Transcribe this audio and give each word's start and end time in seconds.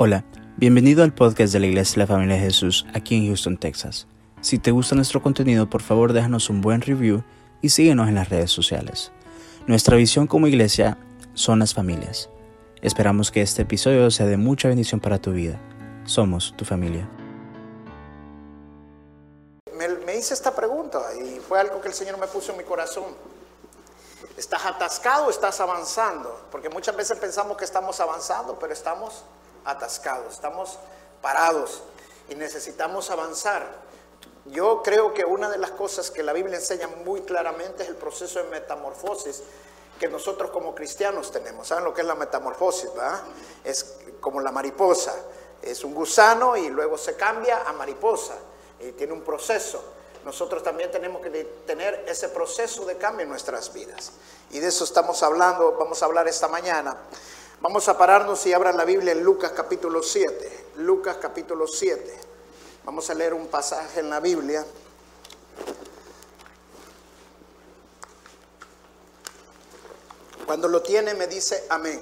Hola, 0.00 0.24
bienvenido 0.56 1.02
al 1.02 1.12
podcast 1.12 1.52
de 1.52 1.58
la 1.58 1.66
Iglesia 1.66 1.94
de 1.94 1.98
la 1.98 2.06
Familia 2.06 2.36
de 2.36 2.42
Jesús 2.42 2.86
aquí 2.94 3.16
en 3.16 3.26
Houston, 3.26 3.58
Texas. 3.58 4.06
Si 4.40 4.60
te 4.60 4.70
gusta 4.70 4.94
nuestro 4.94 5.20
contenido, 5.20 5.68
por 5.68 5.82
favor 5.82 6.12
déjanos 6.12 6.50
un 6.50 6.60
buen 6.60 6.82
review 6.82 7.24
y 7.62 7.70
síguenos 7.70 8.06
en 8.06 8.14
las 8.14 8.28
redes 8.28 8.52
sociales. 8.52 9.10
Nuestra 9.66 9.96
visión 9.96 10.28
como 10.28 10.46
iglesia 10.46 10.98
son 11.34 11.58
las 11.58 11.74
familias. 11.74 12.30
Esperamos 12.80 13.32
que 13.32 13.42
este 13.42 13.62
episodio 13.62 14.08
sea 14.12 14.26
de 14.26 14.36
mucha 14.36 14.68
bendición 14.68 15.00
para 15.00 15.18
tu 15.18 15.32
vida. 15.32 15.58
Somos 16.04 16.54
tu 16.56 16.64
familia. 16.64 17.08
Me, 20.06 20.16
hice 20.16 20.32
esta 20.32 20.54
pregunta 20.54 21.00
y 21.16 21.40
fue 21.40 21.58
algo 21.58 21.80
que 21.80 21.88
el 21.88 21.94
Señor 21.94 22.18
me 22.18 22.28
puso 22.28 22.52
en 22.52 22.58
mi 22.58 22.62
corazón. 22.62 23.16
¿Estás 24.36 24.64
atascado 24.64 25.26
o 25.26 25.30
estás 25.30 25.60
avanzando? 25.60 26.46
Porque 26.52 26.68
muchas 26.68 26.94
veces 26.94 27.18
pensamos 27.18 27.56
que 27.56 27.64
estamos 27.64 27.98
avanzando, 27.98 28.60
pero 28.60 28.72
estamos 28.72 29.24
atascados, 29.64 30.34
estamos 30.34 30.78
parados 31.20 31.82
y 32.28 32.34
necesitamos 32.34 33.10
avanzar. 33.10 33.66
Yo 34.46 34.82
creo 34.82 35.12
que 35.12 35.24
una 35.24 35.50
de 35.50 35.58
las 35.58 35.72
cosas 35.72 36.10
que 36.10 36.22
la 36.22 36.32
Biblia 36.32 36.56
enseña 36.56 36.88
muy 37.04 37.22
claramente 37.22 37.82
es 37.82 37.88
el 37.88 37.96
proceso 37.96 38.42
de 38.42 38.48
metamorfosis 38.48 39.42
que 39.98 40.08
nosotros 40.08 40.50
como 40.50 40.74
cristianos 40.74 41.30
tenemos. 41.30 41.68
¿Saben 41.68 41.84
lo 41.84 41.92
que 41.92 42.02
es 42.02 42.06
la 42.06 42.14
metamorfosis? 42.14 42.92
¿verdad? 42.94 43.20
Es 43.64 43.96
como 44.20 44.40
la 44.40 44.52
mariposa. 44.52 45.14
Es 45.60 45.82
un 45.84 45.92
gusano 45.92 46.56
y 46.56 46.68
luego 46.68 46.96
se 46.96 47.16
cambia 47.16 47.64
a 47.64 47.72
mariposa 47.72 48.36
y 48.80 48.92
tiene 48.92 49.12
un 49.12 49.22
proceso. 49.22 49.82
Nosotros 50.24 50.62
también 50.62 50.90
tenemos 50.90 51.20
que 51.20 51.30
tener 51.66 52.04
ese 52.06 52.28
proceso 52.28 52.84
de 52.84 52.96
cambio 52.96 53.24
en 53.24 53.30
nuestras 53.30 53.72
vidas. 53.72 54.12
Y 54.50 54.60
de 54.60 54.68
eso 54.68 54.84
estamos 54.84 55.22
hablando, 55.22 55.72
vamos 55.78 56.02
a 56.02 56.06
hablar 56.06 56.28
esta 56.28 56.48
mañana. 56.48 56.96
Vamos 57.60 57.88
a 57.88 57.98
pararnos 57.98 58.46
y 58.46 58.52
abran 58.52 58.76
la 58.76 58.84
Biblia 58.84 59.10
en 59.10 59.24
Lucas 59.24 59.50
capítulo 59.50 60.00
7. 60.00 60.66
Lucas 60.76 61.16
capítulo 61.20 61.66
7. 61.66 62.16
Vamos 62.84 63.10
a 63.10 63.14
leer 63.14 63.34
un 63.34 63.48
pasaje 63.48 63.98
en 63.98 64.10
la 64.10 64.20
Biblia. 64.20 64.64
Cuando 70.46 70.68
lo 70.68 70.82
tiene 70.82 71.14
me 71.14 71.26
dice 71.26 71.64
amén. 71.68 72.00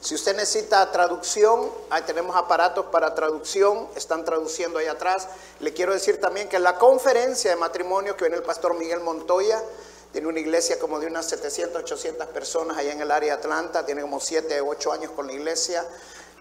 Si 0.00 0.14
usted 0.14 0.36
necesita 0.36 0.88
traducción, 0.92 1.68
ahí 1.90 2.02
tenemos 2.02 2.36
aparatos 2.36 2.86
para 2.92 3.12
traducción, 3.12 3.88
están 3.96 4.24
traduciendo 4.24 4.78
ahí 4.78 4.86
atrás. 4.86 5.26
Le 5.58 5.72
quiero 5.72 5.92
decir 5.92 6.20
también 6.20 6.48
que 6.48 6.60
la 6.60 6.78
conferencia 6.78 7.50
de 7.50 7.56
matrimonio 7.56 8.16
que 8.16 8.24
viene 8.24 8.36
el 8.36 8.44
pastor 8.44 8.78
Miguel 8.78 9.00
Montoya, 9.00 9.60
tiene 10.14 10.28
una 10.28 10.38
iglesia 10.38 10.78
como 10.78 11.00
de 11.00 11.08
unas 11.08 11.26
700, 11.26 11.82
800 11.82 12.28
personas 12.28 12.78
allá 12.78 12.92
en 12.92 13.00
el 13.00 13.10
área 13.10 13.34
de 13.34 13.42
Atlanta. 13.42 13.84
Tiene 13.84 14.02
como 14.02 14.20
7, 14.20 14.60
8 14.60 14.92
años 14.92 15.10
con 15.10 15.26
la 15.26 15.32
iglesia. 15.32 15.84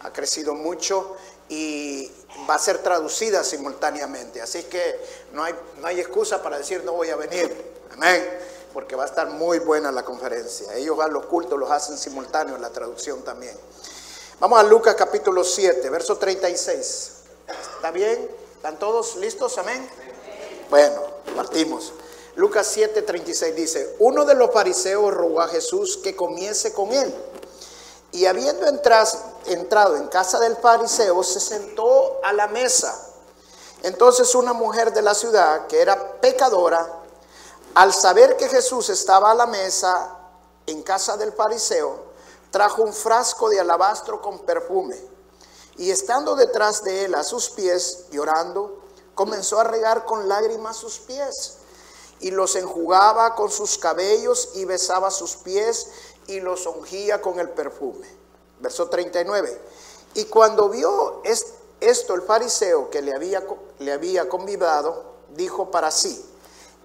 Ha 0.02 0.14
crecido 0.14 0.54
mucho 0.54 1.18
y 1.50 2.12
va 2.48 2.54
a 2.54 2.60
ser 2.60 2.84
traducida 2.84 3.44
simultáneamente. 3.44 4.44
Así 4.44 4.62
que 4.66 5.00
no 5.32 5.44
hay, 5.44 5.56
no 5.80 5.88
hay 5.88 6.00
excusa 6.00 6.44
para 6.44 6.60
decir 6.60 6.84
no 6.84 6.94
voy 6.94 7.10
a 7.10 7.16
venir. 7.16 7.52
Amén. 7.94 8.38
Porque 8.76 8.96
va 8.96 9.06
a 9.06 9.08
estar 9.08 9.32
muy 9.32 9.58
buena 9.58 9.92
la 9.92 10.06
conferencia. 10.06 10.76
Ellos 10.76 11.00
a 11.00 11.08
los 11.08 11.26
cultos 11.26 11.58
los 11.58 11.72
hacen 11.72 11.98
simultáneos, 11.98 12.62
la 12.62 12.70
traducción 12.70 13.24
también. 13.24 13.58
Vamos 14.40 14.60
a 14.60 14.62
Lucas 14.62 14.94
capítulo 14.94 15.44
7, 15.44 15.90
verso 15.90 16.16
36. 16.20 17.12
¿Está 17.78 17.90
bien? 17.90 18.30
¿Están 18.56 18.78
todos 18.78 19.16
listos? 19.16 19.58
Amén. 19.58 19.90
Bueno, 20.70 21.02
partimos. 21.36 21.92
Lucas 22.36 22.76
7:36 22.76 23.54
dice, 23.54 23.96
uno 24.00 24.26
de 24.26 24.34
los 24.34 24.52
fariseos 24.52 25.14
rogó 25.14 25.42
a 25.42 25.48
Jesús 25.48 25.98
que 25.98 26.16
comiese 26.16 26.74
con 26.74 26.92
él. 26.92 27.14
Y 28.12 28.26
habiendo 28.26 28.68
entrado 28.68 29.96
en 29.96 30.08
casa 30.08 30.40
del 30.40 30.56
fariseo, 30.58 31.24
se 31.24 31.40
sentó 31.40 32.20
a 32.24 32.34
la 32.34 32.48
mesa. 32.48 32.94
Entonces 33.84 34.34
una 34.34 34.54
mujer 34.54 34.94
de 34.94 35.02
la 35.02 35.14
ciudad, 35.14 35.68
que 35.68 35.82
era 35.82 36.20
pecadora, 36.22 37.02
al 37.76 37.94
saber 37.94 38.38
que 38.38 38.50
Jesús 38.50 38.90
estaba 38.90 39.32
a 39.32 39.36
la 39.36 39.46
mesa 39.46 40.16
en 40.66 40.82
casa 40.84 41.18
del 41.18 41.34
fariseo, 41.34 42.14
trajo 42.50 42.84
un 42.84 42.94
frasco 42.94 43.50
de 43.50 43.60
alabastro 43.60 44.22
con 44.22 44.40
perfume. 44.40 45.00
Y 45.78 45.92
estando 45.92 46.36
detrás 46.36 46.84
de 46.84 47.06
él 47.06 47.16
a 47.16 47.24
sus 47.24 47.50
pies, 47.50 48.06
llorando, 48.12 48.80
comenzó 49.16 49.60
a 49.60 49.64
regar 49.64 50.06
con 50.06 50.28
lágrimas 50.30 50.78
sus 50.78 51.00
pies 51.00 51.58
y 52.20 52.32
los 52.32 52.56
enjugaba 52.56 53.36
con 53.36 53.52
sus 53.52 53.78
cabellos 53.78 54.52
y 54.56 54.66
besaba 54.66 55.12
sus 55.12 55.36
pies 55.36 55.88
y 56.28 56.40
los 56.40 56.66
ungía 56.66 57.22
con 57.22 57.40
el 57.40 57.50
perfume. 57.50 58.08
Verso 58.60 58.90
39. 58.90 59.60
Y 60.16 60.26
cuando 60.26 60.70
vio 60.70 61.22
esto 61.80 62.14
el 62.14 62.22
fariseo 62.22 62.90
que 62.90 63.02
le 63.02 63.14
había, 63.14 63.44
le 63.80 63.92
había 63.92 64.30
convidado, 64.30 65.04
dijo 65.36 65.72
para 65.72 65.92
sí, 65.92 66.24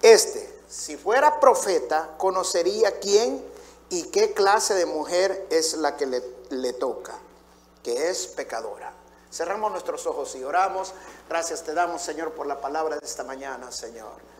este, 0.03 0.59
si 0.69 0.97
fuera 0.97 1.41
profeta, 1.41 2.15
conocería 2.19 2.99
quién 2.99 3.45
y 3.91 4.05
qué 4.05 4.33
clase 4.33 4.75
de 4.75 4.87
mujer 4.87 5.47
es 5.51 5.75
la 5.75 5.97
que 5.97 6.07
le, 6.07 6.23
le 6.51 6.73
toca, 6.73 7.19
que 7.83 8.11
es 8.11 8.27
pecadora. 8.27 8.93
Cerramos 9.31 9.71
nuestros 9.71 10.07
ojos 10.07 10.35
y 10.37 10.45
oramos. 10.45 10.95
Gracias 11.29 11.63
te 11.63 11.75
damos, 11.75 12.03
Señor, 12.03 12.33
por 12.33 12.47
la 12.47 12.61
palabra 12.61 12.97
de 12.97 13.07
esta 13.07 13.25
mañana, 13.25 13.71
Señor. 13.71 14.38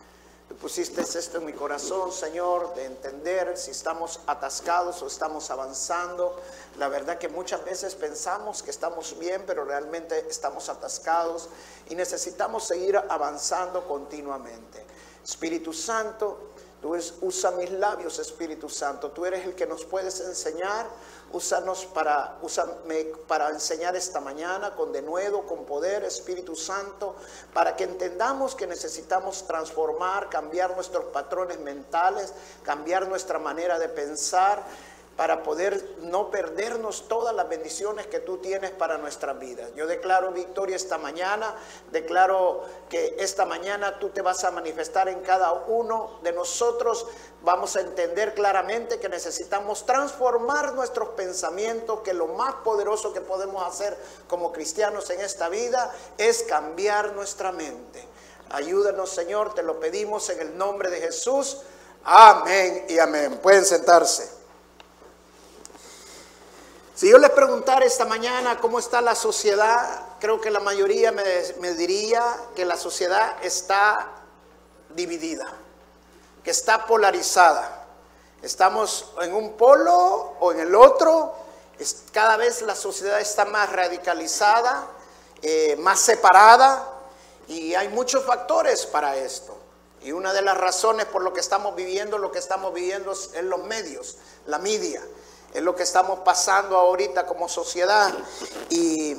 Pusiste 0.61 1.01
esto 1.01 1.37
en 1.37 1.45
mi 1.45 1.53
corazón, 1.53 2.11
Señor, 2.11 2.75
de 2.75 2.83
entender 2.83 3.57
si 3.57 3.71
estamos 3.71 4.19
atascados 4.27 5.01
o 5.01 5.07
estamos 5.07 5.49
avanzando. 5.51 6.37
La 6.77 6.89
verdad 6.89 7.17
que 7.17 7.29
muchas 7.29 7.63
veces 7.63 7.95
pensamos 7.95 8.61
que 8.61 8.69
estamos 8.69 9.17
bien, 9.17 9.45
pero 9.47 9.63
realmente 9.63 10.27
estamos 10.29 10.67
atascados 10.67 11.47
y 11.89 11.95
necesitamos 11.95 12.65
seguir 12.65 12.97
avanzando 12.97 13.87
continuamente. 13.87 14.85
Espíritu 15.23 15.71
Santo, 15.71 16.51
Tú 16.81 16.95
usa 17.21 17.51
mis 17.51 17.71
labios, 17.71 18.19
Espíritu 18.19 18.69
Santo. 18.69 19.11
Tú 19.11 19.25
eres 19.25 19.45
el 19.45 19.53
que 19.53 19.67
nos 19.67 19.83
puedes 19.83 20.21
enseñar. 20.21 20.87
Úsanos 21.31 21.85
para, 21.85 22.39
para 23.27 23.49
enseñar 23.49 23.95
esta 23.95 24.19
mañana 24.19 24.75
con 24.75 24.91
denuedo, 24.91 25.45
con 25.45 25.65
poder, 25.65 26.03
Espíritu 26.03 26.55
Santo, 26.55 27.15
para 27.53 27.75
que 27.75 27.83
entendamos 27.83 28.55
que 28.55 28.65
necesitamos 28.65 29.45
transformar, 29.45 30.29
cambiar 30.29 30.73
nuestros 30.73 31.05
patrones 31.05 31.59
mentales, 31.59 32.33
cambiar 32.63 33.07
nuestra 33.07 33.37
manera 33.37 33.77
de 33.77 33.89
pensar 33.89 34.63
para 35.19 35.43
poder 35.43 35.97
no 36.03 36.31
perdernos 36.31 37.09
todas 37.09 37.35
las 37.35 37.49
bendiciones 37.49 38.07
que 38.07 38.21
tú 38.21 38.37
tienes 38.37 38.71
para 38.71 38.97
nuestras 38.97 39.37
vidas. 39.37 39.69
Yo 39.75 39.85
declaro 39.85 40.31
victoria 40.31 40.77
esta 40.77 40.97
mañana, 40.97 41.57
declaro 41.91 42.63
que 42.87 43.17
esta 43.19 43.43
mañana 43.43 43.99
tú 43.99 44.11
te 44.11 44.21
vas 44.21 44.45
a 44.45 44.51
manifestar 44.51 45.09
en 45.09 45.19
cada 45.19 45.51
uno 45.51 46.21
de 46.23 46.31
nosotros. 46.31 47.05
Vamos 47.41 47.75
a 47.75 47.81
entender 47.81 48.33
claramente 48.33 48.97
que 48.97 49.09
necesitamos 49.09 49.85
transformar 49.85 50.73
nuestros 50.73 51.09
pensamientos, 51.09 51.99
que 51.99 52.13
lo 52.13 52.27
más 52.27 52.53
poderoso 52.63 53.11
que 53.11 53.19
podemos 53.19 53.61
hacer 53.67 53.97
como 54.29 54.53
cristianos 54.53 55.09
en 55.09 55.19
esta 55.19 55.49
vida 55.49 55.93
es 56.17 56.43
cambiar 56.43 57.11
nuestra 57.11 57.51
mente. 57.51 58.07
Ayúdanos, 58.51 59.09
Señor, 59.09 59.53
te 59.53 59.63
lo 59.63 59.81
pedimos 59.81 60.29
en 60.29 60.39
el 60.39 60.57
nombre 60.57 60.89
de 60.89 61.01
Jesús. 61.01 61.57
Amén 62.05 62.85
y 62.87 62.99
amén. 62.99 63.37
Pueden 63.39 63.65
sentarse. 63.65 64.38
Si 66.99 67.09
yo 67.09 67.17
les 67.17 67.29
preguntara 67.29 67.85
esta 67.85 68.03
mañana 68.03 68.59
cómo 68.59 68.77
está 68.77 68.99
la 68.99 69.15
sociedad, 69.15 70.05
creo 70.19 70.41
que 70.41 70.51
la 70.51 70.59
mayoría 70.59 71.13
me, 71.13 71.73
diría 71.75 72.21
que 72.57 72.65
la 72.65 72.75
sociedad 72.75 73.37
está 73.41 74.05
dividida, 74.89 75.47
que 76.43 76.51
está 76.51 76.85
polarizada. 76.85 77.87
Estamos 78.41 79.13
en 79.21 79.33
un 79.33 79.53
polo 79.53 80.35
o 80.41 80.51
en 80.51 80.59
el 80.59 80.75
otro. 80.75 81.35
cada 82.11 82.35
vez 82.35 82.63
la 82.63 82.75
sociedad 82.75 83.21
está 83.21 83.45
más 83.45 83.71
radicalizada, 83.71 84.85
eh, 85.41 85.77
más 85.79 86.01
separada 86.01 86.85
y 87.47 87.75
hay 87.75 87.87
muchos 87.87 88.25
factores 88.25 88.85
para 88.85 89.15
esto. 89.15 89.57
Y 90.01 90.11
una 90.11 90.33
de 90.33 90.41
las 90.41 90.57
razones 90.57 91.05
por 91.05 91.23
lo 91.23 91.31
que 91.31 91.39
estamos 91.39 91.77
viviendo, 91.77 92.17
lo 92.17 92.29
que 92.29 92.39
estamos 92.39 92.73
viviendo 92.73 93.13
es 93.13 93.41
los 93.41 93.63
medios, 93.63 94.17
la 94.47 94.59
media. 94.59 95.01
Es 95.53 95.61
lo 95.63 95.75
que 95.75 95.83
estamos 95.83 96.19
pasando 96.19 96.77
ahorita 96.77 97.25
como 97.25 97.49
sociedad. 97.49 98.13
Y, 98.69 99.17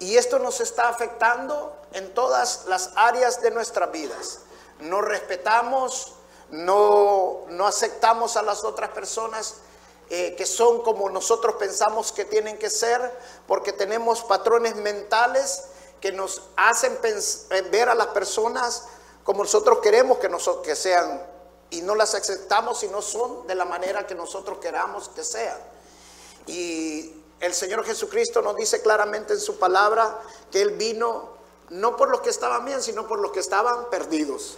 esto 0.00 0.38
nos 0.38 0.60
está 0.60 0.90
afectando 0.90 1.74
en 1.92 2.12
todas 2.12 2.66
las 2.66 2.90
áreas 2.94 3.40
de 3.40 3.50
nuestras 3.50 3.90
vidas. 3.90 4.40
No 4.80 5.00
respetamos, 5.00 6.12
no, 6.50 7.44
no 7.48 7.66
aceptamos 7.66 8.36
a 8.36 8.42
las 8.42 8.64
otras 8.64 8.90
personas 8.90 9.54
eh, 10.10 10.34
que 10.36 10.44
son 10.44 10.82
como 10.82 11.08
nosotros 11.08 11.54
pensamos 11.54 12.12
que 12.12 12.26
tienen 12.26 12.58
que 12.58 12.68
ser, 12.68 13.00
porque 13.46 13.72
tenemos 13.72 14.22
patrones 14.22 14.76
mentales 14.76 15.64
que 16.00 16.12
nos 16.12 16.42
hacen 16.56 16.98
ver 17.70 17.88
a 17.88 17.94
las 17.94 18.08
personas 18.08 18.84
como 19.24 19.42
nosotros 19.42 19.78
queremos 19.78 20.18
que, 20.18 20.28
que 20.62 20.76
sean 20.76 21.33
y 21.74 21.82
no 21.82 21.96
las 21.96 22.14
aceptamos 22.14 22.78
si 22.78 22.88
no 22.88 23.02
son 23.02 23.46
de 23.48 23.54
la 23.56 23.64
manera 23.64 24.06
que 24.06 24.14
nosotros 24.14 24.58
queramos 24.58 25.08
que 25.08 25.24
sean. 25.24 25.58
Y 26.46 27.12
el 27.40 27.52
Señor 27.52 27.84
Jesucristo 27.84 28.42
nos 28.42 28.56
dice 28.56 28.80
claramente 28.80 29.32
en 29.32 29.40
su 29.40 29.58
palabra 29.58 30.20
que 30.52 30.62
Él 30.62 30.70
vino 30.70 31.30
no 31.70 31.96
por 31.96 32.10
los 32.10 32.20
que 32.20 32.30
estaban 32.30 32.64
bien, 32.64 32.80
sino 32.80 33.08
por 33.08 33.18
los 33.18 33.32
que 33.32 33.40
estaban 33.40 33.90
perdidos. 33.90 34.56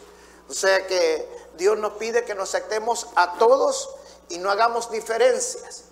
O 0.48 0.52
sea 0.52 0.86
que 0.86 1.26
Dios 1.56 1.78
nos 1.78 1.94
pide 1.94 2.24
que 2.24 2.34
nos 2.34 2.54
aceptemos 2.54 3.06
a 3.16 3.38
todos 3.38 3.88
y 4.28 4.36
no 4.36 4.50
hagamos 4.50 4.90
diferencias. 4.90 5.84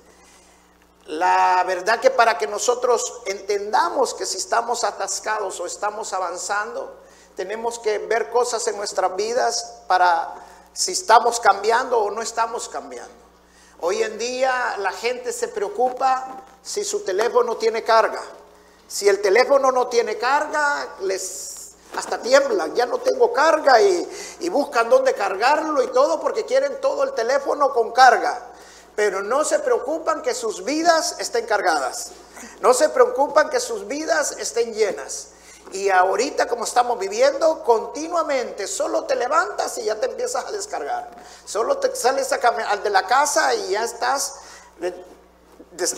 La 1.06 1.64
verdad 1.66 2.00
que 2.00 2.10
para 2.10 2.36
que 2.36 2.46
nosotros 2.46 3.22
entendamos 3.24 4.12
que 4.12 4.26
si 4.26 4.36
estamos 4.36 4.84
atascados 4.84 5.58
o 5.58 5.66
estamos 5.66 6.12
avanzando, 6.12 6.98
tenemos 7.34 7.78
que 7.78 7.98
ver 7.98 8.30
cosas 8.30 8.66
en 8.68 8.76
nuestras 8.76 9.16
vidas 9.16 9.80
para 9.86 10.34
si 10.74 10.92
estamos 10.92 11.38
cambiando 11.40 12.00
o 12.00 12.10
no 12.10 12.20
estamos 12.20 12.68
cambiando. 12.68 13.14
Hoy 13.80 14.02
en 14.02 14.18
día 14.18 14.76
la 14.78 14.92
gente 14.92 15.32
se 15.32 15.48
preocupa 15.48 16.42
si 16.62 16.84
su 16.84 17.00
teléfono 17.00 17.56
tiene 17.56 17.82
carga. 17.84 18.22
Si 18.86 19.08
el 19.08 19.22
teléfono 19.22 19.70
no 19.70 19.86
tiene 19.86 20.18
carga, 20.18 20.96
les 21.02 21.52
hasta 21.96 22.20
tiemblan, 22.20 22.74
ya 22.74 22.86
no 22.86 22.98
tengo 22.98 23.32
carga 23.32 23.80
y, 23.80 24.08
y 24.40 24.48
buscan 24.48 24.90
dónde 24.90 25.14
cargarlo 25.14 25.80
y 25.82 25.88
todo 25.88 26.20
porque 26.20 26.44
quieren 26.44 26.80
todo 26.80 27.04
el 27.04 27.12
teléfono 27.12 27.72
con 27.72 27.92
carga. 27.92 28.50
Pero 28.96 29.22
no 29.22 29.44
se 29.44 29.60
preocupan 29.60 30.22
que 30.22 30.34
sus 30.34 30.64
vidas 30.64 31.16
estén 31.20 31.46
cargadas. 31.46 32.10
No 32.60 32.74
se 32.74 32.88
preocupan 32.88 33.48
que 33.48 33.60
sus 33.60 33.86
vidas 33.86 34.36
estén 34.38 34.74
llenas. 34.74 35.28
Y 35.74 35.90
ahorita 35.90 36.46
como 36.46 36.62
estamos 36.62 36.96
viviendo, 37.00 37.64
continuamente 37.64 38.68
solo 38.68 39.06
te 39.06 39.16
levantas 39.16 39.76
y 39.78 39.82
ya 39.82 39.96
te 39.96 40.06
empiezas 40.06 40.44
a 40.44 40.52
descargar. 40.52 41.10
Solo 41.44 41.78
te 41.78 41.92
sales 41.96 42.32
a 42.32 42.76
de 42.76 42.90
la 42.90 43.04
casa 43.08 43.52
y 43.56 43.70
ya 43.70 43.82
estás 43.82 44.36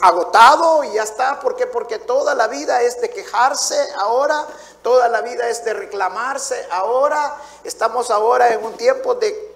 agotado 0.01 0.83
y 0.83 0.95
ya 0.95 1.03
está. 1.03 1.39
¿Por 1.41 1.57
qué? 1.57 1.67
Porque 1.67 1.99
toda 1.99 2.35
la 2.35 2.47
vida 2.47 2.81
es 2.81 2.99
de 3.03 3.11
quejarse 3.11 3.77
ahora, 3.99 4.47
toda 4.83 5.11
la 5.11 5.21
vida 5.21 5.47
es 5.51 5.63
de 5.63 5.75
reclamarse 5.75 6.67
ahora. 6.71 7.37
Estamos 7.63 8.11
ahora 8.11 8.55
en 8.55 8.65
un 8.65 8.79
tiempo 8.79 9.15
de 9.17 9.55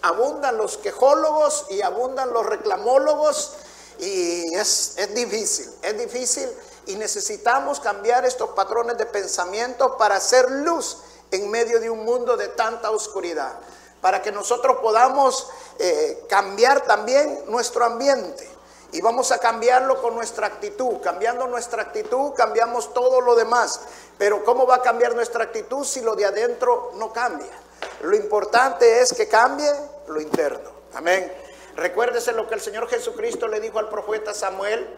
abundan 0.00 0.56
los 0.56 0.78
quejólogos 0.78 1.66
y 1.68 1.82
abundan 1.82 2.32
los 2.32 2.46
reclamólogos 2.46 3.52
y 3.98 4.54
es, 4.54 4.94
es 4.96 5.14
difícil, 5.14 5.70
es 5.82 5.98
difícil 5.98 6.48
y 6.88 6.96
necesitamos 6.96 7.80
cambiar 7.80 8.24
estos 8.24 8.50
patrones 8.50 8.96
de 8.96 9.04
pensamiento 9.04 9.96
para 9.98 10.16
hacer 10.16 10.50
luz 10.50 10.98
en 11.30 11.50
medio 11.50 11.80
de 11.80 11.90
un 11.90 12.02
mundo 12.02 12.36
de 12.36 12.48
tanta 12.48 12.90
oscuridad, 12.90 13.52
para 14.00 14.22
que 14.22 14.32
nosotros 14.32 14.78
podamos 14.80 15.50
eh, 15.78 16.24
cambiar 16.30 16.80
también 16.80 17.44
nuestro 17.46 17.84
ambiente. 17.84 18.48
Y 18.90 19.02
vamos 19.02 19.32
a 19.32 19.38
cambiarlo 19.38 20.00
con 20.00 20.14
nuestra 20.14 20.46
actitud. 20.46 20.98
Cambiando 21.02 21.46
nuestra 21.46 21.82
actitud, 21.82 22.32
cambiamos 22.32 22.94
todo 22.94 23.20
lo 23.20 23.34
demás. 23.34 23.80
Pero 24.16 24.42
¿cómo 24.42 24.66
va 24.66 24.76
a 24.76 24.82
cambiar 24.82 25.14
nuestra 25.14 25.44
actitud 25.44 25.84
si 25.84 26.00
lo 26.00 26.16
de 26.16 26.24
adentro 26.24 26.92
no 26.94 27.12
cambia? 27.12 27.52
Lo 28.00 28.16
importante 28.16 29.02
es 29.02 29.12
que 29.12 29.28
cambie 29.28 29.70
lo 30.06 30.22
interno. 30.22 30.70
Amén. 30.94 31.30
Recuérdese 31.76 32.32
lo 32.32 32.48
que 32.48 32.54
el 32.54 32.62
Señor 32.62 32.88
Jesucristo 32.88 33.46
le 33.46 33.60
dijo 33.60 33.78
al 33.78 33.90
profeta 33.90 34.32
Samuel 34.32 34.88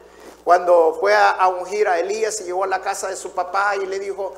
cuando 0.44 0.96
fue 0.98 1.14
a, 1.14 1.48
ungir 1.48 1.88
a 1.88 1.98
Elías 1.98 2.40
y 2.40 2.44
llegó 2.44 2.64
a 2.64 2.66
la 2.66 2.80
casa 2.80 3.08
de 3.08 3.16
su 3.16 3.32
papá 3.32 3.76
y 3.76 3.86
le 3.86 3.98
dijo, 3.98 4.34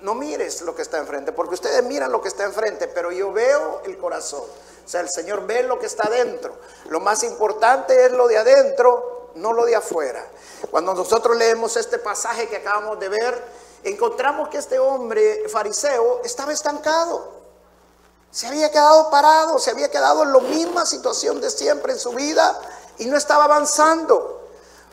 no 0.00 0.14
mires 0.14 0.62
lo 0.62 0.74
que 0.74 0.82
está 0.82 0.98
enfrente, 0.98 1.32
porque 1.32 1.54
ustedes 1.54 1.82
miran 1.84 2.12
lo 2.12 2.20
que 2.20 2.28
está 2.28 2.44
enfrente, 2.44 2.88
pero 2.88 3.10
yo 3.10 3.32
veo 3.32 3.82
el 3.84 3.98
corazón. 3.98 4.42
O 4.42 4.88
sea, 4.88 5.00
el 5.00 5.10
Señor 5.10 5.46
ve 5.46 5.64
lo 5.64 5.78
que 5.78 5.86
está 5.86 6.06
adentro. 6.06 6.54
Lo 6.90 7.00
más 7.00 7.24
importante 7.24 8.06
es 8.06 8.12
lo 8.12 8.28
de 8.28 8.38
adentro, 8.38 9.32
no 9.34 9.52
lo 9.52 9.64
de 9.64 9.74
afuera. 9.74 10.24
Cuando 10.70 10.94
nosotros 10.94 11.36
leemos 11.36 11.76
este 11.76 11.98
pasaje 11.98 12.48
que 12.48 12.56
acabamos 12.56 13.00
de 13.00 13.08
ver, 13.08 13.44
encontramos 13.82 14.48
que 14.48 14.58
este 14.58 14.78
hombre 14.78 15.48
fariseo 15.48 16.20
estaba 16.24 16.52
estancado. 16.52 17.32
Se 18.30 18.46
había 18.46 18.70
quedado 18.70 19.10
parado, 19.10 19.58
se 19.58 19.70
había 19.70 19.90
quedado 19.90 20.22
en 20.22 20.32
la 20.32 20.40
misma 20.40 20.84
situación 20.84 21.40
de 21.40 21.50
siempre 21.50 21.92
en 21.92 21.98
su 21.98 22.12
vida 22.12 22.58
y 22.98 23.06
no 23.06 23.16
estaba 23.16 23.44
avanzando. 23.44 24.35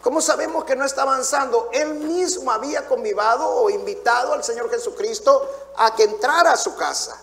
¿Cómo 0.03 0.19
sabemos 0.19 0.65
que 0.65 0.75
no 0.75 0.83
está 0.83 1.03
avanzando? 1.03 1.69
Él 1.71 1.93
mismo 1.93 2.51
había 2.51 2.85
convivado 2.89 3.49
o 3.49 3.69
invitado 3.69 4.33
al 4.33 4.43
Señor 4.43 4.69
Jesucristo 4.69 5.49
a 5.77 5.95
que 5.95 6.03
entrara 6.03 6.51
a 6.51 6.57
su 6.57 6.75
casa. 6.75 7.17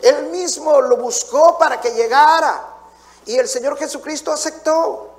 Él 0.00 0.28
mismo 0.28 0.80
lo 0.80 0.96
buscó 0.96 1.58
para 1.58 1.78
que 1.82 1.90
llegara. 1.90 2.64
Y 3.26 3.36
el 3.36 3.46
Señor 3.46 3.76
Jesucristo 3.76 4.32
aceptó. 4.32 5.10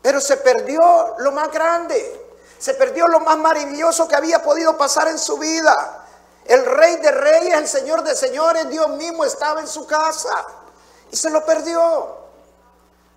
Pero 0.00 0.18
se 0.18 0.38
perdió 0.38 1.16
lo 1.18 1.32
más 1.32 1.52
grande. 1.52 2.38
Se 2.58 2.72
perdió 2.72 3.06
lo 3.08 3.20
más 3.20 3.36
maravilloso 3.36 4.08
que 4.08 4.16
había 4.16 4.42
podido 4.42 4.74
pasar 4.78 5.08
en 5.08 5.18
su 5.18 5.36
vida. 5.36 6.06
El 6.46 6.64
rey 6.64 6.96
de 6.96 7.10
reyes, 7.10 7.54
el 7.58 7.68
Señor 7.68 8.02
de 8.02 8.16
señores, 8.16 8.70
Dios 8.70 8.88
mismo 8.88 9.22
estaba 9.22 9.60
en 9.60 9.66
su 9.66 9.86
casa. 9.86 10.46
Y 11.10 11.16
se 11.16 11.28
lo 11.28 11.44
perdió. 11.44 12.16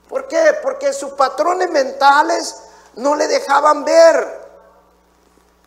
¿Por 0.10 0.28
qué? 0.28 0.60
Porque 0.62 0.92
sus 0.92 1.12
patrones 1.12 1.70
mentales 1.72 2.64
no 3.00 3.16
le 3.16 3.28
dejaban 3.28 3.86
ver. 3.86 4.50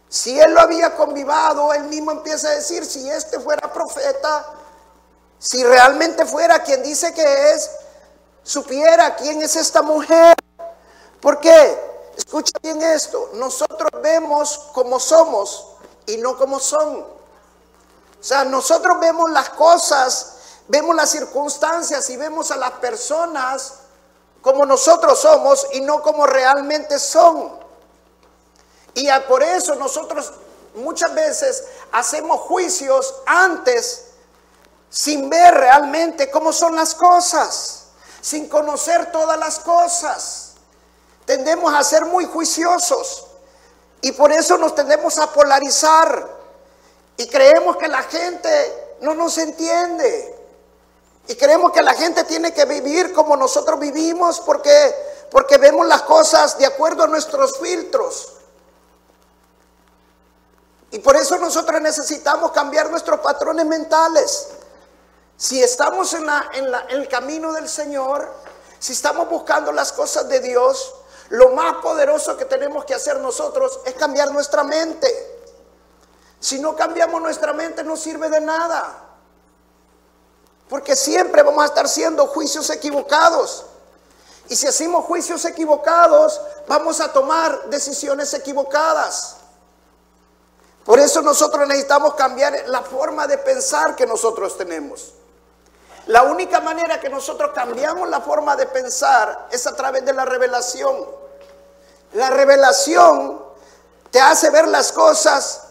Si 0.09 0.39
él 0.39 0.53
lo 0.53 0.61
había 0.61 0.95
convivado, 0.95 1.73
él 1.73 1.85
mismo 1.85 2.13
empieza 2.13 2.49
a 2.49 2.53
decir, 2.53 2.85
si 2.85 3.09
este 3.09 3.41
fuera 3.41 3.73
profeta, 3.73 4.47
si 5.39 5.65
realmente 5.65 6.27
fuera 6.27 6.63
quien 6.63 6.83
dice 6.83 7.15
que 7.15 7.53
es, 7.53 7.71
supiera 8.43 9.17
quién 9.17 9.41
es 9.41 9.57
esta 9.57 9.81
mujer. 9.81 10.35
¿Por 11.21 11.41
qué? 11.41 11.93
Escucha 12.17 12.53
bien 12.63 12.83
esto, 12.83 13.31
nosotros 13.35 13.91
vemos 14.03 14.69
como 14.75 15.01
somos 15.01 15.69
y 16.05 16.19
no 16.19 16.37
como 16.37 16.61
son. 16.61 16.99
O 16.99 18.25
sea, 18.25 18.45
nosotros 18.45 19.01
vemos 19.01 19.31
las 19.31 19.49
cosas, 19.51 20.35
vemos 20.69 20.95
las 20.95 21.09
circunstancias 21.09 22.11
y 22.11 22.19
vemos 22.19 22.51
a 22.51 22.57
las 22.57 22.73
personas 22.73 23.82
como 24.43 24.67
nosotros 24.67 25.19
somos 25.21 25.67
y 25.73 25.81
no 25.81 26.03
como 26.03 26.27
realmente 26.27 26.99
son. 26.99 27.59
Y 28.95 29.09
por 29.27 29.43
eso 29.43 29.75
nosotros 29.77 30.33
muchas 30.75 31.15
veces 31.15 31.65
hacemos 31.93 32.41
juicios 32.41 33.15
antes 33.25 34.09
sin 34.91 35.31
ver 35.31 35.55
realmente 35.55 36.31
cómo 36.31 36.53
son 36.53 36.77
las 36.77 36.95
cosas, 36.95 37.87
sin 38.21 38.49
conocer 38.49 39.11
todas 39.11 39.39
las 39.39 39.61
cosas. 39.61 40.53
Tendemos 41.25 41.73
a 41.73 41.83
ser 41.83 42.05
muy 42.05 42.27
juiciosos 42.27 43.27
y 44.03 44.13
por 44.13 44.33
eso 44.33 44.59
nos 44.59 44.75
tendemos 44.75 45.17
a 45.19 45.33
polarizar 45.33 46.29
y 47.17 47.27
creemos 47.29 47.77
que 47.77 47.89
la 47.89 48.03
gente 48.03 48.97
no 49.01 49.15
nos 49.15 49.39
entiende. 49.39 50.32
Y 51.29 51.37
creemos 51.37 51.73
que 51.73 51.83
la 51.83 51.95
gente 51.95 52.25
tiene 52.25 52.53
que 52.53 52.65
vivir 52.65 53.13
como 53.13 53.37
nosotros 53.37 53.79
vivimos 53.79 54.41
porque, 54.41 54.95
porque 55.31 55.57
vemos 55.59 55.87
las 55.87 56.03
cosas 56.03 56.59
de 56.59 56.67
acuerdo 56.67 57.05
a 57.05 57.07
nuestros 57.07 57.59
filtros. 57.59 58.33
Y 60.91 60.99
por 60.99 61.17
eso 61.17 61.39
nosotros 61.39 61.81
necesitamos 61.81 62.53
cambiar 62.53 62.91
nuestros 62.91 63.21
patrones 63.21 63.65
mentales. 63.65 64.49
Si 65.37 65.63
estamos 65.63 66.13
en, 66.15 66.27
en 66.53 66.75
el 66.91 67.09
camino 67.09 67.53
del 67.53 67.69
Señor, 67.69 68.31
si 68.79 68.93
estamos 68.93 69.29
buscando 69.31 69.73
las 69.73 69.93
cosas 69.93 70.29
de 70.29 70.41
Dios, 70.41 70.95
lo 71.31 71.51
más 71.51 71.77
poderoso 71.77 72.37
que 72.37 72.45
tenemos 72.45 72.85
que 72.85 72.95
hacer 72.95 73.19
nosotros 73.21 73.81
es 73.87 73.95
cambiar 73.95 74.33
nuestra 74.33 74.65
mente. 74.65 75.09
Si 76.39 76.59
no 76.59 76.77
cambiamos 76.77 77.23
nuestra 77.23 77.53
mente 77.53 77.85
no 77.85 77.97
sirve 77.97 78.29
de 78.29 78.41
nada. 78.41 79.02
Porque 80.69 80.97
siempre 80.97 81.43
vamos 81.43 81.63
a 81.63 81.67
estar 81.67 81.85
haciendo 81.85 82.27
juicios 82.29 82.71
equivocados. 82.71 83.67
Y 84.49 84.57
si 84.57 84.67
hacemos 84.67 85.05
juicios 85.05 85.45
equivocados, 85.45 86.41
vamos 86.67 87.01
a 87.01 87.13
tomar 87.13 87.67
decisiones 87.67 88.33
equivocadas. 88.35 89.37
Por 90.85 90.99
eso 90.99 91.23
nosotros 91.23 91.67
necesitamos 91.69 92.15
cambiar 92.15 92.65
la 92.67 92.83
forma 92.83 93.27
de 93.27 93.39
pensar 93.39 93.95
que 93.95 94.07
nosotros 94.07 94.59
tenemos. 94.59 95.13
La 96.07 96.25
única 96.25 96.61
manera 96.61 96.99
que 96.99 97.09
nosotros 97.09 97.53
cambiamos 97.55 98.09
la 98.09 98.21
forma 98.21 98.57
de 98.57 98.67
pensar 98.67 99.47
es 99.51 99.67
a 99.67 99.77
través 99.77 100.05
de 100.05 100.13
la 100.13 100.25
revelación. 100.25 101.07
La 102.15 102.31
revelación 102.31 103.41
te 104.11 104.21
hace 104.21 104.51
ver 104.51 104.67
las 104.67 104.91
cosas 104.91 105.63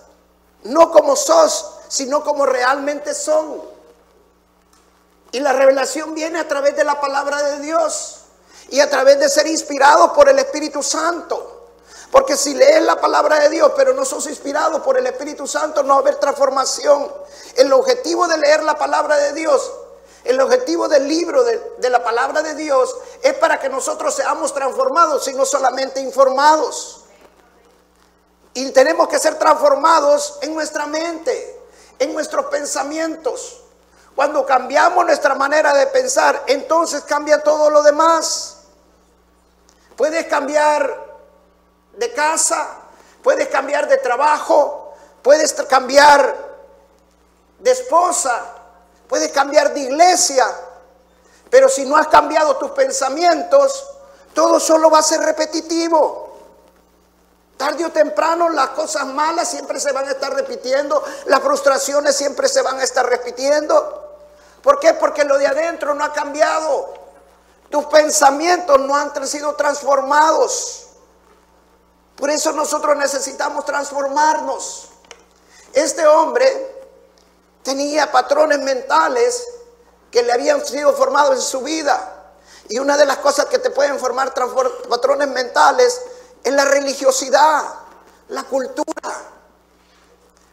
no 0.64 0.92
como 0.92 1.16
sos, 1.16 1.72
sino 1.90 2.24
como 2.24 2.46
realmente 2.46 3.14
son. 3.14 3.62
Y 5.32 5.40
la 5.40 5.54
revelación 5.54 6.14
viene 6.14 6.40
a 6.40 6.48
través 6.48 6.76
de 6.76 6.84
la 6.84 7.00
palabra 7.00 7.42
de 7.42 7.60
Dios 7.62 8.18
y 8.70 8.80
a 8.80 8.90
través 8.90 9.20
de 9.20 9.30
ser 9.30 9.48
inspirado 9.48 10.14
por 10.14 10.30
el 10.30 10.40
Espíritu 10.40 10.84
Santo. 10.84 11.60
Porque 12.12 12.36
si 12.36 12.54
lees 12.54 12.84
la 12.84 13.00
palabra 13.00 13.40
de 13.40 13.50
Dios, 13.50 13.72
pero 13.76 13.94
no 13.94 14.04
sos 14.04 14.28
inspirado 14.28 14.84
por 14.84 14.98
el 14.98 15.08
Espíritu 15.08 15.48
Santo, 15.48 15.82
no 15.84 15.90
va 15.90 15.96
a 15.96 16.00
haber 16.00 16.16
transformación. 16.16 17.10
El 17.56 17.72
objetivo 17.72 18.28
de 18.28 18.38
leer 18.38 18.64
la 18.64 18.78
palabra 18.78 19.16
de 19.16 19.32
Dios, 19.32 19.72
el 20.26 20.40
objetivo 20.42 20.90
del 20.90 21.08
libro 21.08 21.44
de, 21.46 21.62
de 21.78 21.90
la 21.90 22.04
palabra 22.04 22.42
de 22.42 22.54
Dios 22.56 22.94
es 23.24 23.34
para 23.36 23.60
que 23.60 23.70
nosotros 23.70 24.14
seamos 24.14 24.54
transformados 24.54 25.26
y 25.30 25.34
no 25.34 25.46
solamente 25.46 26.02
informados. 26.02 27.06
Y 28.54 28.70
tenemos 28.72 29.08
que 29.08 29.18
ser 29.18 29.40
transformados 29.40 30.38
en 30.42 30.54
nuestra 30.54 30.86
mente, 30.88 31.62
en 31.98 32.14
nuestros 32.14 32.48
pensamientos. 32.48 33.62
Cuando 34.22 34.46
cambiamos 34.46 35.04
nuestra 35.04 35.34
manera 35.34 35.74
de 35.74 35.88
pensar, 35.88 36.44
entonces 36.46 37.02
cambia 37.06 37.42
todo 37.42 37.72
lo 37.72 37.82
demás. 37.82 38.58
Puedes 39.96 40.28
cambiar 40.28 40.96
de 41.94 42.14
casa, 42.14 42.68
puedes 43.24 43.48
cambiar 43.48 43.88
de 43.88 43.98
trabajo, 43.98 44.94
puedes 45.24 45.54
cambiar 45.68 46.36
de 47.58 47.72
esposa, 47.72 48.44
puedes 49.08 49.32
cambiar 49.32 49.74
de 49.74 49.80
iglesia, 49.80 50.46
pero 51.50 51.68
si 51.68 51.84
no 51.86 51.98
has 51.98 52.08
cambiado 52.08 52.58
tus 52.58 52.70
pensamientos, 52.70 53.88
todo 54.36 54.60
solo 54.60 54.92
va 54.92 55.00
a 55.00 55.02
ser 55.02 55.22
repetitivo. 55.22 56.38
Tarde 57.58 57.86
o 57.86 57.92
temprano 57.92 58.50
las 58.50 58.70
cosas 58.70 59.08
malas 59.08 59.50
siempre 59.50 59.80
se 59.80 59.92
van 59.92 60.08
a 60.08 60.12
estar 60.12 60.32
repitiendo, 60.32 61.04
las 61.26 61.40
frustraciones 61.40 62.16
siempre 62.16 62.48
se 62.48 62.62
van 62.62 62.80
a 62.80 62.84
estar 62.84 63.10
repitiendo. 63.10 64.01
¿Por 64.62 64.80
qué? 64.80 64.94
Porque 64.94 65.24
lo 65.24 65.38
de 65.38 65.48
adentro 65.48 65.94
no 65.94 66.04
ha 66.04 66.14
cambiado. 66.14 66.94
Tus 67.70 67.86
pensamientos 67.86 68.80
no 68.80 68.96
han 68.96 69.28
sido 69.28 69.56
transformados. 69.56 70.88
Por 72.16 72.30
eso 72.30 72.52
nosotros 72.52 72.96
necesitamos 72.98 73.66
transformarnos. 73.66 74.90
Este 75.74 76.06
hombre 76.06 76.76
tenía 77.64 78.12
patrones 78.12 78.60
mentales 78.60 79.48
que 80.12 80.22
le 80.22 80.34
habían 80.34 80.64
sido 80.66 80.94
formados 80.94 81.36
en 81.36 81.42
su 81.42 81.62
vida. 81.62 82.34
Y 82.70 82.80
una 82.80 82.98
de 82.98 83.06
las 83.06 83.18
cosas 83.18 83.46
que 83.46 83.60
te 83.60 83.70
pueden 83.70 83.98
formar 84.00 84.34
patrones 84.34 85.28
mentales 85.30 86.02
en 86.44 86.56
la 86.56 86.66
religiosidad, 86.66 87.64
la 88.30 88.44
cultura. 88.44 88.92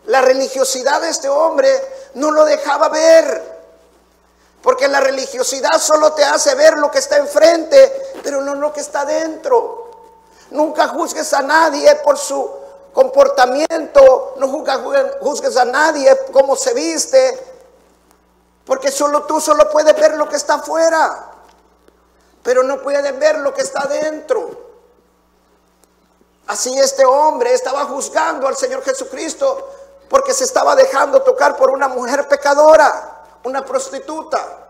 La 0.06 0.22
religiosidad 0.22 1.00
de 1.02 1.10
este 1.10 1.28
hombre 1.28 1.68
no 2.14 2.30
lo 2.30 2.44
dejaba 2.44 2.88
ver. 2.88 3.57
Porque 4.62 4.88
la 4.88 5.00
religiosidad 5.00 5.78
solo 5.80 6.12
te 6.12 6.24
hace 6.24 6.54
ver 6.54 6.78
lo 6.78 6.90
que 6.90 6.98
está 6.98 7.16
enfrente, 7.16 8.12
pero 8.22 8.40
no 8.42 8.54
lo 8.54 8.72
que 8.72 8.80
está 8.80 9.04
dentro. 9.04 9.90
Nunca 10.50 10.88
juzgues 10.88 11.32
a 11.32 11.42
nadie 11.42 11.94
por 11.96 12.18
su 12.18 12.50
comportamiento, 12.92 14.34
no 14.38 14.48
juzgues 15.20 15.56
a 15.56 15.64
nadie 15.64 16.18
cómo 16.32 16.56
se 16.56 16.74
viste, 16.74 17.38
porque 18.64 18.90
solo 18.90 19.24
tú 19.24 19.40
solo 19.40 19.70
puedes 19.70 19.94
ver 19.94 20.14
lo 20.14 20.28
que 20.28 20.36
está 20.36 20.54
afuera, 20.54 21.30
pero 22.42 22.62
no 22.62 22.82
puedes 22.82 23.18
ver 23.18 23.38
lo 23.38 23.54
que 23.54 23.62
está 23.62 23.86
dentro. 23.86 24.68
Así 26.48 26.76
este 26.78 27.04
hombre 27.04 27.52
estaba 27.52 27.84
juzgando 27.84 28.48
al 28.48 28.56
Señor 28.56 28.82
Jesucristo 28.82 29.68
porque 30.08 30.32
se 30.32 30.44
estaba 30.44 30.74
dejando 30.74 31.22
tocar 31.22 31.56
por 31.56 31.70
una 31.70 31.88
mujer 31.88 32.26
pecadora, 32.26 33.17
una 33.45 33.64
prostituta. 33.64 34.68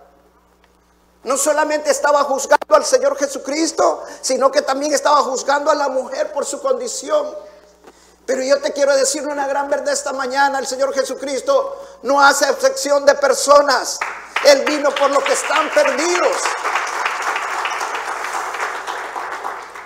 No 1.24 1.36
solamente 1.36 1.90
estaba 1.90 2.24
juzgando 2.24 2.74
al 2.74 2.84
Señor 2.84 3.16
Jesucristo, 3.16 4.04
sino 4.20 4.50
que 4.50 4.62
también 4.62 4.92
estaba 4.92 5.22
juzgando 5.22 5.70
a 5.70 5.74
la 5.74 5.88
mujer 5.88 6.32
por 6.32 6.46
su 6.46 6.60
condición. 6.60 7.34
Pero 8.24 8.42
yo 8.42 8.60
te 8.60 8.72
quiero 8.72 8.94
decir 8.94 9.26
una 9.26 9.46
gran 9.46 9.68
verdad 9.68 9.92
esta 9.92 10.12
mañana, 10.12 10.58
el 10.58 10.66
Señor 10.66 10.94
Jesucristo 10.94 11.76
no 12.02 12.20
hace 12.20 12.48
excepción 12.48 13.04
de 13.04 13.14
personas. 13.14 13.98
Él 14.44 14.64
vino 14.64 14.94
por 14.94 15.10
los 15.10 15.24
que 15.24 15.32
están 15.32 15.70
perdidos. 15.70 16.36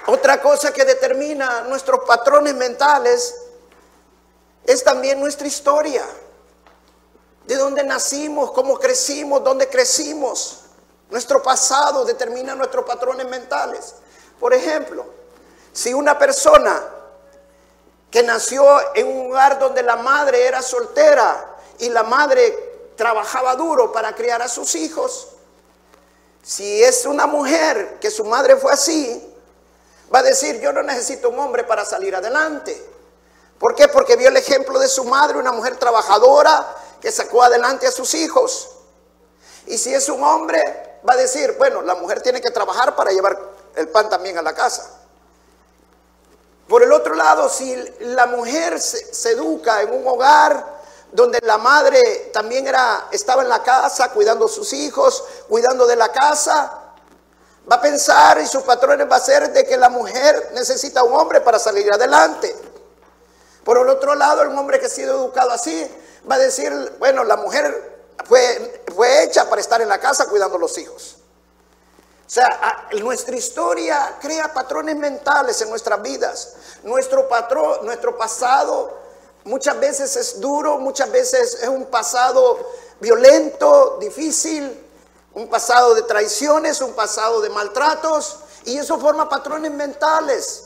Otra 0.07 0.43
cosa 0.43 0.73
que 0.73 0.85
determina 0.85 1.63
nuestros 1.63 2.01
patrones 2.05 2.55
mentales 2.55 3.35
es 4.65 4.83
también 4.83 5.21
nuestra 5.21 5.47
historia. 5.47 6.05
De 7.47 7.57
dónde 7.57 7.83
nacimos, 7.85 8.53
cómo 8.53 8.79
crecimos, 8.79 9.43
dónde 9.43 9.69
crecimos. 9.69 10.61
Nuestro 11.11 11.43
pasado 11.43 12.05
determina 12.05 12.55
nuestros 12.55 12.85
patrones 12.85 13.29
mentales. 13.29 13.95
Por 14.41 14.55
ejemplo, 14.55 15.05
si 15.73 15.93
una 15.93 16.19
persona 16.19 16.83
que 18.11 18.23
nació 18.23 18.65
en 18.95 19.07
un 19.07 19.29
lugar 19.29 19.59
donde 19.59 19.83
la 19.83 19.97
madre 19.97 20.47
era 20.47 20.63
soltera 20.63 21.57
y 21.79 21.89
la 21.89 22.03
madre 22.03 22.93
trabajaba 22.97 23.57
duro 23.57 23.93
para 23.93 24.15
criar 24.15 24.43
a 24.43 24.49
sus 24.49 24.75
hijos, 24.75 25.29
si 26.43 26.83
es 26.83 27.07
una 27.07 27.27
mujer 27.27 27.99
que 28.01 28.11
su 28.11 28.25
madre 28.25 28.57
fue 28.57 28.73
así, 28.73 29.35
va 30.13 30.21
a 30.21 30.23
decir, 30.23 30.61
yo 30.61 30.73
no 30.73 30.83
necesito 30.83 31.31
un 31.31 31.39
hombre 31.39 31.65
para 31.65 31.85
salir 31.85 32.15
adelante. 32.15 32.91
¿Por 33.59 33.75
qué? 33.75 33.89
Porque 33.89 34.17
vio 34.17 34.29
el 34.29 34.37
ejemplo 34.37 34.79
de 34.79 34.89
su 34.89 35.05
madre, 35.05 35.39
una 35.39 35.53
mujer 35.53 35.77
trabajadora 35.77 36.77
que 37.03 37.11
sacó 37.11 37.43
adelante 37.43 37.87
a 37.87 37.91
sus 37.91 38.15
hijos. 38.15 38.71
Y 39.67 39.77
si 39.77 39.93
es 39.93 40.09
un 40.09 40.23
hombre, 40.23 41.01
va 41.07 41.15
a 41.15 41.17
decir, 41.17 41.57
bueno, 41.59 41.83
la 41.83 41.97
mujer 41.97 42.23
tiene 42.23 42.41
que 42.41 42.51
trabajar 42.51 42.95
para 42.95 43.11
llevar 43.11 43.39
el 43.75 43.89
pan 43.89 44.09
también 44.09 44.39
a 44.39 44.43
la 44.43 44.55
casa. 44.55 44.89
Por 46.69 46.85
el 46.85 46.93
otro 46.93 47.17
lado, 47.17 47.49
si 47.49 47.75
la 48.01 48.27
mujer 48.27 48.81
se, 48.81 49.33
educa 49.33 49.83
en 49.83 49.93
un 49.93 50.07
hogar 50.07 50.81
donde 51.11 51.41
la 51.43 51.59
madre 51.59 52.31
también 52.33 52.67
era, 52.67 53.09
estaba 53.11 53.43
en 53.43 53.49
la 53.49 53.63
casa 53.63 54.11
cuidando 54.13 54.47
a 54.47 54.49
sus 54.49 54.73
hijos, 54.73 55.25
cuidando 55.49 55.87
de 55.87 55.97
la 55.97 56.11
casa, 56.11 56.79
Va 57.71 57.77
a 57.77 57.81
pensar 57.81 58.41
y 58.41 58.47
sus 58.47 58.65
patrones 58.65 59.09
va 59.09 59.17
a 59.17 59.21
ser 59.21 59.53
de 59.53 59.65
que 59.65 59.77
la 59.77 59.89
mujer 59.89 60.51
necesita 60.53 61.05
un 61.05 61.15
hombre 61.15 61.41
para 61.41 61.61
salir 61.61 61.93
adelante. 61.93 62.53
Por 63.63 63.79
el 63.79 63.89
otro 63.89 64.17
lado, 64.17 64.43
el 64.43 64.49
hombre 64.49 64.81
que 64.81 64.87
ha 64.87 64.91
sido 64.91 65.15
educado 65.15 65.53
así 65.53 65.89
va 66.31 66.37
a 66.37 66.39
decir, 66.39 66.73
bueno, 66.99 67.25
la 67.25 67.37
mujer 67.37 68.07
fue, 68.27 68.85
fue 68.95 69.25
hecha 69.25 69.49
para 69.49 69.61
estar 69.61 69.81
en 69.81 69.89
la 69.89 69.99
casa 69.99 70.29
cuidando 70.29 70.57
a 70.57 70.61
los 70.61 70.77
hijos. 70.79 71.17
O 72.27 72.35
sea, 72.35 72.89
nuestra 73.01 73.37
historia 73.37 74.17
crea 74.21 74.55
patrones 74.55 74.97
mentales 74.97 75.61
en 75.61 75.69
nuestras 75.69 76.01
vidas. 76.01 76.55
Nuestro 76.83 77.29
patrón, 77.29 77.85
nuestro 77.85 78.17
pasado 78.17 79.03
muchas 79.45 79.79
veces 79.79 80.17
es 80.17 80.41
duro, 80.41 80.79
muchas 80.79 81.11
veces 81.11 81.59
es 81.63 81.69
un 81.69 81.87
pasado 81.87 82.59
violento, 83.01 83.99
difícil, 84.01 84.83
un 85.35 85.49
pasado 85.49 85.95
de 85.95 86.03
traiciones, 86.03 86.81
un 86.81 86.95
pasado 86.95 87.41
de 87.41 87.51
maltratos, 87.51 88.39
y 88.65 88.79
eso 88.79 88.99
forma 88.99 89.29
patrones 89.29 89.73
mentales. 89.73 90.65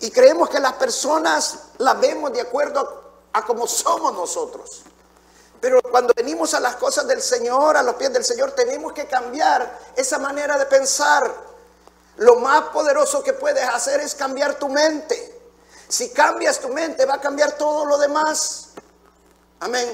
Y 0.00 0.10
creemos 0.10 0.48
que 0.48 0.60
las 0.60 0.74
personas 0.74 1.58
las 1.78 1.98
vemos 2.00 2.32
de 2.32 2.40
acuerdo 2.40 3.07
a, 3.38 3.46
cómo 3.46 3.66
somos 3.66 4.12
nosotros. 4.14 4.82
Pero 5.60 5.80
cuando 5.82 6.12
venimos 6.16 6.54
a 6.54 6.60
las 6.60 6.76
cosas 6.76 7.06
del 7.06 7.20
Señor, 7.20 7.76
a 7.76 7.82
los 7.82 7.96
pies 7.96 8.12
del 8.12 8.24
Señor, 8.24 8.52
tenemos 8.52 8.92
que 8.92 9.06
cambiar 9.06 9.78
esa 9.96 10.18
manera 10.18 10.56
de 10.56 10.66
pensar. 10.66 11.32
Lo 12.16 12.36
más 12.36 12.64
poderoso 12.70 13.22
que 13.22 13.32
puedes 13.32 13.66
hacer 13.68 14.00
es 14.00 14.14
cambiar 14.14 14.58
tu 14.58 14.68
mente. 14.68 15.40
Si 15.88 16.10
cambias 16.10 16.60
tu 16.60 16.68
mente, 16.68 17.06
va 17.06 17.14
a 17.14 17.20
cambiar 17.20 17.52
todo 17.52 17.84
lo 17.84 17.98
demás. 17.98 18.70
Amén. 19.60 19.88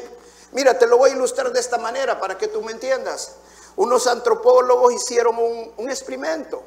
Mira, 0.53 0.79
te 0.79 0.87
lo 0.87 0.99
voy 0.99 1.11
a 1.11 1.15
ilustrar 1.15 1.53
de 1.53 1.61
esta 1.61 1.79
manera 1.79 2.21
para 2.21 2.37
que 2.37 2.49
tú 2.49 2.63
me 2.63 2.73
entiendas 2.73 3.37
unos 3.77 4.07
antropólogos 4.07 4.93
hicieron 4.95 5.37
un, 5.39 5.91
experimento. 5.91 6.63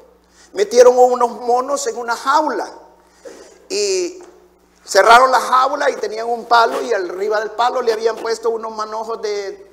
Metieron 0.52 0.98
unos 0.98 1.30
monos 1.30 1.86
en 1.86 1.96
una 1.96 2.16
jaula 2.16 2.72
y 3.68 4.22
cerraron 4.88 5.30
la 5.30 5.40
jaula 5.40 5.90
y 5.90 5.96
tenían 5.96 6.28
un 6.28 6.46
palo 6.46 6.80
y 6.80 6.92
arriba 6.92 7.38
del 7.40 7.50
palo 7.50 7.82
le 7.82 7.92
habían 7.92 8.16
puesto 8.16 8.50
unos 8.50 8.74
manojos 8.74 9.20
de, 9.20 9.66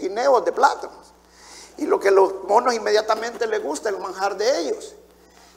guineos, 0.00 0.44
de 0.44 0.52
plátanos. 0.52 1.14
Y 1.78 1.86
lo 1.86 1.98
que 1.98 2.10
los 2.10 2.44
monos 2.44 2.74
inmediatamente 2.74 3.46
les 3.46 3.62
gusta, 3.62 3.88
el 3.88 3.98
manjar 3.98 4.36
de 4.36 4.60
ellos. 4.60 4.94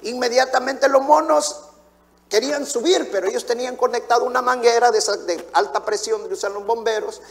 Inmediatamente 0.04 0.88
los 0.88 1.02
monos 1.02 1.64
querían 2.30 2.66
subir, 2.66 3.12
pero 3.12 3.28
ellos 3.28 3.46
tenían 3.46 3.76
conectado 3.76 4.24
una 4.24 4.42
manguera 4.42 4.90
de, 4.90 5.00
de 5.00 5.50
alta 5.52 5.84
presión 5.84 6.26
que 6.28 6.34
usan 6.34 6.54
los 6.54 6.66
bomberos 6.66 7.22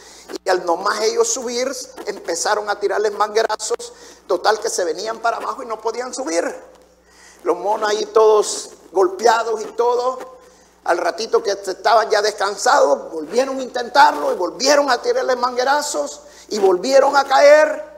y 0.45 0.49
al 0.49 0.63
nomás 0.65 1.01
ellos 1.01 1.27
subir 1.27 1.69
empezaron 2.05 2.69
a 2.69 2.79
tirarles 2.79 3.13
manguerazos, 3.13 3.93
total 4.27 4.59
que 4.59 4.69
se 4.69 4.85
venían 4.85 5.17
para 5.19 5.37
abajo 5.37 5.63
y 5.63 5.65
no 5.65 5.81
podían 5.81 6.13
subir. 6.13 6.43
Los 7.43 7.57
monos 7.57 7.89
ahí 7.89 8.05
todos 8.05 8.69
golpeados 8.91 9.61
y 9.61 9.65
todo, 9.73 10.32
al 10.85 10.97
ratito 10.97 11.41
que 11.41 11.51
estaban 11.51 12.09
ya 12.09 12.21
descansados, 12.21 13.11
volvieron 13.11 13.59
a 13.59 13.63
intentarlo 13.63 14.33
y 14.33 14.35
volvieron 14.35 14.89
a 14.89 15.01
tirarles 15.01 15.37
manguerazos 15.37 16.21
y 16.49 16.59
volvieron 16.59 17.15
a 17.15 17.23
caer. 17.23 17.93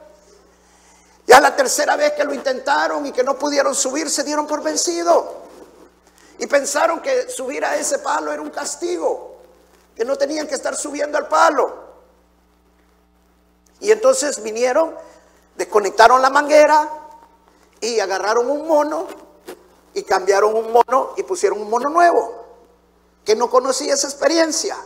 Ya 1.27 1.39
la 1.39 1.56
tercera 1.56 1.96
vez 1.96 2.13
que 2.13 2.24
lo 2.24 2.34
intentaron 2.34 3.06
y 3.06 3.12
que 3.12 3.24
no 3.24 3.38
pudieron 3.38 3.74
subir, 3.74 4.10
se 4.10 4.24
dieron 4.24 4.46
por 4.46 4.62
vencido. 4.62 5.46
Y 6.38 6.46
pensaron 6.48 7.01
que 7.01 7.30
subir 7.30 7.65
a 7.65 7.75
ese 7.75 8.00
palo 8.00 8.32
era 8.32 8.42
un 8.42 8.51
castigo, 8.51 9.38
que 9.96 10.06
no 10.06 10.15
tenían 10.15 10.48
que 10.48 10.56
estar 10.56 10.75
subiendo 10.75 11.18
al 11.18 11.27
palo. 11.27 11.86
Y 13.80 13.92
entonces 13.92 14.42
vinieron, 14.44 14.96
desconectaron 15.56 16.22
la 16.22 16.30
manguera 16.30 16.88
y 17.82 18.00
agarraron 18.00 18.50
un 18.50 18.68
mono 18.68 19.08
y 19.94 20.04
cambiaron 20.04 20.54
un 20.56 20.72
mono 20.72 21.13
y 21.18 21.24
pusieron 21.24 21.62
un 21.62 21.70
mono 21.70 21.89
nuevo, 21.89 22.45
que 23.25 23.36
no 23.36 23.50
conocía 23.50 23.96
esa 23.96 24.08
experiencia. 24.08 24.77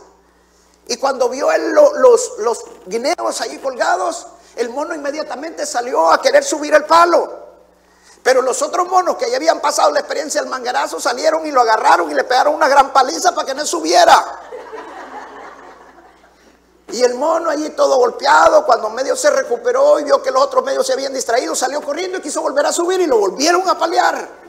Y 0.88 0.96
cuando 0.96 1.28
vio 1.28 1.52
él 1.52 1.72
los, 1.72 2.38
los 2.38 2.64
guineos 2.86 3.40
allí 3.40 3.58
colgados, 3.58 4.26
el 4.56 4.70
mono 4.70 4.94
inmediatamente 4.94 5.66
salió 5.66 6.10
a 6.10 6.20
querer 6.20 6.42
subir 6.42 6.74
el 6.74 6.84
palo. 6.84 7.38
Pero 8.22 8.42
los 8.42 8.60
otros 8.62 8.88
monos 8.88 9.16
que 9.16 9.30
ya 9.30 9.36
habían 9.36 9.60
pasado 9.60 9.92
la 9.92 10.00
experiencia 10.00 10.40
del 10.40 10.50
manguerazo 10.50 10.98
salieron 11.00 11.46
y 11.46 11.52
lo 11.52 11.60
agarraron 11.60 12.10
y 12.10 12.14
le 12.14 12.24
pegaron 12.24 12.54
una 12.54 12.68
gran 12.68 12.92
paliza 12.92 13.34
para 13.34 13.46
que 13.46 13.54
no 13.54 13.64
subiera. 13.64 14.40
Y 16.88 17.04
el 17.04 17.14
mono 17.14 17.50
allí 17.50 17.70
todo 17.70 17.96
golpeado, 17.96 18.66
cuando 18.66 18.90
medio 18.90 19.14
se 19.14 19.30
recuperó 19.30 20.00
y 20.00 20.04
vio 20.04 20.20
que 20.22 20.30
los 20.30 20.42
otros 20.42 20.64
medios 20.64 20.86
se 20.86 20.92
habían 20.92 21.14
distraído, 21.14 21.54
salió 21.54 21.80
corriendo 21.80 22.18
y 22.18 22.20
quiso 22.20 22.42
volver 22.42 22.66
a 22.66 22.72
subir 22.72 23.00
y 23.00 23.06
lo 23.06 23.18
volvieron 23.18 23.68
a 23.68 23.78
paliar. 23.78 24.39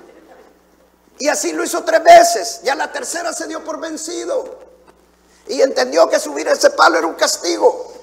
Y 1.21 1.27
así 1.27 1.53
lo 1.53 1.63
hizo 1.63 1.83
tres 1.83 2.03
veces. 2.03 2.61
Ya 2.63 2.73
la 2.73 2.91
tercera 2.91 3.31
se 3.31 3.45
dio 3.45 3.63
por 3.63 3.79
vencido 3.79 4.57
y 5.47 5.61
entendió 5.61 6.09
que 6.09 6.19
subir 6.19 6.47
ese 6.47 6.71
palo 6.71 6.97
era 6.97 7.05
un 7.05 7.13
castigo. 7.13 7.93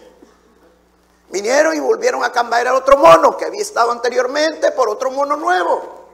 Vinieron 1.29 1.77
y 1.77 1.81
volvieron 1.81 2.23
a 2.23 2.31
cambiar 2.31 2.69
a 2.69 2.75
otro 2.75 2.97
mono 2.97 3.37
que 3.37 3.47
había 3.47 3.61
estado 3.61 3.91
anteriormente 3.91 4.71
por 4.71 4.89
otro 4.89 5.11
mono 5.11 5.35
nuevo. 5.35 6.07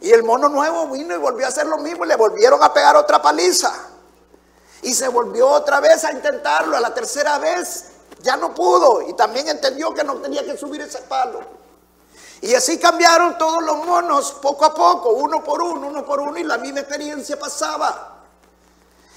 Y 0.00 0.12
el 0.12 0.22
mono 0.22 0.48
nuevo 0.48 0.86
vino 0.86 1.12
y 1.12 1.18
volvió 1.18 1.44
a 1.44 1.48
hacer 1.48 1.66
lo 1.66 1.78
mismo 1.78 2.04
y 2.04 2.08
le 2.08 2.14
volvieron 2.14 2.62
a 2.62 2.72
pegar 2.72 2.94
otra 2.94 3.20
paliza. 3.20 3.74
Y 4.82 4.94
se 4.94 5.08
volvió 5.08 5.48
otra 5.48 5.80
vez 5.80 6.04
a 6.04 6.12
intentarlo. 6.12 6.76
A 6.76 6.80
la 6.80 6.94
tercera 6.94 7.38
vez 7.38 7.86
ya 8.20 8.36
no 8.36 8.54
pudo 8.54 9.02
y 9.02 9.12
también 9.14 9.48
entendió 9.48 9.92
que 9.92 10.04
no 10.04 10.18
tenía 10.18 10.44
que 10.44 10.56
subir 10.56 10.82
ese 10.82 10.98
palo. 10.98 11.57
Y 12.40 12.54
así 12.54 12.78
cambiaron 12.78 13.36
todos 13.36 13.62
los 13.62 13.84
monos 13.84 14.32
poco 14.40 14.64
a 14.64 14.74
poco, 14.74 15.10
uno 15.10 15.42
por 15.42 15.60
uno, 15.60 15.88
uno 15.88 16.04
por 16.04 16.20
uno, 16.20 16.38
y 16.38 16.44
la 16.44 16.58
misma 16.58 16.80
experiencia 16.80 17.38
pasaba. 17.38 18.18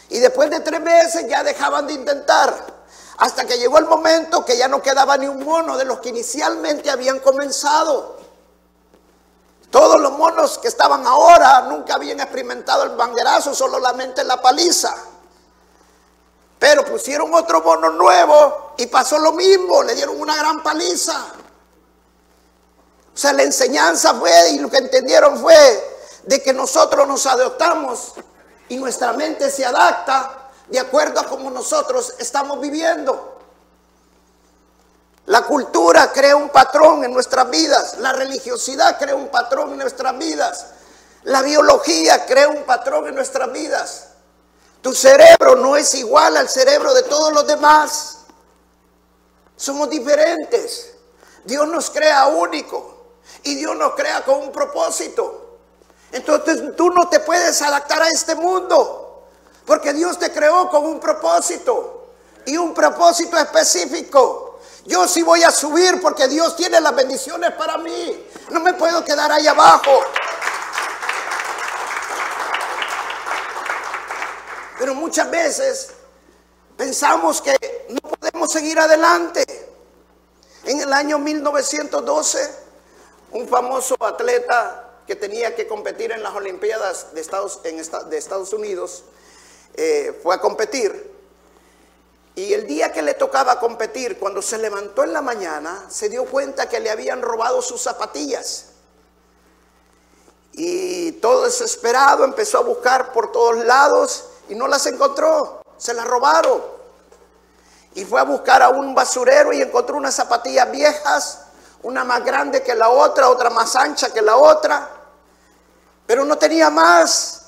Y 0.09 0.19
después 0.19 0.49
de 0.49 0.59
tres 0.59 0.81
meses 0.81 1.25
ya 1.27 1.43
dejaban 1.43 1.87
de 1.87 1.93
intentar. 1.93 2.81
Hasta 3.17 3.45
que 3.45 3.57
llegó 3.57 3.77
el 3.77 3.85
momento 3.85 4.43
que 4.43 4.57
ya 4.57 4.67
no 4.67 4.81
quedaba 4.81 5.15
ni 5.17 5.27
un 5.27 5.43
mono 5.43 5.77
de 5.77 5.85
los 5.85 5.99
que 5.99 6.09
inicialmente 6.09 6.89
habían 6.89 7.19
comenzado. 7.19 8.17
Todos 9.69 10.01
los 10.01 10.11
monos 10.11 10.57
que 10.57 10.67
estaban 10.67 11.05
ahora 11.05 11.61
nunca 11.61 11.95
habían 11.95 12.19
experimentado 12.19 12.83
el 12.83 12.89
banguerazo, 12.95 13.53
solamente 13.53 14.23
la 14.23 14.41
paliza. 14.41 14.93
Pero 16.59 16.83
pusieron 16.83 17.33
otro 17.33 17.61
mono 17.61 17.91
nuevo 17.91 18.73
y 18.77 18.87
pasó 18.87 19.17
lo 19.17 19.31
mismo, 19.31 19.81
le 19.83 19.95
dieron 19.95 20.19
una 20.19 20.35
gran 20.35 20.61
paliza. 20.61 21.25
O 23.13 23.18
sea, 23.18 23.34
la 23.34 23.44
enseñanza 23.44 24.13
fue 24.15 24.51
y 24.51 24.60
lo 24.60 24.70
que 24.70 24.77
entendieron 24.77 25.38
fue 25.39 25.91
de 26.24 26.41
que 26.41 26.53
nosotros 26.53 27.08
nos 27.08 27.25
adoptamos 27.25 28.13
y 28.70 28.77
nuestra 28.77 29.13
mente 29.13 29.50
se 29.50 29.65
adapta 29.65 30.50
de 30.70 30.80
acuerdo 30.80 31.20
a 31.20 31.25
cómo 31.25 31.50
nosotros 31.50 32.13
estamos 32.20 32.60
viviendo. 32.62 33.39
La 35.25 35.44
cultura 35.44 36.12
crea 36.12 36.36
un 36.36 36.50
patrón 36.50 37.03
en 37.03 37.13
nuestras 37.13 37.50
vidas, 37.50 37.98
la 38.00 38.13
religiosidad 38.13 38.98
crea 38.98 39.15
un 39.15 39.27
patrón 39.27 39.74
en 39.74 39.80
nuestras 39.80 40.18
vidas, 40.18 40.68
la 41.24 41.41
biología 41.41 42.25
crea 42.25 42.48
un 42.48 42.63
patrón 42.63 43.08
en 43.08 43.15
nuestras 43.15 43.51
vidas. 43.51 44.08
Tu 44.82 44.96
cerebro 44.96 45.56
no 45.56 45.75
es 45.75 45.94
igual 45.96 46.38
al 46.38 46.50
cerebro 46.50 46.94
de 46.94 47.03
todos 47.03 47.32
los 47.34 47.46
demás. 47.46 48.20
Somos 49.56 49.89
diferentes. 49.89 50.94
Dios 51.44 51.68
nos 51.68 51.91
crea 51.91 52.25
único 52.27 53.00
y 53.43 53.55
Dios 53.55 53.75
nos 53.75 53.95
crea 53.95 54.23
con 54.23 54.39
un 54.39 54.51
propósito. 54.51 55.59
Entonces 56.11 56.75
tú 56.75 56.89
no 56.89 57.07
te 57.09 57.19
puedes 57.21 57.61
adaptar 57.61 58.01
a 58.01 58.09
este 58.09 58.35
mundo, 58.35 59.27
porque 59.65 59.93
Dios 59.93 60.19
te 60.19 60.31
creó 60.31 60.69
con 60.69 60.85
un 60.85 60.99
propósito 60.99 62.09
y 62.45 62.57
un 62.57 62.73
propósito 62.73 63.37
específico. 63.37 64.60
Yo 64.86 65.07
sí 65.07 65.21
voy 65.21 65.43
a 65.43 65.51
subir 65.51 66.01
porque 66.01 66.27
Dios 66.27 66.55
tiene 66.55 66.81
las 66.81 66.95
bendiciones 66.95 67.51
para 67.51 67.77
mí. 67.77 68.25
No 68.49 68.60
me 68.60 68.73
puedo 68.73 69.03
quedar 69.05 69.31
ahí 69.31 69.47
abajo. 69.47 70.03
Pero 74.79 74.95
muchas 74.95 75.29
veces 75.29 75.91
pensamos 76.75 77.41
que 77.41 77.55
no 77.89 78.10
podemos 78.10 78.51
seguir 78.51 78.79
adelante. 78.79 79.45
En 80.63 80.81
el 80.81 80.91
año 80.91 81.19
1912, 81.19 82.55
un 83.32 83.48
famoso 83.48 83.96
atleta 84.00 84.89
que 85.08 85.15
tenía 85.15 85.56
que 85.56 85.67
competir 85.67 86.12
en 86.12 86.24
las 86.24 86.34
Olimpiadas 86.36 87.13
de 87.13 87.22
Estados, 87.22 87.62
de 87.63 88.56
Unidos, 88.56 89.04
eh, 89.74 90.20
fue 90.22 90.36
a 90.36 90.39
competir. 90.39 91.12
Y 92.36 92.54
el 92.54 92.65
día 92.65 92.91
que 92.91 93.02
le 93.02 93.13
tocaba 93.13 93.60
competir, 93.60 94.17
cuando 94.17 94.41
se 94.41 94.58
levantó 94.58 95.04
en 95.04 95.13
la 95.13 95.22
mañana, 95.22 95.86
se 95.89 96.08
dio 96.08 96.26
cuenta 96.26 96.70
que 96.70 96.80
le 96.80 96.89
habían 96.89 97.22
robado 97.22 97.62
sus 97.62 97.82
zapatillas. 97.82 98.67
Y 100.54 101.13
todo 101.13 101.46
desesperado 101.46 102.24
empezó 102.24 102.58
a 102.60 102.62
buscar 102.62 103.12
por 103.13 103.32
todos 103.32 103.58
lados 103.65 104.26
y 104.50 104.56
no 104.56 104.67
las 104.67 104.86
encontró, 104.86 105.62
se 105.78 105.94
las 105.94 106.06
robaron. 106.06 106.62
Y 107.96 108.06
fue 108.06 108.20
a 108.22 108.24
buscar 108.24 108.62
a 108.62 108.70
un 108.70 108.96
basurero 108.96 109.52
y 109.52 109.62
encontró 109.62 109.98
unas 109.98 110.15
zapatillas 110.15 110.72
viejas 110.72 111.40
una 111.84 112.04
más 112.04 112.24
grande 112.24 112.62
que 112.63 112.76
la 112.76 112.89
otra, 112.89 113.30
otra 113.30 113.50
más 113.50 113.76
ancha 113.76 114.12
que 114.12 114.22
la 114.22 114.38
otra, 114.38 114.89
pero 116.06 116.26
no 116.26 116.38
tenía 116.38 116.70
más 116.70 117.41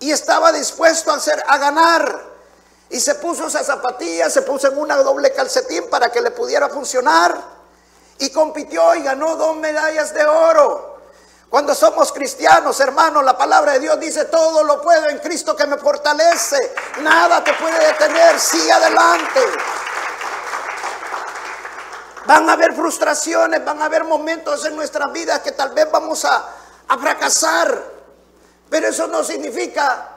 y 0.00 0.10
estaba 0.10 0.52
dispuesto 0.52 1.10
a, 1.10 1.16
hacer, 1.16 1.42
a 1.46 1.58
ganar. 1.58 2.30
Y 2.88 2.98
se 2.98 3.14
puso 3.16 3.46
esa 3.46 3.62
zapatilla, 3.62 4.28
se 4.28 4.42
puso 4.42 4.68
en 4.68 4.78
una 4.78 4.96
doble 4.96 5.32
calcetín 5.32 5.88
para 5.88 6.10
que 6.10 6.20
le 6.20 6.32
pudiera 6.32 6.68
funcionar 6.68 7.36
y 8.18 8.30
compitió 8.30 8.94
y 8.96 9.02
ganó 9.02 9.36
dos 9.36 9.56
medallas 9.56 10.12
de 10.12 10.26
oro. 10.26 10.98
Cuando 11.48 11.74
somos 11.74 12.12
cristianos, 12.12 12.78
hermanos, 12.78 13.24
la 13.24 13.36
palabra 13.36 13.72
de 13.72 13.80
Dios 13.80 13.98
dice, 13.98 14.26
todo 14.26 14.62
lo 14.62 14.80
puedo 14.80 15.08
en 15.08 15.18
Cristo 15.18 15.56
que 15.56 15.66
me 15.66 15.78
fortalece. 15.78 16.74
Nada 17.00 17.42
te 17.42 17.52
puede 17.54 17.86
detener, 17.86 18.38
sigue 18.38 18.70
adelante. 18.70 19.40
Van 22.30 22.48
a 22.48 22.52
haber 22.52 22.72
frustraciones, 22.74 23.64
van 23.64 23.82
a 23.82 23.86
haber 23.86 24.04
momentos 24.04 24.64
en 24.64 24.76
nuestras 24.76 25.12
vidas 25.12 25.40
que 25.40 25.50
tal 25.50 25.70
vez 25.70 25.90
vamos 25.90 26.24
a, 26.24 26.48
fracasar. 27.00 27.84
Pero 28.68 28.86
eso 28.86 29.08
no 29.08 29.24
significa 29.24 30.10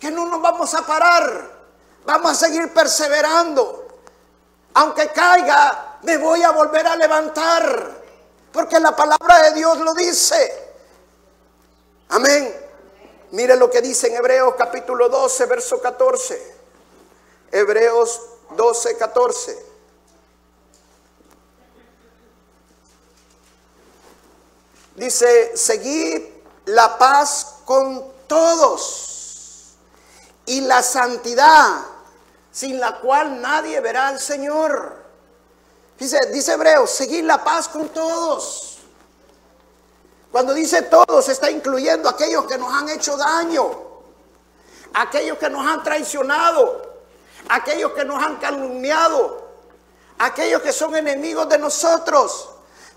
que 0.00 0.10
no 0.10 0.24
nos 0.24 0.40
vamos 0.40 0.72
a 0.72 0.80
parar. 0.86 1.50
Vamos 2.06 2.30
a 2.30 2.34
seguir 2.34 2.72
perseverando. 2.72 3.86
Aunque 4.72 5.08
caiga, 5.08 5.98
me 6.04 6.16
voy 6.16 6.42
a 6.42 6.52
volver 6.52 6.86
a 6.86 6.96
levantar. 6.96 8.00
Porque 8.50 8.80
la 8.80 8.96
palabra 8.96 9.42
de 9.42 9.52
Dios 9.52 9.76
lo 9.76 9.92
dice. 9.92 10.72
Amén. 12.08 12.50
Mire 13.32 13.56
lo 13.56 13.68
que 13.68 13.82
dice 13.82 14.06
en 14.06 14.16
Hebreos 14.16 14.54
capítulo 14.56 15.10
12, 15.10 15.44
verso 15.44 15.82
14. 15.82 16.56
Hebreos 17.52 18.22
12, 18.56 18.96
14. 18.96 19.67
Dice, 24.98 25.56
seguid 25.56 26.24
la 26.66 26.98
paz 26.98 27.60
con 27.64 28.12
todos 28.26 29.76
y 30.44 30.60
la 30.62 30.82
santidad, 30.82 31.82
sin 32.50 32.80
la 32.80 32.98
cual 32.98 33.40
nadie 33.40 33.80
verá 33.80 34.08
al 34.08 34.18
Señor. 34.18 34.96
Dice, 35.96 36.18
dice 36.32 36.52
Hebreo, 36.52 36.86
seguid 36.88 37.22
la 37.22 37.44
paz 37.44 37.68
con 37.68 37.88
todos. 37.90 38.78
Cuando 40.32 40.52
dice 40.52 40.82
todos, 40.82 41.28
está 41.28 41.48
incluyendo 41.48 42.08
aquellos 42.08 42.46
que 42.46 42.58
nos 42.58 42.72
han 42.74 42.88
hecho 42.88 43.16
daño, 43.16 43.70
aquellos 44.94 45.38
que 45.38 45.48
nos 45.48 45.64
han 45.64 45.82
traicionado, 45.84 47.04
aquellos 47.48 47.92
que 47.92 48.04
nos 48.04 48.20
han 48.20 48.36
calumniado, 48.38 49.48
aquellos 50.18 50.60
que 50.60 50.72
son 50.72 50.96
enemigos 50.96 51.48
de 51.48 51.58
nosotros. 51.58 52.48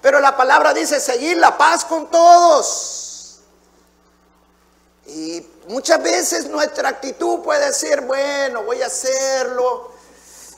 Pero 0.02 0.20
la 0.20 0.36
palabra 0.36 0.74
dice 0.74 1.00
seguir 1.00 1.38
la 1.38 1.58
paz 1.58 1.86
con 1.86 2.10
todos. 2.10 3.42
Y 5.06 5.46
muchas 5.68 6.02
veces 6.02 6.48
nuestra 6.48 6.90
actitud 6.90 7.40
puede 7.42 7.72
ser, 7.74 8.02
bueno, 8.02 8.64
voy 8.64 8.82
a 8.82 8.88
hacerlo. 8.88 9.92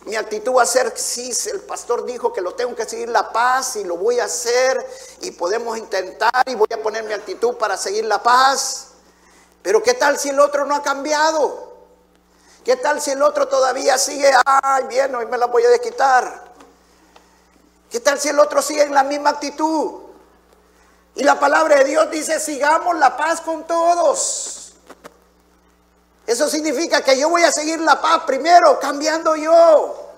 Mi 0.05 0.15
actitud 0.15 0.53
va 0.53 0.63
a 0.63 0.65
ser, 0.65 0.93
sí, 0.97 1.31
el 1.49 1.61
pastor 1.61 2.05
dijo 2.05 2.33
que 2.33 2.41
lo 2.41 2.53
tengo 2.53 2.75
que 2.75 2.85
seguir 2.85 3.07
la 3.09 3.31
paz 3.31 3.77
y 3.77 3.85
lo 3.85 3.95
voy 3.95 4.19
a 4.19 4.25
hacer 4.25 4.85
y 5.21 5.31
podemos 5.31 5.77
intentar 5.77 6.43
y 6.45 6.55
voy 6.55 6.67
a 6.73 6.81
poner 6.81 7.03
mi 7.03 7.13
actitud 7.13 7.55
para 7.55 7.77
seguir 7.77 8.03
la 8.05 8.21
paz. 8.21 8.87
Pero 9.61 9.81
¿qué 9.81 9.93
tal 9.93 10.19
si 10.19 10.29
el 10.29 10.39
otro 10.41 10.65
no 10.65 10.75
ha 10.75 10.83
cambiado? 10.83 11.71
¿Qué 12.65 12.75
tal 12.75 13.01
si 13.01 13.11
el 13.11 13.21
otro 13.21 13.47
todavía 13.47 13.97
sigue, 13.97 14.29
ay, 14.45 14.83
bien, 14.87 15.15
hoy 15.15 15.25
me 15.25 15.37
la 15.37 15.45
voy 15.45 15.63
a 15.63 15.69
desquitar? 15.69 16.42
¿Qué 17.93 17.99
tal 17.99 18.19
si 18.19 18.27
el 18.27 18.39
otro 18.39 18.59
sigue 18.59 18.81
en 18.81 18.91
la 18.95 19.03
misma 19.03 19.29
actitud? 19.29 20.01
Y 21.13 21.23
la 21.23 21.39
palabra 21.39 21.75
de 21.75 21.83
Dios 21.83 22.09
dice, 22.09 22.39
sigamos 22.39 22.97
la 22.97 23.15
paz 23.15 23.41
con 23.41 23.67
todos. 23.67 24.73
Eso 26.25 26.49
significa 26.49 27.03
que 27.03 27.19
yo 27.19 27.29
voy 27.29 27.43
a 27.43 27.51
seguir 27.51 27.79
la 27.81 28.01
paz 28.01 28.23
primero, 28.25 28.79
cambiando 28.79 29.35
yo, 29.35 30.09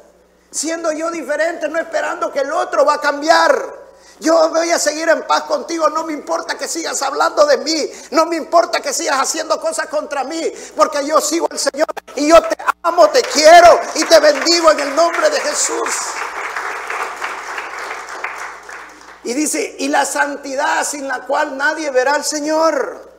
siendo 0.50 0.94
yo 0.94 1.12
diferente, 1.12 1.68
no 1.68 1.78
esperando 1.78 2.32
que 2.32 2.40
el 2.40 2.54
otro 2.54 2.86
va 2.86 2.94
a 2.94 3.02
cambiar. 3.02 3.76
Yo 4.22 4.48
voy 4.52 4.72
a 4.72 4.80
seguir 4.80 5.10
en 5.10 5.24
paz 5.24 5.44
contigo, 5.44 5.90
no 5.90 6.06
me 6.06 6.14
importa 6.14 6.58
que 6.58 6.70
sigas 6.70 7.02
hablando 7.02 7.46
de 7.46 7.58
mí, 7.58 7.92
no 8.12 8.26
me 8.26 8.38
importa 8.38 8.80
que 8.80 8.94
sigas 8.94 9.20
haciendo 9.20 9.60
cosas 9.60 9.88
contra 9.88 10.24
mí, 10.24 10.50
porque 10.78 11.06
yo 11.06 11.20
sigo 11.20 11.46
al 11.52 11.60
Señor 11.60 11.88
y 12.16 12.30
yo 12.30 12.42
te 12.42 12.56
amo, 12.84 13.10
te 13.10 13.22
quiero 13.22 13.82
y 13.96 14.06
te 14.06 14.18
bendigo 14.22 14.72
en 14.72 14.80
el 14.80 14.96
nombre 14.96 15.30
de 15.30 15.42
Jesús. 15.42 15.90
Y 19.26 19.34
dice, 19.34 19.76
y 19.80 19.90
la 19.90 20.06
santidad 20.06 20.86
sin 20.86 21.08
la 21.08 21.26
cual 21.26 21.58
nadie 21.58 21.90
verá 21.92 22.16
al 22.16 22.24
Señor. 22.24 23.12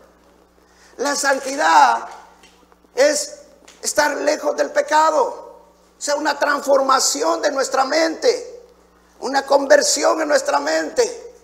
La 0.96 1.14
santidad 1.14 2.06
es 2.94 3.40
estar 3.82 4.16
lejos 4.16 4.56
del 4.56 4.70
pecado, 4.70 5.26
o 5.26 6.00
sea, 6.00 6.16
una 6.16 6.38
transformación 6.38 7.42
de 7.42 7.50
nuestra 7.52 7.84
mente 7.84 8.56
una 9.20 9.44
conversión 9.44 10.20
en 10.20 10.28
nuestra 10.28 10.60
mente. 10.60 11.34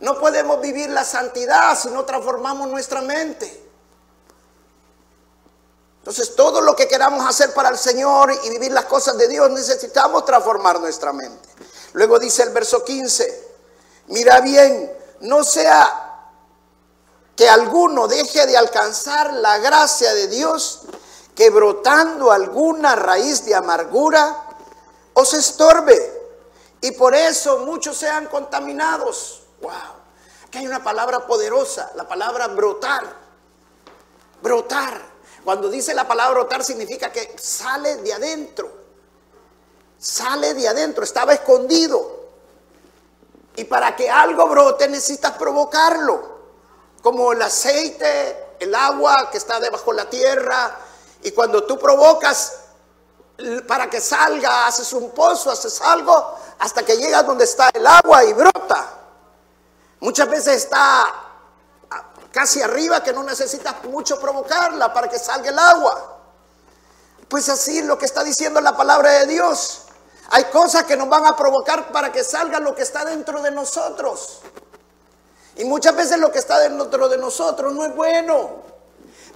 No 0.00 0.18
podemos 0.18 0.60
vivir 0.60 0.90
la 0.90 1.04
santidad 1.04 1.78
si 1.78 1.88
no 1.88 2.04
transformamos 2.04 2.68
nuestra 2.68 3.00
mente. 3.02 3.68
Entonces 5.98 6.34
todo 6.34 6.62
lo 6.62 6.74
que 6.74 6.88
queramos 6.88 7.26
hacer 7.26 7.52
para 7.52 7.68
el 7.68 7.76
Señor 7.76 8.32
y 8.44 8.50
vivir 8.50 8.72
las 8.72 8.86
cosas 8.86 9.18
de 9.18 9.28
Dios 9.28 9.50
necesitamos 9.50 10.24
transformar 10.24 10.80
nuestra 10.80 11.12
mente. 11.12 11.48
Luego 11.92 12.18
dice 12.18 12.42
el 12.42 12.50
verso 12.50 12.82
15, 12.82 13.49
mira 14.10 14.40
bien, 14.40 14.92
no 15.20 15.42
sea 15.42 16.10
que 17.34 17.48
alguno 17.48 18.06
deje 18.06 18.46
de 18.46 18.56
alcanzar 18.56 19.32
la 19.32 19.58
gracia 19.58 20.12
de 20.12 20.28
Dios, 20.28 20.82
que 21.34 21.48
brotando 21.48 22.30
alguna 22.30 22.96
raíz 22.96 23.44
de 23.46 23.54
amargura 23.54 24.44
os 25.14 25.32
estorbe 25.32 26.20
y 26.82 26.92
por 26.92 27.14
eso 27.14 27.60
muchos 27.60 27.96
sean 27.96 28.26
contaminados. 28.26 29.42
Wow. 29.62 29.70
Aquí 30.46 30.58
hay 30.58 30.66
una 30.66 30.82
palabra 30.82 31.26
poderosa, 31.26 31.90
la 31.94 32.06
palabra 32.06 32.48
brotar. 32.48 33.04
Brotar. 34.42 35.00
Cuando 35.44 35.68
dice 35.68 35.94
la 35.94 36.06
palabra 36.06 36.40
brotar 36.40 36.64
significa 36.64 37.10
que 37.12 37.36
sale 37.38 37.96
de 37.96 38.12
adentro. 38.12 38.70
Sale 39.98 40.54
de 40.54 40.68
adentro, 40.68 41.04
estaba 41.04 41.34
escondido. 41.34 42.19
Y 43.56 43.64
para 43.64 43.96
que 43.96 44.10
algo 44.10 44.46
brote 44.46 44.88
necesitas 44.88 45.32
provocarlo. 45.32 46.40
Como 47.02 47.32
el 47.32 47.42
aceite, 47.42 48.56
el 48.60 48.74
agua 48.74 49.30
que 49.30 49.38
está 49.38 49.58
debajo 49.58 49.90
de 49.90 49.96
la 49.96 50.10
tierra. 50.10 50.76
Y 51.22 51.32
cuando 51.32 51.64
tú 51.64 51.78
provocas 51.78 52.60
para 53.66 53.88
que 53.88 54.00
salga, 54.00 54.66
haces 54.66 54.92
un 54.92 55.10
pozo, 55.10 55.50
haces 55.50 55.80
algo, 55.80 56.38
hasta 56.58 56.82
que 56.82 56.96
llegas 56.96 57.26
donde 57.26 57.44
está 57.44 57.70
el 57.72 57.86
agua 57.86 58.24
y 58.24 58.32
brota. 58.32 58.88
Muchas 60.00 60.28
veces 60.28 60.56
está 60.56 61.06
casi 62.30 62.62
arriba 62.62 63.02
que 63.02 63.12
no 63.12 63.22
necesitas 63.22 63.82
mucho 63.84 64.20
provocarla 64.20 64.92
para 64.92 65.08
que 65.08 65.18
salga 65.18 65.50
el 65.50 65.58
agua. 65.58 66.18
Pues 67.28 67.48
así 67.48 67.82
lo 67.82 67.98
que 67.98 68.06
está 68.06 68.24
diciendo 68.24 68.60
la 68.60 68.76
palabra 68.76 69.10
de 69.20 69.26
Dios. 69.26 69.82
Hay 70.30 70.44
cosas 70.44 70.84
que 70.84 70.96
nos 70.96 71.08
van 71.08 71.26
a 71.26 71.36
provocar 71.36 71.90
para 71.92 72.12
que 72.12 72.24
salga 72.24 72.60
lo 72.60 72.74
que 72.74 72.82
está 72.82 73.04
dentro 73.04 73.42
de 73.42 73.50
nosotros. 73.50 74.40
Y 75.56 75.64
muchas 75.64 75.94
veces 75.94 76.18
lo 76.18 76.30
que 76.30 76.38
está 76.38 76.58
dentro 76.58 77.08
de 77.08 77.18
nosotros 77.18 77.74
no 77.74 77.84
es 77.84 77.94
bueno. 77.94 78.70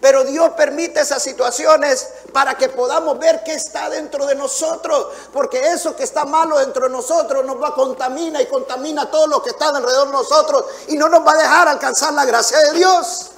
Pero 0.00 0.22
Dios 0.22 0.50
permite 0.50 1.00
esas 1.00 1.22
situaciones 1.22 2.08
para 2.32 2.56
que 2.56 2.68
podamos 2.68 3.18
ver 3.18 3.42
qué 3.42 3.54
está 3.54 3.88
dentro 3.88 4.26
de 4.26 4.34
nosotros. 4.34 5.08
Porque 5.32 5.72
eso 5.72 5.96
que 5.96 6.04
está 6.04 6.24
malo 6.24 6.58
dentro 6.58 6.84
de 6.84 6.90
nosotros 6.90 7.44
nos 7.44 7.60
va 7.60 7.68
a 7.68 7.74
contamina 7.74 8.40
y 8.40 8.46
contamina 8.46 9.10
todo 9.10 9.26
lo 9.26 9.42
que 9.42 9.50
está 9.50 9.70
alrededor 9.70 10.08
de 10.08 10.12
nosotros. 10.12 10.64
Y 10.88 10.96
no 10.96 11.08
nos 11.08 11.26
va 11.26 11.32
a 11.32 11.38
dejar 11.38 11.68
alcanzar 11.68 12.12
la 12.12 12.24
gracia 12.24 12.58
de 12.58 12.72
Dios. 12.72 13.30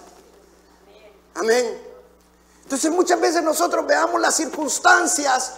Amén. 1.34 1.82
Entonces 2.64 2.90
muchas 2.90 3.20
veces 3.20 3.42
nosotros 3.44 3.86
veamos 3.86 4.20
las 4.20 4.34
circunstancias, 4.34 5.52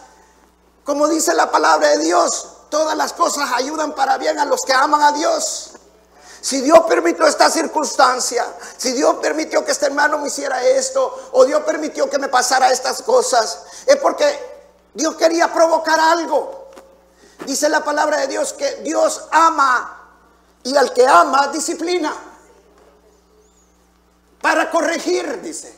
como 0.88 1.06
dice 1.06 1.34
la 1.34 1.50
palabra 1.50 1.90
de 1.90 1.98
Dios, 1.98 2.48
todas 2.70 2.96
las 2.96 3.12
cosas 3.12 3.50
ayudan 3.52 3.94
para 3.94 4.16
bien 4.16 4.38
a 4.38 4.46
los 4.46 4.62
que 4.62 4.72
aman 4.72 5.02
a 5.02 5.12
Dios. 5.12 5.72
Si 6.40 6.62
Dios 6.62 6.80
permitió 6.88 7.26
esta 7.26 7.50
circunstancia, 7.50 8.46
si 8.78 8.92
Dios 8.92 9.16
permitió 9.16 9.62
que 9.62 9.72
este 9.72 9.84
hermano 9.84 10.16
me 10.16 10.28
hiciera 10.28 10.64
esto, 10.64 11.28
o 11.32 11.44
Dios 11.44 11.62
permitió 11.64 12.08
que 12.08 12.18
me 12.18 12.28
pasara 12.28 12.72
estas 12.72 13.02
cosas, 13.02 13.64
es 13.84 13.96
porque 13.96 14.24
Dios 14.94 15.14
quería 15.16 15.52
provocar 15.52 16.00
algo. 16.00 16.70
Dice 17.44 17.68
la 17.68 17.84
palabra 17.84 18.20
de 18.20 18.28
Dios 18.28 18.54
que 18.54 18.76
Dios 18.76 19.26
ama 19.30 20.10
y 20.62 20.74
al 20.74 20.94
que 20.94 21.06
ama 21.06 21.48
disciplina. 21.48 22.14
Para 24.40 24.70
corregir, 24.70 25.42
dice. 25.42 25.70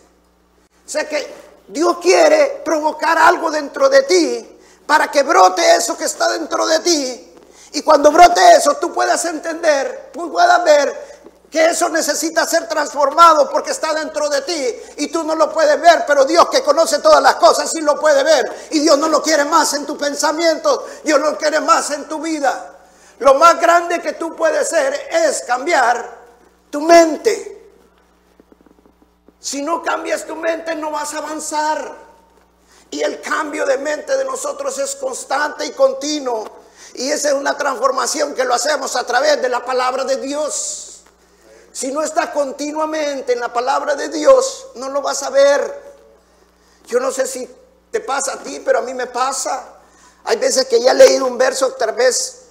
O 0.87 0.88
sea 0.88 1.09
que 1.09 1.35
Dios 1.66 1.99
quiere 2.01 2.62
provocar 2.64 3.18
algo 3.18 3.51
dentro 3.51 3.88
de 3.88 4.05
ti 4.05 4.57
para 4.90 5.09
que 5.09 5.22
brote 5.22 5.76
eso 5.76 5.96
que 5.96 6.03
está 6.03 6.33
dentro 6.33 6.66
de 6.66 6.81
ti 6.81 7.33
y 7.74 7.81
cuando 7.81 8.11
brote 8.11 8.40
eso, 8.57 8.74
tú 8.79 8.92
puedas 8.92 9.24
entender, 9.24 10.11
tú 10.12 10.33
puedas 10.33 10.64
ver 10.64 11.20
que 11.48 11.66
eso 11.66 11.88
necesita 11.90 12.44
ser 12.44 12.66
transformado 12.66 13.48
porque 13.50 13.70
está 13.70 13.94
dentro 13.94 14.29
de 14.29 14.42
ti 14.42 14.76
y 14.96 15.07
tú 15.07 15.22
no 15.22 15.37
lo 15.37 15.53
puedes 15.53 15.81
ver, 15.81 16.03
pero 16.09 16.24
Dios 16.24 16.48
que 16.48 16.64
conoce 16.64 16.98
todas 16.98 17.22
las 17.22 17.37
cosas 17.37 17.70
sí 17.70 17.81
lo 17.83 18.00
puede 18.00 18.24
ver 18.24 18.66
y 18.72 18.81
Dios 18.81 18.98
no 18.98 19.09
lo 19.09 19.22
quiere 19.22 19.44
más 19.44 19.72
en 19.74 19.87
tu 19.87 19.96
pensamiento, 19.96 20.85
Dios 21.05 21.20
lo 21.20 21.38
quiere 21.38 21.61
más 21.61 21.88
en 21.92 22.09
tu 22.09 22.20
vida. 22.20 22.72
Lo 23.20 23.35
más 23.35 23.61
grande 23.61 24.00
que 24.00 24.14
tú 24.14 24.35
puedes 24.35 24.62
hacer 24.62 24.92
es 25.09 25.42
cambiar 25.42 26.18
tu 26.68 26.81
mente. 26.81 27.70
Si 29.38 29.62
no 29.62 29.85
cambias 29.85 30.26
tu 30.26 30.35
mente 30.35 30.74
no 30.74 30.90
vas 30.90 31.14
a 31.14 31.18
avanzar. 31.18 32.10
Y 32.90 33.03
el 33.03 33.20
cambio 33.20 33.66
de 33.66 33.79
mente 33.79 34.16
de 34.16 34.24
nosotros 34.24 34.76
es 34.79 34.96
constante 34.96 35.66
y 35.66 35.72
continuo. 35.72 36.61
Y 36.94 37.11
esa 37.11 37.29
es 37.29 37.35
una 37.35 37.57
transformación 37.57 38.35
que 38.35 38.44
lo 38.44 38.55
hacemos 38.55 38.96
a 38.96 39.05
través 39.05 39.40
de 39.40 39.48
la 39.48 39.64
palabra 39.64 40.05
de 40.05 40.16
Dios. 40.16 41.03
Si 41.72 41.92
no 41.92 42.03
está 42.03 42.33
continuamente 42.33 43.33
en 43.33 43.40
la 43.40 43.53
palabra 43.53 43.94
de 43.94 44.09
Dios, 44.09 44.68
no 44.74 44.88
lo 44.88 45.03
vas 45.03 45.22
a 45.22 45.31
ver. 45.31 45.90
Yo 46.87 46.98
no 46.98 47.12
sé 47.12 47.26
si 47.26 47.48
te 47.90 48.00
pasa 48.00 48.35
a 48.35 48.38
ti, 48.38 48.61
pero 48.64 48.81
a 48.81 48.83
mí 48.83 48.92
me 48.92 49.07
pasa. 49.07 49.76
Hay 50.24 50.37
veces 50.37 50.66
que 50.66 50.81
ya 50.81 50.92
he 50.92 50.94
leído 50.94 51.26
un 51.26 51.38
verso 51.38 51.72
tal 51.72 51.92
vez, 51.92 52.42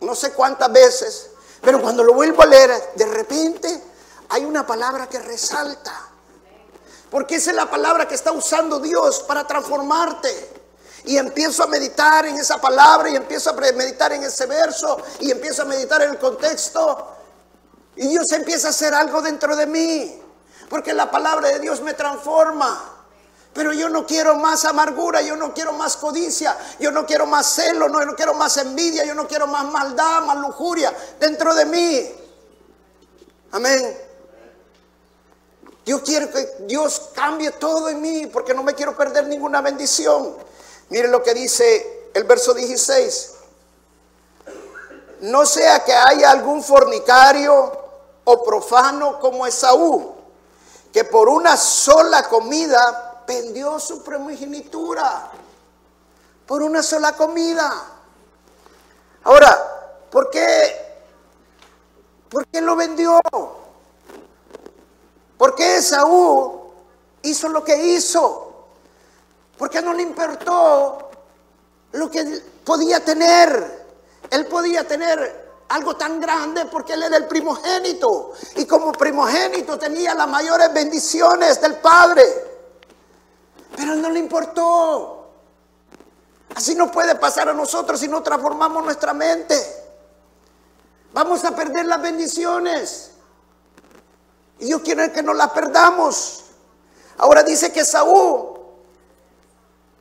no 0.00 0.14
sé 0.14 0.32
cuántas 0.32 0.70
veces, 0.70 1.30
pero 1.62 1.80
cuando 1.80 2.04
lo 2.04 2.12
vuelvo 2.12 2.42
a 2.42 2.46
leer, 2.46 2.92
de 2.94 3.06
repente 3.06 3.82
hay 4.28 4.44
una 4.44 4.66
palabra 4.66 5.08
que 5.08 5.18
resalta. 5.18 6.11
Porque 7.12 7.34
esa 7.34 7.50
es 7.50 7.56
la 7.56 7.68
palabra 7.70 8.08
que 8.08 8.14
está 8.14 8.32
usando 8.32 8.80
Dios 8.80 9.22
para 9.28 9.46
transformarte. 9.46 10.48
Y 11.04 11.18
empiezo 11.18 11.62
a 11.62 11.66
meditar 11.66 12.24
en 12.24 12.36
esa 12.36 12.58
palabra 12.58 13.10
y 13.10 13.16
empiezo 13.16 13.50
a 13.50 13.52
meditar 13.52 14.14
en 14.14 14.22
ese 14.22 14.46
verso 14.46 14.96
y 15.20 15.30
empiezo 15.30 15.60
a 15.60 15.64
meditar 15.66 16.00
en 16.00 16.12
el 16.12 16.18
contexto. 16.18 17.14
Y 17.96 18.08
Dios 18.08 18.32
empieza 18.32 18.68
a 18.68 18.70
hacer 18.70 18.94
algo 18.94 19.20
dentro 19.20 19.54
de 19.54 19.66
mí. 19.66 20.22
Porque 20.70 20.94
la 20.94 21.10
palabra 21.10 21.50
de 21.50 21.58
Dios 21.58 21.82
me 21.82 21.92
transforma. 21.92 22.82
Pero 23.52 23.74
yo 23.74 23.90
no 23.90 24.06
quiero 24.06 24.36
más 24.36 24.64
amargura, 24.64 25.20
yo 25.20 25.36
no 25.36 25.52
quiero 25.52 25.74
más 25.74 25.98
codicia, 25.98 26.56
yo 26.80 26.90
no 26.92 27.04
quiero 27.04 27.26
más 27.26 27.46
celo, 27.46 27.90
no, 27.90 28.02
no 28.06 28.16
quiero 28.16 28.32
más 28.32 28.56
envidia, 28.56 29.04
yo 29.04 29.14
no 29.14 29.28
quiero 29.28 29.46
más 29.46 29.66
maldad, 29.66 30.22
más 30.22 30.38
lujuria 30.38 30.90
dentro 31.20 31.54
de 31.54 31.66
mí. 31.66 32.10
Amén. 33.50 34.11
Yo 35.84 36.02
quiero 36.02 36.30
que 36.30 36.48
Dios 36.60 37.10
cambie 37.14 37.50
todo 37.52 37.88
en 37.88 38.00
mí 38.00 38.26
porque 38.26 38.54
no 38.54 38.62
me 38.62 38.74
quiero 38.74 38.96
perder 38.96 39.26
ninguna 39.26 39.60
bendición. 39.60 40.36
Mire 40.90 41.08
lo 41.08 41.22
que 41.22 41.34
dice 41.34 42.10
el 42.14 42.24
verso 42.24 42.54
16. 42.54 43.34
No 45.22 45.44
sea 45.44 45.84
que 45.84 45.92
haya 45.92 46.30
algún 46.30 46.62
fornicario 46.62 47.80
o 48.24 48.44
profano 48.44 49.18
como 49.18 49.46
Esaú, 49.46 50.14
que 50.92 51.04
por 51.04 51.28
una 51.28 51.56
sola 51.56 52.28
comida 52.28 53.24
vendió 53.26 53.80
su 53.80 54.02
primogenitura. 54.02 55.30
Por 56.46 56.62
una 56.62 56.82
sola 56.82 57.12
comida. 57.12 57.70
Ahora, 59.24 60.06
¿por 60.10 60.30
qué? 60.30 61.04
¿Por 62.28 62.46
qué 62.46 62.60
lo 62.60 62.76
vendió? 62.76 63.20
¿Por 65.42 65.56
qué 65.56 65.78
Esaú 65.78 66.70
hizo 67.22 67.48
lo 67.48 67.64
que 67.64 67.76
hizo? 67.76 68.68
Porque 69.58 69.82
no 69.82 69.92
le 69.92 70.04
importó 70.04 71.10
lo 71.90 72.08
que 72.08 72.22
podía 72.64 73.04
tener. 73.04 73.88
Él 74.30 74.46
podía 74.46 74.86
tener 74.86 75.50
algo 75.70 75.96
tan 75.96 76.20
grande 76.20 76.66
porque 76.66 76.92
él 76.92 77.02
era 77.02 77.16
el 77.16 77.26
primogénito. 77.26 78.34
Y 78.54 78.66
como 78.66 78.92
primogénito 78.92 79.76
tenía 79.76 80.14
las 80.14 80.28
mayores 80.28 80.72
bendiciones 80.72 81.60
del 81.60 81.74
Padre. 81.78 82.22
Pero 83.74 83.96
no 83.96 84.10
le 84.10 84.20
importó. 84.20 85.26
Así 86.54 86.76
no 86.76 86.88
puede 86.92 87.16
pasar 87.16 87.48
a 87.48 87.52
nosotros 87.52 87.98
si 87.98 88.06
no 88.06 88.22
transformamos 88.22 88.84
nuestra 88.84 89.12
mente. 89.12 89.56
Vamos 91.12 91.44
a 91.44 91.50
perder 91.50 91.86
las 91.86 92.00
bendiciones. 92.00 93.11
Y 94.62 94.66
Dios 94.66 94.82
que 94.82 95.22
no 95.24 95.34
las 95.34 95.50
perdamos. 95.50 96.44
Ahora 97.18 97.42
dice 97.42 97.72
que 97.72 97.84
Saúl 97.84 98.60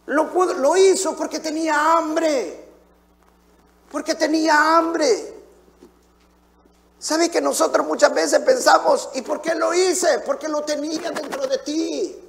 lo, 0.06 0.54
lo 0.54 0.78
hizo 0.78 1.16
porque 1.16 1.40
tenía 1.40 1.98
hambre. 1.98 2.70
Porque 3.92 4.14
tenía 4.14 4.78
hambre. 4.78 5.34
¿Sabe 7.00 7.30
que 7.32 7.42
nosotros 7.42 7.88
muchas 7.88 8.14
veces 8.14 8.40
pensamos, 8.42 9.10
¿y 9.16 9.24
por 9.24 9.42
qué 9.42 9.56
lo 9.56 9.74
hice? 9.74 10.20
Porque 10.20 10.48
lo 10.48 10.62
tenía 10.62 11.10
dentro 11.10 11.48
de 11.48 11.58
ti. 11.58 12.24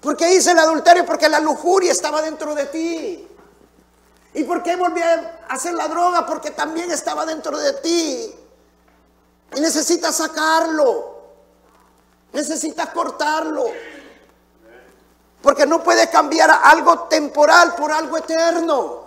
¿Por 0.00 0.16
qué 0.16 0.34
hice 0.34 0.50
el 0.50 0.58
adulterio? 0.58 1.06
Porque 1.06 1.28
la 1.28 1.38
lujuria 1.38 1.92
estaba 1.92 2.20
dentro 2.20 2.52
de 2.56 2.66
ti. 2.66 3.28
¿Y 4.34 4.42
por 4.42 4.60
qué 4.64 4.74
volví 4.74 5.02
a 5.02 5.44
hacer 5.48 5.74
la 5.74 5.86
droga? 5.86 6.26
Porque 6.26 6.50
también 6.50 6.90
estaba 6.90 7.24
dentro 7.24 7.56
de 7.56 7.74
ti. 7.74 8.34
Y 9.54 9.60
necesitas 9.60 10.16
sacarlo. 10.16 11.12
Necesitas 12.32 12.88
cortarlo. 12.88 13.64
Porque 15.42 15.66
no 15.66 15.82
puedes 15.82 16.08
cambiar 16.08 16.50
algo 16.64 17.00
temporal 17.00 17.74
por 17.74 17.92
algo 17.92 18.16
eterno. 18.16 19.02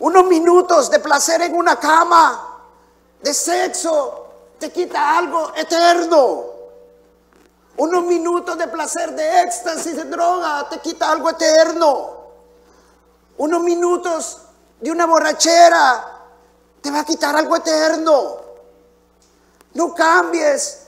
Unos 0.00 0.24
minutos 0.26 0.90
de 0.90 0.98
placer 0.98 1.40
en 1.42 1.54
una 1.54 1.76
cama, 1.76 2.58
de 3.22 3.32
sexo, 3.32 4.26
te 4.58 4.70
quita 4.70 5.16
algo 5.16 5.52
eterno. 5.54 6.44
Unos 7.76 8.04
minutos 8.04 8.58
de 8.58 8.68
placer 8.68 9.12
de 9.12 9.42
éxtasis, 9.42 9.96
de 9.96 10.04
droga, 10.04 10.68
te 10.68 10.80
quita 10.80 11.10
algo 11.10 11.30
eterno. 11.30 12.10
Unos 13.38 13.62
minutos 13.62 14.38
de 14.80 14.90
una 14.90 15.06
borrachera 15.06 16.13
te 16.84 16.90
va 16.90 17.00
a 17.00 17.04
quitar 17.04 17.34
algo 17.34 17.56
eterno. 17.56 18.36
No 19.72 19.94
cambies 19.94 20.80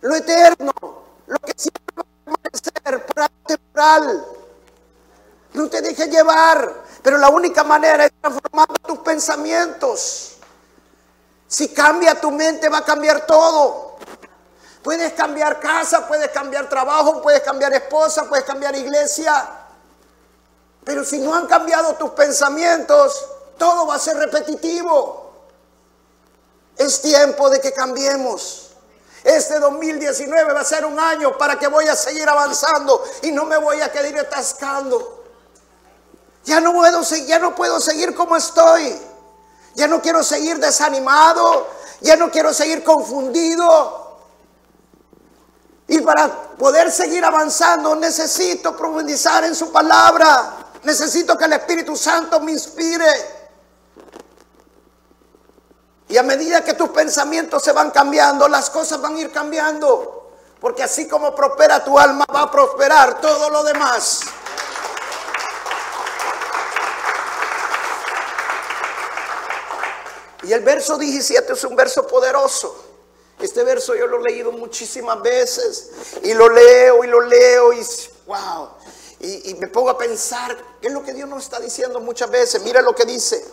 lo 0.00 0.16
eterno, 0.16 0.72
lo 1.24 1.38
que 1.38 1.54
siempre 1.56 1.94
va 1.96 2.02
a 2.02 2.24
permanecer 2.24 3.06
para 3.06 3.28
temporal. 3.46 4.26
No 5.52 5.70
te 5.70 5.82
dejes 5.82 6.10
llevar, 6.10 6.82
pero 7.00 7.16
la 7.16 7.28
única 7.28 7.62
manera 7.62 8.06
es 8.06 8.12
transformando 8.20 8.74
tus 8.84 8.98
pensamientos. 8.98 10.36
Si 11.46 11.68
cambia 11.68 12.20
tu 12.20 12.32
mente, 12.32 12.68
va 12.68 12.78
a 12.78 12.84
cambiar 12.84 13.24
todo. 13.24 13.98
Puedes 14.82 15.12
cambiar 15.12 15.60
casa, 15.60 16.08
puedes 16.08 16.30
cambiar 16.30 16.68
trabajo, 16.68 17.22
puedes 17.22 17.42
cambiar 17.42 17.72
esposa, 17.72 18.28
puedes 18.28 18.44
cambiar 18.44 18.74
iglesia. 18.74 19.48
Pero 20.82 21.04
si 21.04 21.18
no 21.18 21.36
han 21.36 21.46
cambiado 21.46 21.94
tus 21.94 22.10
pensamientos, 22.10 23.37
todo 23.58 23.86
va 23.86 23.96
a 23.96 23.98
ser 23.98 24.16
repetitivo. 24.16 25.32
Es 26.76 27.02
tiempo 27.02 27.50
de 27.50 27.60
que 27.60 27.72
cambiemos. 27.72 28.70
Este 29.24 29.58
2019 29.58 30.52
va 30.52 30.60
a 30.60 30.64
ser 30.64 30.84
un 30.84 30.98
año 30.98 31.36
para 31.36 31.58
que 31.58 31.66
voy 31.66 31.88
a 31.88 31.96
seguir 31.96 32.28
avanzando 32.28 33.02
y 33.22 33.32
no 33.32 33.44
me 33.44 33.56
voy 33.58 33.80
a 33.80 33.90
quedar 33.90 34.16
atascando. 34.18 35.24
Ya 36.44 36.60
no 36.60 36.72
puedo, 36.72 37.02
ya 37.02 37.38
no 37.38 37.54
puedo 37.54 37.80
seguir 37.80 38.14
como 38.14 38.36
estoy. 38.36 38.98
Ya 39.74 39.86
no 39.86 40.00
quiero 40.00 40.22
seguir 40.22 40.58
desanimado. 40.58 41.66
Ya 42.00 42.16
no 42.16 42.30
quiero 42.30 42.54
seguir 42.54 42.84
confundido. 42.84 44.18
Y 45.88 46.00
para 46.00 46.28
poder 46.56 46.90
seguir 46.90 47.24
avanzando 47.24 47.96
necesito 47.96 48.76
profundizar 48.76 49.44
en 49.44 49.54
su 49.54 49.72
palabra. 49.72 50.70
Necesito 50.84 51.36
que 51.36 51.46
el 51.46 51.54
Espíritu 51.54 51.96
Santo 51.96 52.40
me 52.40 52.52
inspire. 52.52 53.37
Y 56.08 56.16
a 56.16 56.22
medida 56.22 56.64
que 56.64 56.74
tus 56.74 56.88
pensamientos 56.88 57.62
se 57.62 57.72
van 57.72 57.90
cambiando, 57.90 58.48
las 58.48 58.70
cosas 58.70 59.00
van 59.00 59.16
a 59.16 59.20
ir 59.20 59.30
cambiando. 59.30 60.30
Porque 60.60 60.82
así 60.82 61.06
como 61.06 61.34
prospera 61.34 61.84
tu 61.84 61.98
alma, 61.98 62.24
va 62.34 62.42
a 62.42 62.50
prosperar 62.50 63.20
todo 63.20 63.50
lo 63.50 63.62
demás. 63.62 64.20
Y 70.42 70.52
el 70.52 70.60
verso 70.60 70.96
17 70.96 71.52
es 71.52 71.64
un 71.64 71.76
verso 71.76 72.06
poderoso. 72.06 72.84
Este 73.38 73.62
verso 73.62 73.94
yo 73.94 74.06
lo 74.06 74.18
he 74.18 74.30
leído 74.30 74.50
muchísimas 74.50 75.20
veces 75.22 75.90
y 76.22 76.34
lo 76.34 76.48
leo 76.48 77.04
y 77.04 77.06
lo 77.06 77.20
leo 77.20 77.72
y 77.72 77.86
wow. 78.26 78.70
Y, 79.20 79.54
me 79.54 79.66
pongo 79.66 79.90
a 79.90 79.98
pensar, 79.98 80.56
¿qué 80.80 80.88
es 80.88 80.94
lo 80.94 81.02
que 81.02 81.12
Dios 81.12 81.28
nos 81.28 81.42
está 81.42 81.58
diciendo 81.58 82.00
muchas 82.00 82.30
veces? 82.30 82.62
Mira 82.62 82.80
lo 82.82 82.94
que 82.94 83.04
dice. 83.04 83.44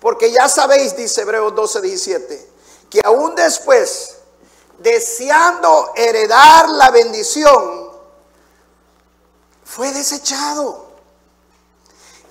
Porque 0.00 0.32
ya 0.32 0.48
sabéis, 0.48 0.96
dice 0.96 1.22
Hebreos 1.22 1.54
12, 1.54 1.80
17, 1.82 2.52
que 2.88 3.00
aún 3.04 3.34
después, 3.34 4.16
deseando 4.78 5.92
heredar 5.94 6.68
la 6.70 6.90
bendición, 6.90 7.90
fue 9.64 9.92
desechado. 9.92 10.88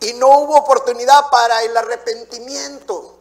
Y 0.01 0.13
no 0.13 0.39
hubo 0.39 0.57
oportunidad 0.57 1.29
para 1.29 1.61
el 1.63 1.75
arrepentimiento, 1.77 3.17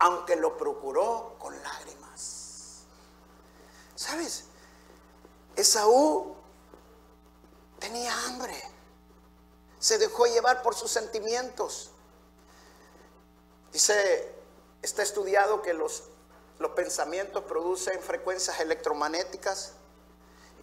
aunque 0.00 0.34
lo 0.34 0.56
procuró 0.56 1.36
con 1.38 1.54
lágrimas. 1.62 2.82
¿Sabes? 3.94 4.44
Esaú 5.54 6.34
tenía 7.78 8.12
hambre. 8.24 8.60
Se 9.78 9.98
dejó 9.98 10.26
llevar 10.26 10.62
por 10.62 10.74
sus 10.74 10.90
sentimientos. 10.90 11.90
Dice, 13.72 14.32
está 14.82 15.02
estudiado 15.02 15.62
que 15.62 15.74
los, 15.74 16.04
los 16.58 16.72
pensamientos 16.72 17.44
producen 17.44 18.00
frecuencias 18.00 18.60
electromagnéticas 18.60 19.72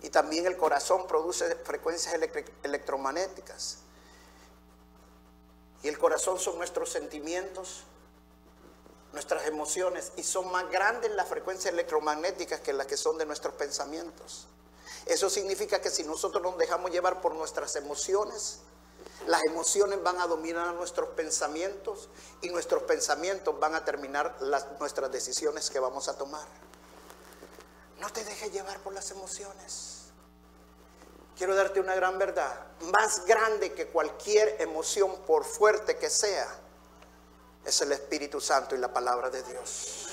y 0.01 0.09
también 0.09 0.45
el 0.45 0.57
corazón 0.57 1.07
produce 1.07 1.55
frecuencias 1.63 2.15
electromagnéticas. 2.63 3.79
Y 5.83 5.87
el 5.87 5.97
corazón 5.97 6.39
son 6.39 6.57
nuestros 6.57 6.91
sentimientos, 6.91 7.83
nuestras 9.13 9.45
emociones, 9.47 10.11
y 10.17 10.23
son 10.23 10.51
más 10.51 10.69
grandes 10.69 11.11
las 11.11 11.27
frecuencias 11.27 11.73
electromagnéticas 11.73 12.59
que 12.59 12.73
las 12.73 12.87
que 12.87 12.97
son 12.97 13.17
de 13.17 13.25
nuestros 13.25 13.53
pensamientos. 13.53 14.47
Eso 15.05 15.29
significa 15.29 15.81
que 15.81 15.89
si 15.89 16.03
nosotros 16.03 16.41
nos 16.41 16.57
dejamos 16.57 16.91
llevar 16.91 17.21
por 17.21 17.35
nuestras 17.35 17.75
emociones, 17.75 18.59
las 19.27 19.43
emociones 19.45 20.01
van 20.03 20.19
a 20.19 20.27
dominar 20.27 20.73
nuestros 20.73 21.09
pensamientos 21.09 22.09
y 22.41 22.49
nuestros 22.49 22.83
pensamientos 22.83 23.59
van 23.59 23.75
a 23.75 23.83
terminar 23.83 24.35
las, 24.41 24.67
nuestras 24.79 25.11
decisiones 25.11 25.69
que 25.69 25.79
vamos 25.79 26.07
a 26.07 26.17
tomar. 26.17 26.45
No 27.99 28.09
te 28.09 28.23
dejes 28.23 28.51
llevar 28.51 28.79
por 28.79 28.93
las 28.93 29.09
emociones. 29.11 30.03
Quiero 31.37 31.55
darte 31.55 31.79
una 31.79 31.95
gran 31.95 32.17
verdad. 32.17 32.67
Más 32.97 33.25
grande 33.25 33.73
que 33.73 33.87
cualquier 33.87 34.61
emoción, 34.61 35.13
por 35.25 35.43
fuerte 35.43 35.97
que 35.97 36.09
sea, 36.09 36.47
es 37.65 37.81
el 37.81 37.91
Espíritu 37.91 38.39
Santo 38.39 38.75
y 38.75 38.77
la 38.77 38.93
palabra 38.93 39.29
de 39.29 39.41
Dios. 39.43 40.07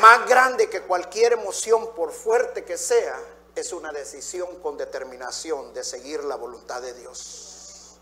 Más 0.00 0.26
grande 0.26 0.68
que 0.68 0.82
cualquier 0.82 1.34
emoción, 1.34 1.94
por 1.94 2.12
fuerte 2.12 2.64
que 2.64 2.76
sea, 2.76 3.16
es 3.54 3.72
una 3.72 3.92
decisión 3.92 4.60
con 4.60 4.76
determinación 4.76 5.72
de 5.74 5.84
seguir 5.84 6.24
la 6.24 6.36
voluntad 6.36 6.82
de 6.82 6.94
Dios. 6.94 7.98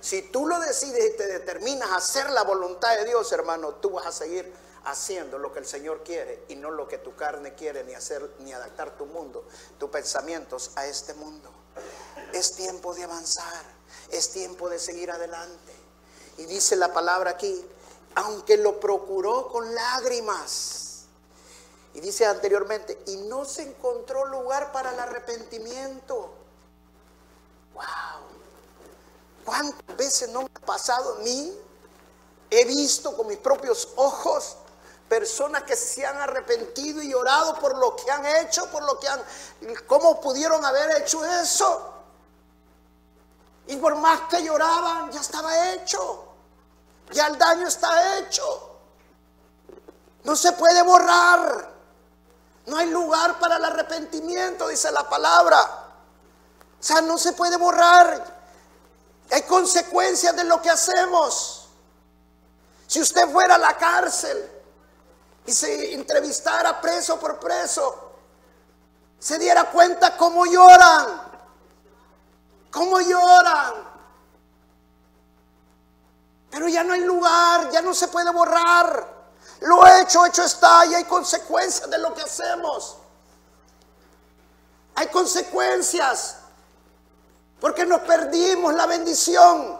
Si 0.00 0.22
tú 0.22 0.46
lo 0.46 0.58
decides 0.60 1.14
y 1.14 1.16
te 1.16 1.26
determinas 1.26 1.90
a 1.90 1.96
hacer 1.96 2.28
la 2.30 2.42
voluntad 2.42 2.94
de 2.96 3.06
Dios, 3.06 3.32
hermano, 3.32 3.76
tú 3.76 3.90
vas 3.90 4.06
a 4.06 4.12
seguir 4.12 4.52
haciendo 4.84 5.38
lo 5.38 5.52
que 5.52 5.60
el 5.60 5.66
Señor 5.66 6.02
quiere 6.04 6.44
y 6.48 6.56
no 6.56 6.70
lo 6.70 6.86
que 6.86 6.98
tu 6.98 7.14
carne 7.16 7.54
quiere, 7.54 7.84
ni 7.84 7.94
hacer, 7.94 8.30
ni 8.40 8.52
adaptar 8.52 8.96
tu 8.96 9.06
mundo, 9.06 9.46
tus 9.78 9.90
pensamientos 9.90 10.72
a 10.76 10.86
este 10.86 11.14
mundo. 11.14 11.50
Es 12.32 12.52
tiempo 12.52 12.94
de 12.94 13.04
avanzar, 13.04 13.64
es 14.10 14.30
tiempo 14.30 14.68
de 14.68 14.78
seguir 14.78 15.10
adelante. 15.10 15.72
Y 16.36 16.44
dice 16.44 16.76
la 16.76 16.92
palabra 16.92 17.30
aquí, 17.30 17.64
aunque 18.16 18.56
lo 18.56 18.78
procuró 18.80 19.48
con 19.48 19.74
lágrimas, 19.74 20.83
y 21.94 22.00
dice 22.00 22.26
anteriormente, 22.26 23.00
y 23.06 23.16
no 23.28 23.44
se 23.44 23.62
encontró 23.62 24.26
lugar 24.26 24.72
para 24.72 24.92
el 24.92 24.98
arrepentimiento. 24.98 26.34
¡Wow! 27.72 27.84
¿Cuántas 29.44 29.96
veces 29.96 30.28
no 30.30 30.42
me 30.42 30.50
ha 30.54 30.66
pasado 30.66 31.14
a 31.14 31.18
mí? 31.20 31.56
He 32.50 32.64
visto 32.64 33.16
con 33.16 33.28
mis 33.28 33.38
propios 33.38 33.88
ojos 33.96 34.56
personas 35.08 35.62
que 35.62 35.76
se 35.76 36.04
han 36.04 36.16
arrepentido 36.16 37.00
y 37.00 37.10
llorado 37.10 37.58
por 37.60 37.76
lo 37.78 37.94
que 37.94 38.10
han 38.10 38.26
hecho, 38.26 38.68
por 38.70 38.82
lo 38.82 38.98
que 38.98 39.06
han... 39.06 39.22
¿Cómo 39.86 40.20
pudieron 40.20 40.64
haber 40.64 41.02
hecho 41.02 41.24
eso? 41.24 41.92
Y 43.68 43.76
por 43.76 43.94
más 43.96 44.22
que 44.22 44.42
lloraban, 44.42 45.12
ya 45.12 45.20
estaba 45.20 45.72
hecho. 45.72 46.24
Ya 47.12 47.28
el 47.28 47.38
daño 47.38 47.68
está 47.68 48.18
hecho. 48.18 48.78
No 50.24 50.34
se 50.34 50.52
puede 50.52 50.82
borrar. 50.82 51.73
No 52.66 52.78
hay 52.78 52.88
lugar 52.88 53.38
para 53.38 53.56
el 53.56 53.64
arrepentimiento, 53.64 54.68
dice 54.68 54.90
la 54.90 55.08
palabra. 55.08 55.60
O 56.80 56.82
sea, 56.82 57.00
no 57.00 57.18
se 57.18 57.32
puede 57.32 57.56
borrar. 57.56 58.34
Hay 59.30 59.42
consecuencias 59.42 60.34
de 60.36 60.44
lo 60.44 60.60
que 60.62 60.70
hacemos. 60.70 61.68
Si 62.86 63.00
usted 63.00 63.30
fuera 63.30 63.56
a 63.56 63.58
la 63.58 63.76
cárcel 63.76 64.50
y 65.46 65.52
se 65.52 65.94
entrevistara 65.94 66.80
preso 66.80 67.18
por 67.18 67.38
preso, 67.38 68.12
se 69.18 69.38
diera 69.38 69.70
cuenta 69.70 70.16
cómo 70.16 70.44
lloran, 70.46 71.22
cómo 72.70 73.00
lloran. 73.00 73.74
Pero 76.50 76.68
ya 76.68 76.84
no 76.84 76.92
hay 76.92 77.00
lugar, 77.00 77.70
ya 77.70 77.82
no 77.82 77.94
se 77.94 78.08
puede 78.08 78.30
borrar. 78.30 79.13
Lo 79.64 79.86
hecho, 79.86 80.26
hecho 80.26 80.42
está 80.42 80.84
y 80.84 80.94
hay 80.94 81.04
consecuencias 81.04 81.88
de 81.88 81.96
lo 81.96 82.12
que 82.12 82.20
hacemos. 82.20 82.98
Hay 84.94 85.06
consecuencias 85.08 86.36
porque 87.60 87.86
nos 87.86 88.02
perdimos 88.02 88.74
la 88.74 88.84
bendición. 88.84 89.78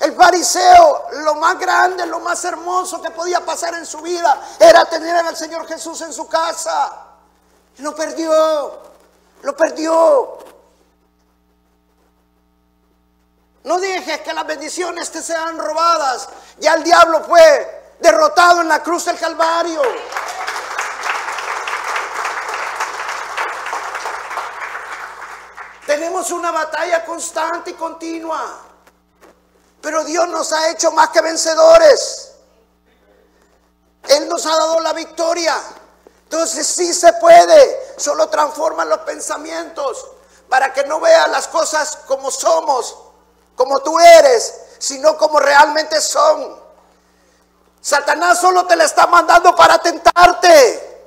El 0.00 0.14
fariseo, 0.14 1.06
lo 1.24 1.36
más 1.36 1.58
grande, 1.58 2.04
lo 2.04 2.20
más 2.20 2.44
hermoso 2.44 3.00
que 3.00 3.10
podía 3.10 3.42
pasar 3.42 3.72
en 3.74 3.86
su 3.86 4.02
vida 4.02 4.38
era 4.60 4.84
tener 4.84 5.16
al 5.16 5.34
Señor 5.34 5.66
Jesús 5.66 6.02
en 6.02 6.12
su 6.12 6.28
casa. 6.28 6.92
Lo 7.78 7.94
perdió, 7.94 8.82
lo 9.40 9.56
perdió. 9.56 10.38
No 13.62 13.78
dejes 13.78 14.20
que 14.20 14.34
las 14.34 14.46
bendiciones 14.46 15.10
te 15.10 15.22
sean 15.22 15.56
robadas. 15.56 16.28
Ya 16.58 16.74
el 16.74 16.84
diablo 16.84 17.24
fue 17.24 17.83
derrotado 18.04 18.60
en 18.60 18.68
la 18.68 18.82
cruz 18.82 19.06
del 19.06 19.18
Calvario. 19.18 19.80
Tenemos 25.86 26.30
una 26.30 26.50
batalla 26.50 27.02
constante 27.04 27.70
y 27.70 27.74
continua. 27.74 28.60
Pero 29.80 30.04
Dios 30.04 30.28
nos 30.28 30.52
ha 30.52 30.68
hecho 30.68 30.92
más 30.92 31.08
que 31.08 31.22
vencedores. 31.22 32.32
Él 34.08 34.28
nos 34.28 34.44
ha 34.44 34.50
dado 34.50 34.80
la 34.80 34.92
victoria. 34.92 35.58
Entonces 36.24 36.66
sí 36.66 36.92
se 36.92 37.10
puede. 37.14 37.94
Solo 37.96 38.28
transforma 38.28 38.84
los 38.84 38.98
pensamientos 39.00 40.06
para 40.50 40.74
que 40.74 40.84
no 40.84 41.00
veas 41.00 41.30
las 41.30 41.48
cosas 41.48 42.00
como 42.06 42.30
somos, 42.30 42.96
como 43.56 43.80
tú 43.80 43.98
eres, 43.98 44.54
sino 44.78 45.16
como 45.16 45.40
realmente 45.40 46.02
son. 46.02 46.63
Satanás 47.84 48.40
solo 48.40 48.66
te 48.66 48.76
la 48.76 48.84
está 48.84 49.06
mandando 49.06 49.54
para 49.54 49.76
tentarte. 49.76 51.04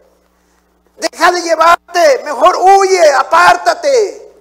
Deja 0.95 1.31
de 1.31 1.41
llevarte, 1.41 2.21
mejor 2.23 2.55
huye, 2.55 3.01
apártate. 3.13 4.31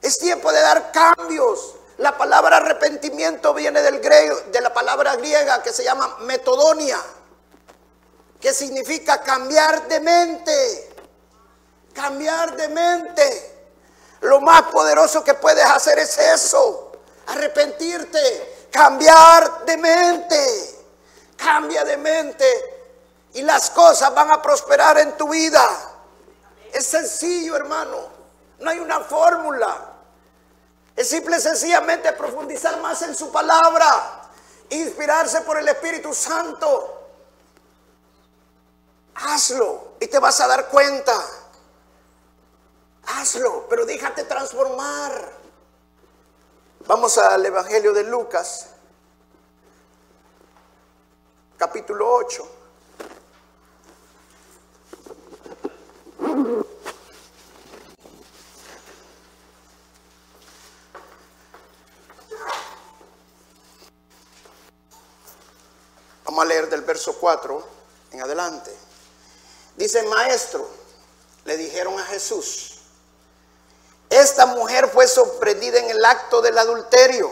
Es 0.00 0.16
tiempo 0.16 0.52
de 0.52 0.60
dar 0.60 0.92
cambios. 0.92 1.74
La 1.96 2.16
palabra 2.16 2.58
arrepentimiento 2.58 3.52
viene 3.52 3.82
del 3.82 3.98
griego, 3.98 4.42
de 4.52 4.60
la 4.60 4.72
palabra 4.72 5.16
griega 5.16 5.60
que 5.60 5.72
se 5.72 5.82
llama 5.82 6.18
metodonia, 6.20 7.02
que 8.40 8.54
significa 8.54 9.22
cambiar 9.22 9.88
de 9.88 9.98
mente. 9.98 10.94
Cambiar 11.92 12.54
de 12.54 12.68
mente. 12.68 13.66
Lo 14.20 14.40
más 14.40 14.62
poderoso 14.70 15.24
que 15.24 15.34
puedes 15.34 15.64
hacer 15.64 15.98
es 15.98 16.16
eso, 16.16 16.92
arrepentirte, 17.26 18.53
cambiar 18.74 19.64
de 19.64 19.76
mente. 19.76 20.70
Cambia 21.36 21.84
de 21.84 21.96
mente 21.96 22.44
y 23.34 23.42
las 23.42 23.70
cosas 23.70 24.12
van 24.12 24.32
a 24.32 24.42
prosperar 24.42 24.98
en 24.98 25.16
tu 25.16 25.28
vida. 25.28 25.64
Es 26.72 26.86
sencillo, 26.86 27.54
hermano. 27.54 28.08
No 28.58 28.70
hay 28.70 28.80
una 28.80 29.00
fórmula. 29.00 29.92
Es 30.96 31.08
simple 31.08 31.36
y 31.36 31.40
sencillamente 31.40 32.12
profundizar 32.14 32.80
más 32.80 33.02
en 33.02 33.14
su 33.14 33.30
palabra, 33.30 34.22
inspirarse 34.70 35.42
por 35.42 35.58
el 35.58 35.68
Espíritu 35.68 36.12
Santo. 36.12 37.10
Hazlo 39.14 39.94
y 40.00 40.08
te 40.08 40.18
vas 40.18 40.40
a 40.40 40.48
dar 40.48 40.68
cuenta. 40.68 41.14
Hazlo, 43.06 43.66
pero 43.68 43.84
déjate 43.84 44.24
transformar. 44.24 45.43
Vamos 46.86 47.16
al 47.16 47.46
Evangelio 47.46 47.94
de 47.94 48.04
Lucas, 48.04 48.66
capítulo 51.56 52.12
8. 52.12 52.50
Vamos 66.26 66.44
a 66.44 66.44
leer 66.44 66.68
del 66.68 66.82
verso 66.82 67.16
4 67.18 67.66
en 68.10 68.20
adelante. 68.20 68.76
Dice, 69.76 70.02
maestro, 70.02 70.68
le 71.46 71.56
dijeron 71.56 71.98
a 71.98 72.04
Jesús, 72.04 72.73
esta 74.24 74.46
mujer 74.46 74.88
fue 74.88 75.06
sorprendida 75.06 75.78
en 75.78 75.90
el 75.90 76.04
acto 76.04 76.40
del 76.42 76.58
adulterio. 76.58 77.30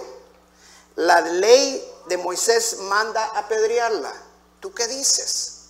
La 0.96 1.20
ley 1.20 1.83
de 2.07 2.16
Moisés 2.18 2.78
manda 2.81 3.24
apedrearla. 3.35 4.12
¿Tú 4.61 4.72
qué 4.72 4.87
dices? 4.87 5.62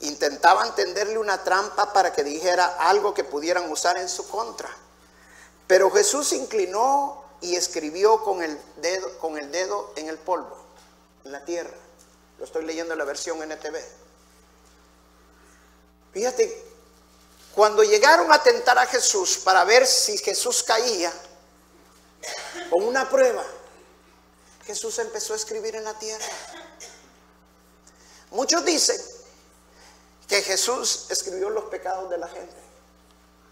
Intentaban 0.00 0.74
tenderle 0.74 1.18
una 1.18 1.42
trampa 1.42 1.92
para 1.92 2.12
que 2.12 2.22
dijera 2.22 2.66
algo 2.88 3.12
que 3.12 3.24
pudieran 3.24 3.70
usar 3.70 3.98
en 3.98 4.08
su 4.08 4.28
contra. 4.28 4.70
Pero 5.66 5.90
Jesús 5.90 6.28
se 6.28 6.36
inclinó 6.36 7.24
y 7.40 7.56
escribió 7.56 8.22
con 8.22 8.42
el 8.42 8.58
dedo, 8.76 9.18
con 9.18 9.36
el 9.36 9.50
dedo 9.50 9.92
en 9.96 10.08
el 10.08 10.18
polvo, 10.18 10.56
en 11.24 11.32
la 11.32 11.44
tierra. 11.44 11.74
Lo 12.38 12.44
estoy 12.44 12.64
leyendo 12.64 12.92
en 12.92 12.98
la 12.98 13.04
versión 13.04 13.42
NTV. 13.42 13.76
Fíjate, 16.12 16.67
cuando 17.58 17.82
llegaron 17.82 18.30
a 18.30 18.40
tentar 18.40 18.78
a 18.78 18.86
Jesús 18.86 19.38
para 19.38 19.64
ver 19.64 19.84
si 19.84 20.16
Jesús 20.16 20.62
caía 20.62 21.12
con 22.70 22.84
una 22.84 23.10
prueba, 23.10 23.44
Jesús 24.64 24.96
empezó 25.00 25.32
a 25.32 25.36
escribir 25.36 25.74
en 25.74 25.82
la 25.82 25.98
tierra. 25.98 26.24
Muchos 28.30 28.64
dicen 28.64 28.96
que 30.28 30.40
Jesús 30.40 31.06
escribió 31.10 31.50
los 31.50 31.64
pecados 31.64 32.08
de 32.08 32.18
la 32.18 32.28
gente 32.28 32.54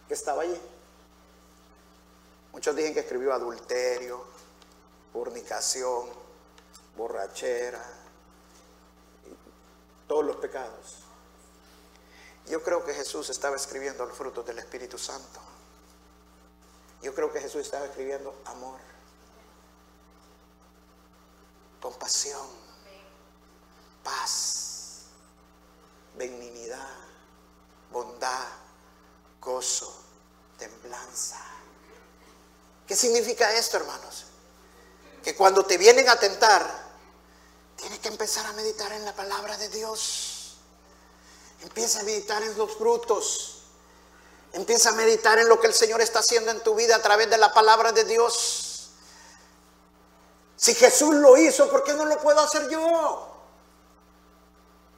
que 0.06 0.14
estaba 0.14 0.42
allí. 0.42 0.60
Muchos 2.52 2.76
dicen 2.76 2.94
que 2.94 3.00
escribió 3.00 3.32
adulterio, 3.32 4.24
fornicación, 5.12 6.10
borrachera, 6.96 7.84
todos 10.06 10.24
los 10.24 10.36
pecados. 10.36 11.05
Yo 12.48 12.62
creo 12.62 12.84
que 12.84 12.94
Jesús 12.94 13.28
estaba 13.30 13.56
escribiendo 13.56 14.06
los 14.06 14.16
frutos 14.16 14.46
del 14.46 14.58
Espíritu 14.58 14.98
Santo. 14.98 15.40
Yo 17.02 17.14
creo 17.14 17.32
que 17.32 17.40
Jesús 17.40 17.62
estaba 17.62 17.86
escribiendo 17.86 18.40
amor, 18.46 18.78
compasión, 21.80 22.46
paz, 24.02 25.02
benignidad, 26.16 26.88
bondad, 27.92 28.46
gozo, 29.40 29.94
templanza. 30.58 31.40
¿Qué 32.86 32.94
significa 32.94 33.52
esto, 33.52 33.76
hermanos? 33.76 34.26
Que 35.22 35.34
cuando 35.34 35.64
te 35.66 35.76
vienen 35.76 36.08
a 36.08 36.16
tentar, 36.16 36.68
tienes 37.76 37.98
que 37.98 38.08
empezar 38.08 38.46
a 38.46 38.52
meditar 38.52 38.92
en 38.92 39.04
la 39.04 39.14
palabra 39.14 39.56
de 39.56 39.68
Dios. 39.68 40.35
Empieza 41.62 42.00
a 42.00 42.02
meditar 42.04 42.42
en 42.42 42.56
los 42.56 42.76
frutos. 42.76 43.62
Empieza 44.52 44.90
a 44.90 44.92
meditar 44.92 45.38
en 45.38 45.48
lo 45.48 45.60
que 45.60 45.66
el 45.66 45.74
Señor 45.74 46.00
está 46.00 46.20
haciendo 46.20 46.50
en 46.50 46.60
tu 46.60 46.74
vida 46.74 46.96
a 46.96 47.02
través 47.02 47.28
de 47.28 47.36
la 47.36 47.52
palabra 47.52 47.92
de 47.92 48.04
Dios. 48.04 48.90
Si 50.56 50.74
Jesús 50.74 51.14
lo 51.14 51.36
hizo, 51.36 51.70
¿por 51.70 51.84
qué 51.84 51.92
no 51.92 52.06
lo 52.06 52.18
puedo 52.18 52.40
hacer 52.40 52.68
yo? 52.70 53.36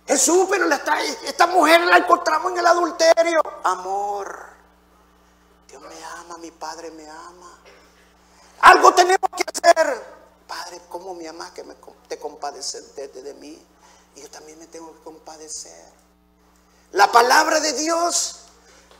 Jesús, 0.06 0.46
pero 0.48 0.72
esta, 0.72 1.02
esta 1.02 1.46
mujer 1.48 1.80
la 1.82 1.98
encontramos 1.98 2.52
en 2.52 2.58
el 2.58 2.66
adulterio. 2.66 3.42
Amor. 3.64 4.46
Dios 5.68 5.82
me 5.82 6.04
ama, 6.04 6.38
mi 6.38 6.50
Padre 6.50 6.90
me 6.92 7.08
ama. 7.08 7.58
Algo 8.60 8.94
tenemos 8.94 9.28
que 9.36 9.44
hacer. 9.52 10.18
Padre, 10.46 10.80
¿cómo 10.88 11.14
me 11.14 11.28
amas 11.28 11.50
que 11.50 11.62
me, 11.62 11.74
te 12.08 12.18
compadeces 12.18 12.94
de, 12.94 13.08
de 13.08 13.34
mí? 13.34 13.62
Y 14.14 14.22
yo 14.22 14.30
también 14.30 14.58
me 14.58 14.66
tengo 14.66 14.92
que 14.92 15.02
compadecer. 15.02 15.92
La 16.92 17.10
palabra 17.12 17.60
de 17.60 17.72
Dios 17.74 18.36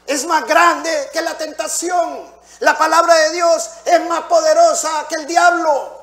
es 0.07 0.25
más 0.27 0.47
grande 0.47 1.11
que 1.13 1.21
la 1.21 1.37
tentación. 1.37 2.39
La 2.61 2.77
palabra 2.77 3.15
de 3.15 3.33
Dios 3.33 3.71
es 3.85 4.01
más 4.07 4.23
poderosa 4.25 5.07
que 5.09 5.17
el 5.17 5.27
diablo. 5.27 5.99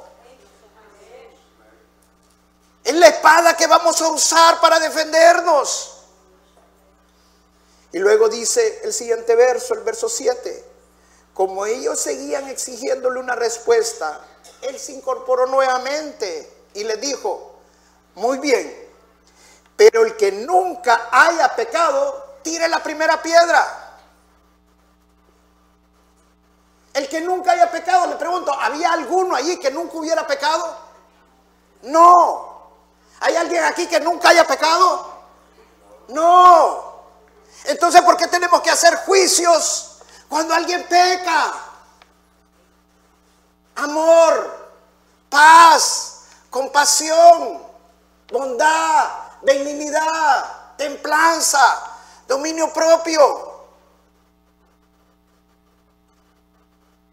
Es 2.83 2.93
la 2.93 3.07
espada 3.07 3.57
que 3.57 3.67
vamos 3.67 3.99
a 4.01 4.09
usar 4.09 4.61
para 4.61 4.79
defendernos. 4.79 5.91
Y 7.91 7.99
luego 7.99 8.29
dice 8.29 8.81
el 8.83 8.93
siguiente 8.93 9.36
verso, 9.36 9.73
el 9.73 9.81
verso 9.81 10.07
7. 10.07 10.65
Como 11.33 11.65
ellos 11.65 11.99
seguían 11.99 12.47
exigiéndole 12.47 13.19
una 13.19 13.36
respuesta, 13.36 14.21
él 14.61 14.79
se 14.79 14.93
incorporó 14.93 15.47
nuevamente 15.47 16.51
y 16.73 16.83
le 16.83 16.97
dijo, 16.97 17.55
muy 18.15 18.38
bien, 18.38 18.84
pero 19.76 20.05
el 20.05 20.15
que 20.15 20.32
nunca 20.32 21.09
haya 21.11 21.53
pecado, 21.55 22.38
tire 22.41 22.67
la 22.67 22.82
primera 22.82 23.21
piedra. 23.21 23.86
El 26.93 27.09
que 27.09 27.19
nunca 27.19 27.51
haya 27.51 27.69
pecado, 27.69 28.07
le 28.07 28.15
pregunto, 28.15 28.53
¿había 28.53 28.93
alguno 28.93 29.36
allí 29.36 29.57
que 29.57 29.69
nunca 29.69 29.97
hubiera 29.97 30.26
pecado? 30.26 30.78
No. 31.82 32.69
¿Hay 33.19 33.36
alguien 33.36 33.63
aquí 33.65 33.88
que 33.88 33.99
nunca 33.99 34.30
haya 34.30 34.47
pecado? 34.47 35.13
No. 36.07 36.95
Entonces, 37.65 38.01
¿por 38.01 38.15
qué 38.15 38.28
tenemos 38.28 38.61
que 38.61 38.71
hacer 38.71 38.95
juicios 38.97 39.97
cuando 40.30 40.53
alguien 40.53 40.84
peca? 40.88 41.51
Amor, 43.76 44.69
paz, 45.30 46.28
compasión, 46.49 47.61
bondad, 48.32 49.24
benignidad, 49.45 50.75
templanza, 50.75 51.83
dominio 52.27 52.71
propio. 52.73 53.53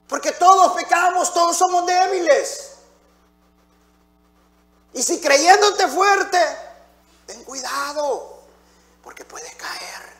Porque 0.08 0.32
todos 0.32 0.72
pecamos, 0.72 1.32
todos 1.32 1.56
somos 1.56 1.86
débiles. 1.86 2.72
Y 4.94 5.02
si 5.02 5.20
creyéndote 5.20 5.88
fuerte, 5.88 6.38
ten 7.26 7.42
cuidado, 7.44 8.42
porque 9.02 9.24
puedes 9.24 9.54
caer. 9.54 10.12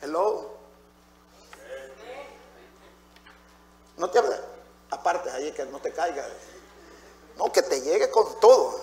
Hello. 0.00 0.54
No 3.96 4.10
te 4.10 4.20
aparte 4.90 5.30
ahí 5.30 5.50
que 5.52 5.64
no 5.64 5.80
te 5.80 5.92
caiga. 5.92 6.26
No, 7.36 7.52
que 7.52 7.62
te 7.62 7.80
llegue 7.80 8.10
con 8.10 8.38
todo. 8.40 8.80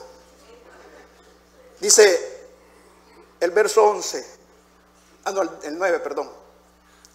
Dice 1.80 2.50
el 3.40 3.52
verso 3.52 3.84
11. 3.84 4.40
Ah, 5.26 5.32
no, 5.32 5.42
el 5.42 5.78
9, 5.78 6.00
perdón. 6.00 6.30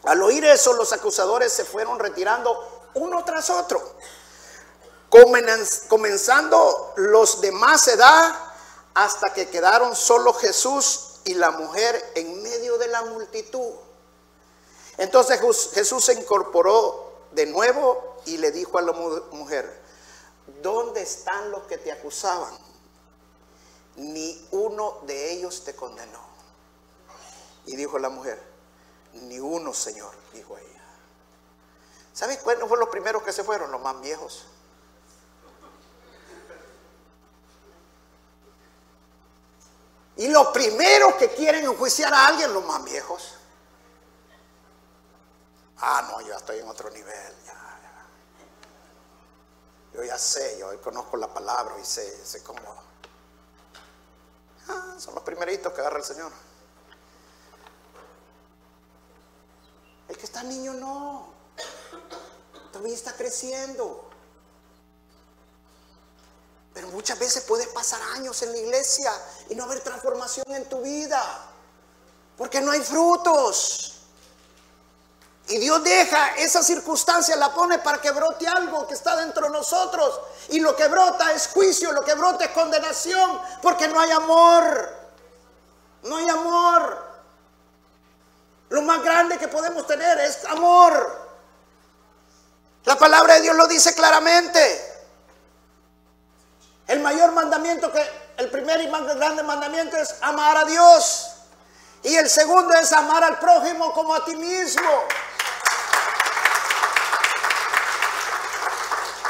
Al 0.05 0.23
oír 0.23 0.45
eso, 0.45 0.73
los 0.75 0.93
acusadores 0.93 1.53
se 1.53 1.65
fueron 1.65 1.99
retirando 1.99 2.91
uno 2.95 3.25
tras 3.25 3.51
otro, 3.51 3.83
comenzando 5.89 6.93
los 6.97 7.41
de 7.41 7.53
más 7.53 7.89
edad 7.89 8.35
hasta 8.95 9.33
que 9.35 9.49
quedaron 9.49 9.95
solo 9.95 10.33
Jesús 10.33 11.21
y 11.25 11.35
la 11.35 11.51
mujer 11.51 12.13
en 12.15 12.43
medio 12.43 12.79
de 12.79 12.89
la 12.89 13.03
multitud. 13.03 13.73
Entonces 14.97 15.41
Jesús 15.75 16.05
se 16.05 16.15
incorporó 16.15 17.13
de 17.33 17.47
nuevo 17.47 18.17
y 18.25 18.39
le 18.39 18.53
dijo 18.53 18.79
a 18.79 18.83
la 18.83 18.93
mujer, 18.93 19.86
¿dónde 20.63 21.03
están 21.03 21.51
los 21.51 21.63
que 21.65 21.79
te 21.79 21.93
acusaban? 21.93 22.55
Ni 23.97 24.47
uno 24.51 25.01
de 25.03 25.33
ellos 25.33 25.65
te 25.65 25.75
condenó. 25.75 26.25
Y 27.67 27.77
dijo 27.77 27.99
la 27.99 28.09
mujer, 28.09 28.43
ni 29.13 29.41
uno, 29.41 29.73
Señor, 29.73 30.13
dijo 30.33 30.57
ella. 30.57 30.83
¿Sabes 32.13 32.39
cuáles 32.39 32.63
fueron 32.63 32.81
los 32.81 32.89
primeros 32.89 33.23
que 33.23 33.33
se 33.33 33.45
fueron? 33.45 33.71
Los 33.71 33.81
más 33.81 34.01
viejos. 34.01 34.47
Y 40.17 40.29
los 40.29 40.49
primeros 40.49 41.15
que 41.17 41.29
quieren 41.31 41.65
enjuiciar 41.65 42.13
a 42.13 42.29
alguien, 42.29 42.53
los 42.55 42.65
más 42.65 42.83
viejos. 42.85 43.35
Ah, 45.79 46.09
no, 46.11 46.21
yo 46.23 46.35
estoy 46.35 46.59
en 46.61 46.69
otro 46.69 46.91
nivel. 46.91 47.35
Yo 49.97 50.05
ya 50.05 50.19
sé, 50.19 50.59
yo 50.59 50.79
conozco 50.83 51.17
la 51.17 51.33
palabra 51.33 51.75
y 51.81 51.85
sé, 51.85 52.25
sé 52.25 52.43
cómo. 52.43 52.61
Ah, 54.69 54.95
son 54.99 55.15
los 55.15 55.25
primeritos 55.25 55.73
que 55.73 55.81
agarra 55.81 55.99
el 55.99 56.05
Señor. 56.05 56.31
El 60.09 60.17
que 60.19 60.27
está 60.27 60.43
niño 60.43 60.75
no. 60.75 61.33
Todavía 62.73 62.95
está 62.95 63.15
creciendo. 63.15 64.11
Pero 66.75 66.89
muchas 66.89 67.19
veces 67.19 67.45
puedes 67.45 67.69
pasar 67.69 68.01
años 68.15 68.43
en 68.43 68.53
la 68.53 68.59
iglesia 68.59 69.11
y 69.49 69.55
no 69.55 69.65
haber 69.65 69.81
transformación 69.81 70.45
en 70.49 70.69
tu 70.69 70.83
vida. 70.83 71.23
Porque 72.37 72.61
no 72.61 72.71
hay 72.71 72.83
frutos. 72.83 73.96
Y 75.49 75.59
Dios 75.59 75.83
deja 75.85 76.35
esa 76.37 76.63
circunstancia, 76.63 77.37
la 77.37 77.53
pone 77.55 77.79
para 77.79 78.01
que 78.01 78.11
brote 78.11 78.49
algo 78.49 78.87
que 78.87 78.95
está 78.95 79.15
dentro 79.17 79.47
de 79.47 79.53
nosotros. 79.53 80.21
Y 80.49 80.59
lo 80.59 80.75
que 80.75 80.89
brota 80.89 81.33
es 81.33 81.49
juicio, 81.49 81.93
lo 81.93 82.03
que 82.03 82.15
brota 82.15 82.47
es 82.47 82.51
condenación, 82.51 83.41
porque 83.63 83.87
no 83.87 84.01
hay 84.01 84.11
amor. 84.11 84.93
No 86.03 86.17
hay 86.17 86.29
amor. 86.29 87.07
Lo 88.71 88.83
más 88.83 89.03
grande 89.03 89.39
que 89.39 89.47
podemos 89.47 89.87
tener 89.87 90.19
es 90.19 90.45
amor. 90.47 91.27
La 92.85 92.97
palabra 92.97 93.35
de 93.35 93.43
Dios 93.43 93.57
lo 93.57 93.69
dice 93.69 93.95
claramente. 93.95 94.95
El 96.89 97.01
mayor 97.01 97.33
mandamiento 97.33 97.93
que, 97.93 98.05
el 98.37 98.51
primer 98.51 98.81
y 98.81 98.89
más 98.89 99.03
grande 99.17 99.45
mandamiento 99.45 99.97
es 99.97 100.17
amar 100.21 100.57
a 100.57 100.65
Dios. 100.65 101.33
Y 102.03 102.15
el 102.17 102.29
segundo 102.29 102.75
es 102.75 102.93
amar 102.93 103.25
al 103.25 103.39
prójimo 103.39 103.93
como 103.93 104.15
a 104.15 104.25
ti 104.25 104.37
mismo. 104.37 104.91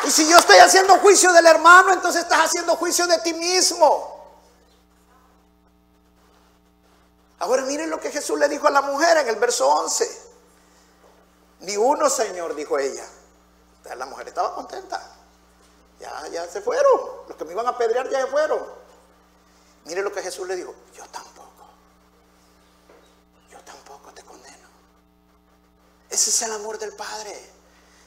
Y 0.06 0.10
si 0.12 0.28
yo 0.28 0.38
estoy 0.38 0.58
haciendo 0.58 0.98
juicio 1.00 1.32
del 1.32 1.46
hermano, 1.46 1.92
entonces 1.92 2.22
estás 2.22 2.44
haciendo 2.44 2.76
juicio 2.76 3.08
de 3.08 3.18
ti 3.18 3.34
mismo. 3.34 4.14
Ahora 7.40 7.62
miren 7.62 7.90
lo 7.90 7.98
que 7.98 8.12
Jesús 8.12 8.38
le 8.38 8.48
dijo 8.48 8.68
a 8.68 8.70
la 8.70 8.82
mujer 8.82 9.16
en 9.16 9.28
el 9.28 9.36
verso 9.36 9.68
11. 9.68 10.26
Ni 11.60 11.76
uno, 11.76 12.08
Señor, 12.08 12.54
dijo 12.54 12.78
ella. 12.78 13.04
La 13.96 14.06
mujer 14.06 14.28
estaba 14.28 14.54
contenta. 14.54 15.02
Ya, 15.98 16.28
ya 16.28 16.46
se 16.46 16.60
fueron. 16.60 17.00
Los 17.26 17.36
que 17.36 17.44
me 17.44 17.52
iban 17.52 17.66
a 17.66 17.70
apedrear 17.70 18.08
ya 18.08 18.22
se 18.22 18.26
fueron. 18.28 18.64
Mire 19.86 20.02
lo 20.02 20.12
que 20.12 20.22
Jesús 20.22 20.46
le 20.46 20.54
dijo. 20.54 20.72
Yo 20.94 21.04
tampoco. 21.08 21.66
Yo 23.50 23.58
tampoco 23.62 24.12
te 24.12 24.22
condeno. 24.22 24.68
Ese 26.08 26.30
es 26.30 26.42
el 26.42 26.52
amor 26.52 26.78
del 26.78 26.92
Padre. 26.94 27.50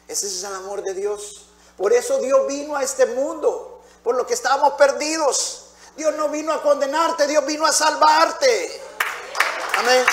Ese 0.07 0.27
es 0.27 0.43
el 0.45 0.55
amor 0.55 0.81
de 0.81 0.93
Dios. 0.93 1.48
Por 1.79 1.93
eso 1.93 2.19
Dios 2.19 2.45
vino 2.45 2.75
a 2.75 2.83
este 2.83 3.05
mundo. 3.07 3.81
Por 4.03 4.15
lo 4.15 4.27
que 4.27 4.33
estábamos 4.33 4.73
perdidos. 4.73 5.67
Dios 5.95 6.13
no 6.15 6.27
vino 6.27 6.51
a 6.53 6.61
condenarte. 6.61 7.25
Dios 7.25 7.45
vino 7.45 7.65
a 7.65 7.71
salvarte. 7.71 8.81
Amén. 9.77 10.05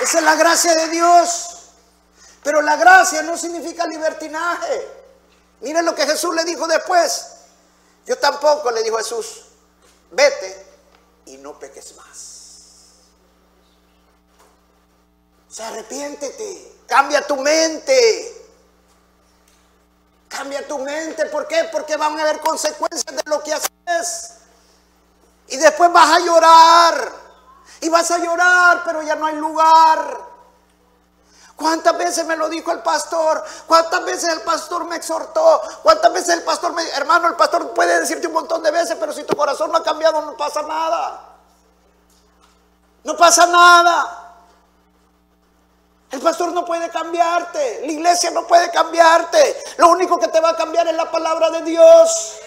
Esa 0.00 0.18
es 0.18 0.24
la 0.24 0.34
gracia 0.34 0.74
de 0.74 0.88
Dios. 0.88 1.46
Pero 2.42 2.60
la 2.62 2.76
gracia 2.76 3.22
no 3.22 3.38
significa 3.38 3.86
libertinaje. 3.86 4.86
Miren 5.60 5.84
lo 5.84 5.94
que 5.94 6.04
Jesús 6.04 6.34
le 6.34 6.44
dijo 6.44 6.66
después. 6.66 7.26
Yo 8.06 8.18
tampoco 8.18 8.72
le 8.72 8.82
dijo 8.82 8.96
a 8.96 9.02
Jesús, 9.02 9.44
vete 10.10 10.66
y 11.26 11.36
no 11.36 11.58
peques 11.58 11.94
más. 11.94 12.38
Se 15.48 15.62
arrepiéntete, 15.62 16.77
cambia 16.88 17.24
tu 17.24 17.36
mente. 17.36 18.34
Cambia 20.28 20.66
tu 20.66 20.78
mente, 20.78 21.26
¿por 21.26 21.46
qué? 21.46 21.68
Porque 21.70 21.96
van 21.96 22.18
a 22.18 22.22
haber 22.22 22.40
consecuencias 22.40 23.16
de 23.16 23.22
lo 23.26 23.42
que 23.42 23.54
haces. 23.54 24.34
Y 25.48 25.56
después 25.56 25.92
vas 25.92 26.10
a 26.10 26.18
llorar. 26.18 27.12
Y 27.80 27.88
vas 27.88 28.10
a 28.10 28.18
llorar, 28.18 28.82
pero 28.84 29.02
ya 29.02 29.14
no 29.14 29.26
hay 29.26 29.36
lugar. 29.36 30.26
¿Cuántas 31.56 31.96
veces 31.96 32.24
me 32.26 32.36
lo 32.36 32.48
dijo 32.48 32.70
el 32.72 32.80
pastor? 32.80 33.42
¿Cuántas 33.66 34.04
veces 34.04 34.28
el 34.32 34.42
pastor 34.42 34.84
me 34.84 34.96
exhortó? 34.96 35.60
¿Cuántas 35.82 36.12
veces 36.12 36.34
el 36.34 36.42
pastor 36.42 36.72
me... 36.72 36.88
Hermano, 36.90 37.28
el 37.28 37.34
pastor 37.34 37.72
puede 37.72 37.98
decirte 37.98 38.26
un 38.26 38.34
montón 38.34 38.62
de 38.62 38.70
veces, 38.70 38.96
pero 39.00 39.12
si 39.12 39.24
tu 39.24 39.34
corazón 39.36 39.72
no 39.72 39.78
ha 39.78 39.82
cambiado, 39.82 40.22
no 40.22 40.36
pasa 40.36 40.62
nada. 40.62 41.20
No 43.02 43.16
pasa 43.16 43.46
nada. 43.46 44.27
El 46.10 46.20
pastor 46.20 46.52
no 46.52 46.64
puede 46.64 46.88
cambiarte. 46.90 47.80
La 47.82 47.92
iglesia 47.92 48.30
no 48.30 48.46
puede 48.46 48.70
cambiarte. 48.70 49.62
Lo 49.76 49.90
único 49.90 50.18
que 50.18 50.28
te 50.28 50.40
va 50.40 50.50
a 50.50 50.56
cambiar 50.56 50.88
es 50.88 50.94
la 50.94 51.10
palabra 51.10 51.50
de 51.50 51.62
Dios. 51.62 52.40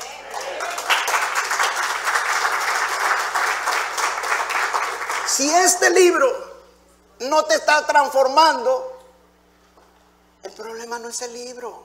Si 5.28 5.50
este 5.50 5.90
libro 5.92 6.28
no 7.20 7.46
te 7.46 7.56
está 7.56 7.86
transformando, 7.86 9.00
el 10.44 10.52
problema 10.52 11.00
no 11.00 11.10
es 11.10 11.22
el 11.22 11.34
libro. 11.34 11.84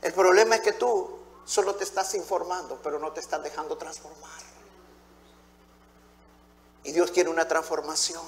El 0.00 0.12
problema 0.14 0.54
es 0.54 0.60
que 0.62 0.72
tú 0.72 1.18
solo 1.44 1.74
te 1.74 1.84
estás 1.84 2.14
informando, 2.14 2.80
pero 2.82 2.98
no 2.98 3.10
te 3.12 3.20
estás 3.20 3.42
dejando 3.42 3.76
transformar. 3.76 4.30
Y 6.84 6.92
Dios 6.92 7.10
quiere 7.10 7.28
una 7.28 7.46
transformación 7.46 8.22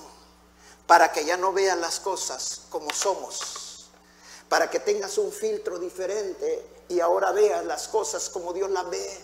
para 0.87 1.13
que 1.13 1.25
ya 1.25 1.37
no 1.37 1.53
veas 1.53 1.79
las 1.79 2.01
cosas 2.01 2.63
como 2.71 2.91
somos, 2.91 3.91
para 4.49 4.69
que 4.69 4.81
tengas 4.81 5.17
un 5.19 5.33
filtro 5.33 5.79
diferente 5.79 6.67
y 6.89 7.01
ahora 7.01 7.33
veas 7.33 7.65
las 7.65 7.89
cosas 7.89 8.29
como 8.29 8.53
Dios 8.53 8.71
las 8.71 8.89
ve. 8.91 9.21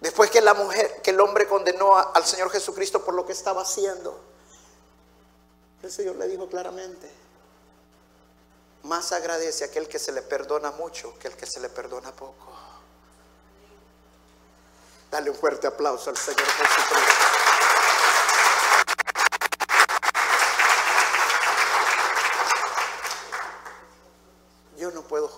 Después 0.00 0.30
que 0.30 0.40
la 0.40 0.54
mujer, 0.54 1.02
que 1.02 1.10
el 1.10 1.20
hombre 1.20 1.48
condenó 1.48 1.96
al 1.96 2.24
Señor 2.24 2.50
Jesucristo 2.50 3.04
por 3.04 3.14
lo 3.14 3.26
que 3.26 3.32
estaba 3.32 3.62
haciendo, 3.62 4.20
el 5.82 5.90
Señor 5.90 6.16
le 6.16 6.28
dijo 6.28 6.48
claramente, 6.48 7.10
más 8.84 9.12
agradece 9.12 9.64
aquel 9.64 9.88
que 9.88 9.98
se 9.98 10.12
le 10.12 10.22
perdona 10.22 10.70
mucho 10.72 11.18
que 11.18 11.28
el 11.28 11.36
que 11.36 11.46
se 11.46 11.60
le 11.60 11.68
perdona 11.68 12.12
poco. 12.12 12.52
Dale 15.10 15.30
un 15.30 15.36
fuerte 15.36 15.66
aplauso 15.66 16.10
al 16.10 16.16
Señor 16.16 16.44
Jesucristo. 16.44 17.27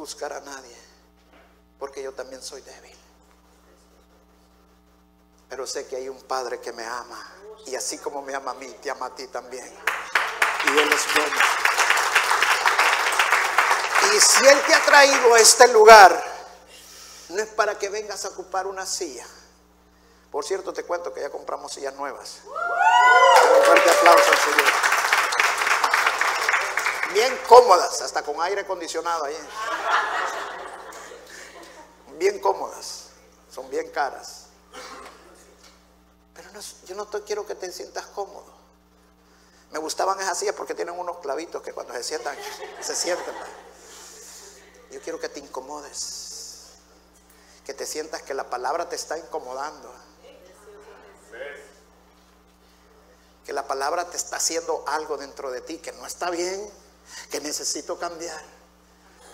Juzgar 0.01 0.32
a 0.32 0.40
nadie 0.40 0.74
porque 1.78 2.03
yo 2.03 2.12
también 2.12 2.42
soy 2.42 2.62
débil. 2.62 2.96
Pero 5.51 5.66
sé 5.66 5.86
que 5.86 5.96
hay 5.96 6.09
un 6.09 6.22
Padre 6.22 6.59
que 6.59 6.72
me 6.72 6.86
ama. 6.86 7.22
Y 7.66 7.74
así 7.74 7.98
como 7.98 8.22
me 8.22 8.34
ama 8.34 8.53
a 8.53 8.55
mí, 8.55 8.66
te 8.82 8.90
ama 8.90 9.07
a 9.07 9.14
ti 9.14 9.26
también. 9.26 9.66
Y 10.64 10.78
Él 10.78 10.90
es 10.90 11.14
bueno. 11.14 11.36
Y 14.14 14.20
si 14.20 14.46
Él 14.46 14.62
te 14.66 14.74
ha 14.74 14.84
traído 14.86 15.34
a 15.34 15.38
este 15.38 15.68
lugar, 15.68 16.24
no 17.28 17.42
es 17.42 17.48
para 17.48 17.78
que 17.78 17.90
vengas 17.90 18.24
a 18.24 18.28
ocupar 18.28 18.66
una 18.66 18.86
silla. 18.86 19.26
Por 20.30 20.46
cierto, 20.46 20.72
te 20.72 20.84
cuento 20.84 21.12
que 21.12 21.20
ya 21.20 21.28
compramos 21.28 21.72
sillas 21.72 21.94
nuevas. 21.94 22.38
Un 22.46 23.64
fuerte 23.64 23.90
aplauso 23.90 24.30
al 24.30 24.38
Señor. 24.38 24.72
Bien 27.12 27.38
cómodas, 27.48 28.01
hasta 28.01 28.22
con 28.22 28.40
aire 28.40 28.62
acondicionado 28.62 29.24
ahí. 29.24 29.36
Bien 32.21 32.39
cómodas, 32.39 33.07
son 33.51 33.68
bien 33.68 33.91
caras 33.91 34.51
yo 36.87 36.95
no 36.95 37.07
te 37.07 37.23
quiero 37.23 37.47
que 37.47 37.55
te 37.55 37.71
sientas 37.71 38.07
cómodo. 38.07 38.61
Me 39.71 39.79
gustaban 39.79 40.21
esas 40.21 40.39
sillas 40.39 40.55
porque 40.55 40.75
tienen 40.75 40.99
unos 40.99 41.18
clavitos 41.18 41.62
que 41.62 41.73
cuando 41.73 41.95
se 41.95 42.03
sientan, 42.03 42.37
se 42.81 42.97
sienten. 42.97 43.35
Yo 44.91 45.01
quiero 45.01 45.21
que 45.21 45.29
te 45.29 45.39
incomodes. 45.39 46.71
Que 47.64 47.75
te 47.75 47.87
sientas 47.87 48.23
que 48.23 48.35
la 48.35 48.51
palabra 48.51 48.89
te 48.89 48.97
está 48.97 49.16
incomodando. 49.16 49.93
Que 53.45 53.53
la 53.53 53.66
palabra 53.66 54.11
te 54.11 54.16
está 54.16 54.37
haciendo 54.37 54.85
algo 54.89 55.16
dentro 55.16 55.51
de 55.51 55.61
ti 55.61 55.79
que 55.79 55.93
no 55.93 56.07
está 56.07 56.31
bien, 56.31 56.68
que 57.31 57.41
necesito 57.41 57.99
cambiar. 57.99 58.60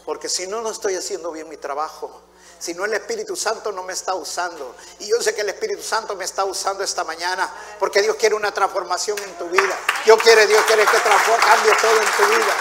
Porque 0.07 0.29
si 0.29 0.47
no, 0.47 0.63
no 0.63 0.71
estoy 0.71 0.95
haciendo 0.95 1.33
bien 1.33 1.49
mi 1.49 1.57
trabajo. 1.57 2.23
Si 2.59 2.73
no 2.73 2.85
el 2.85 2.95
Espíritu 2.95 3.37
Santo 3.37 3.73
no 3.73 3.83
me 3.83 3.93
está 3.93 4.15
usando. 4.15 4.75
Y 5.01 5.09
yo 5.09 5.21
sé 5.21 5.35
que 5.35 5.43
el 5.43 5.49
Espíritu 5.51 5.83
Santo 5.83 6.17
me 6.17 6.25
está 6.25 6.45
usando 6.45 6.83
esta 6.83 7.05
mañana 7.05 7.53
porque 7.79 8.01
Dios 8.01 8.17
quiere 8.17 8.35
una 8.35 8.53
transformación 8.53 9.19
en 9.19 9.37
tu 9.37 9.47
vida. 9.49 9.77
Dios 10.05 10.23
quiere, 10.23 10.47
Dios 10.47 10.65
quiere 10.67 10.85
que 10.85 10.99
cambie 10.99 11.73
todo 11.83 12.01
en 12.01 12.07
tu 12.17 12.35
vida. 12.35 12.55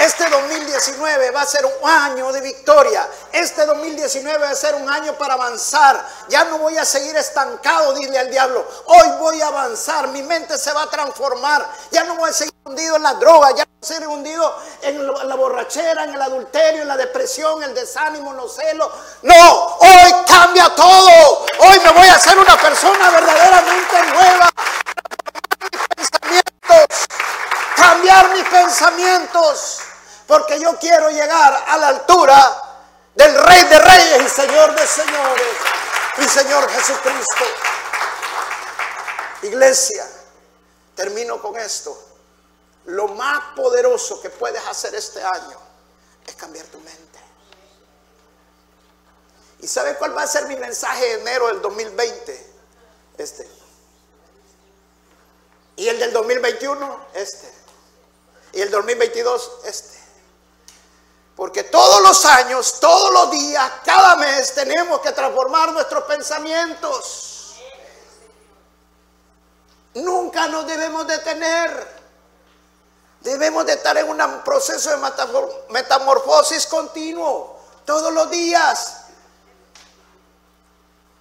Este 0.00 0.30
2019 0.30 1.30
va 1.30 1.42
a 1.42 1.46
ser 1.46 1.66
un 1.66 1.90
año 1.90 2.32
de 2.32 2.40
victoria. 2.40 3.06
Este 3.32 3.66
2019 3.66 4.38
va 4.38 4.50
a 4.50 4.54
ser 4.54 4.74
un 4.76 4.88
año 4.88 5.18
para 5.18 5.34
avanzar. 5.34 6.02
Ya 6.28 6.44
no 6.44 6.56
voy 6.56 6.78
a 6.78 6.86
seguir 6.86 7.14
estancado, 7.16 7.92
dile 7.92 8.18
al 8.18 8.30
diablo. 8.30 8.66
Hoy 8.86 9.08
voy 9.18 9.42
a 9.42 9.48
avanzar. 9.48 10.08
Mi 10.08 10.22
mente 10.22 10.56
se 10.56 10.72
va 10.72 10.84
a 10.84 10.90
transformar. 10.90 11.68
Ya 11.90 12.04
no 12.04 12.16
voy 12.16 12.30
a 12.30 12.32
seguir 12.32 12.54
hundido 12.64 12.96
en 12.96 13.02
la 13.02 13.14
droga. 13.14 13.50
Ya 13.54 13.66
seguir 13.82 14.06
hundido 14.08 14.54
en 14.82 15.06
la 15.06 15.34
borrachera, 15.36 16.04
en 16.04 16.14
el 16.14 16.20
adulterio, 16.20 16.82
en 16.82 16.88
la 16.88 16.98
depresión, 16.98 17.62
el 17.62 17.74
desánimo, 17.74 18.32
los 18.34 18.54
celos. 18.54 18.90
No, 19.22 19.76
hoy 19.78 20.14
cambia 20.26 20.74
todo. 20.74 21.46
Hoy 21.60 21.80
me 21.80 21.90
voy 21.92 22.08
a 22.08 22.16
hacer 22.16 22.38
una 22.38 22.60
persona 22.60 23.10
verdaderamente 23.10 24.02
nueva. 24.12 24.50
Cambiar 27.74 28.30
mis 28.30 28.44
pensamientos 28.44 29.78
porque 30.26 30.60
yo 30.60 30.78
quiero 30.78 31.10
llegar 31.10 31.64
a 31.66 31.76
la 31.78 31.88
altura 31.88 32.62
del 33.14 33.34
Rey 33.34 33.64
de 33.64 33.78
Reyes 33.78 34.22
y 34.26 34.28
Señor 34.28 34.74
de 34.74 34.86
Señores, 34.86 35.56
mi 36.18 36.28
Señor 36.28 36.70
Jesucristo. 36.70 37.44
Iglesia, 39.42 40.06
termino 40.94 41.40
con 41.40 41.56
esto. 41.56 42.09
Lo 42.90 43.06
más 43.08 43.54
poderoso 43.54 44.20
que 44.20 44.30
puedes 44.30 44.64
hacer 44.66 44.94
este 44.96 45.22
año 45.22 45.56
es 46.26 46.34
cambiar 46.34 46.66
tu 46.66 46.78
mente. 46.78 47.18
¿Y 49.60 49.68
sabe 49.68 49.96
cuál 49.96 50.16
va 50.16 50.22
a 50.22 50.26
ser 50.26 50.46
mi 50.46 50.56
mensaje 50.56 51.04
de 51.04 51.12
enero 51.20 51.46
del 51.48 51.62
2020? 51.62 52.52
Este. 53.18 53.48
Y 55.76 55.86
el 55.86 56.00
del 56.00 56.12
2021, 56.12 57.06
este. 57.14 57.52
Y 58.54 58.60
el 58.60 58.70
2022, 58.70 59.50
este. 59.64 60.00
Porque 61.36 61.62
todos 61.64 62.02
los 62.02 62.24
años, 62.24 62.80
todos 62.80 63.12
los 63.12 63.30
días, 63.30 63.70
cada 63.84 64.16
mes 64.16 64.52
tenemos 64.52 65.00
que 65.00 65.12
transformar 65.12 65.72
nuestros 65.72 66.04
pensamientos. 66.04 67.54
Nunca 69.94 70.48
nos 70.48 70.66
debemos 70.66 71.06
detener. 71.06 71.99
Debemos 73.20 73.66
de 73.66 73.74
estar 73.74 73.96
en 73.98 74.08
un 74.08 74.42
proceso 74.42 74.90
de 74.90 74.96
metamorfosis 75.68 76.66
continuo 76.66 77.58
todos 77.84 78.12
los 78.12 78.30
días. 78.30 78.96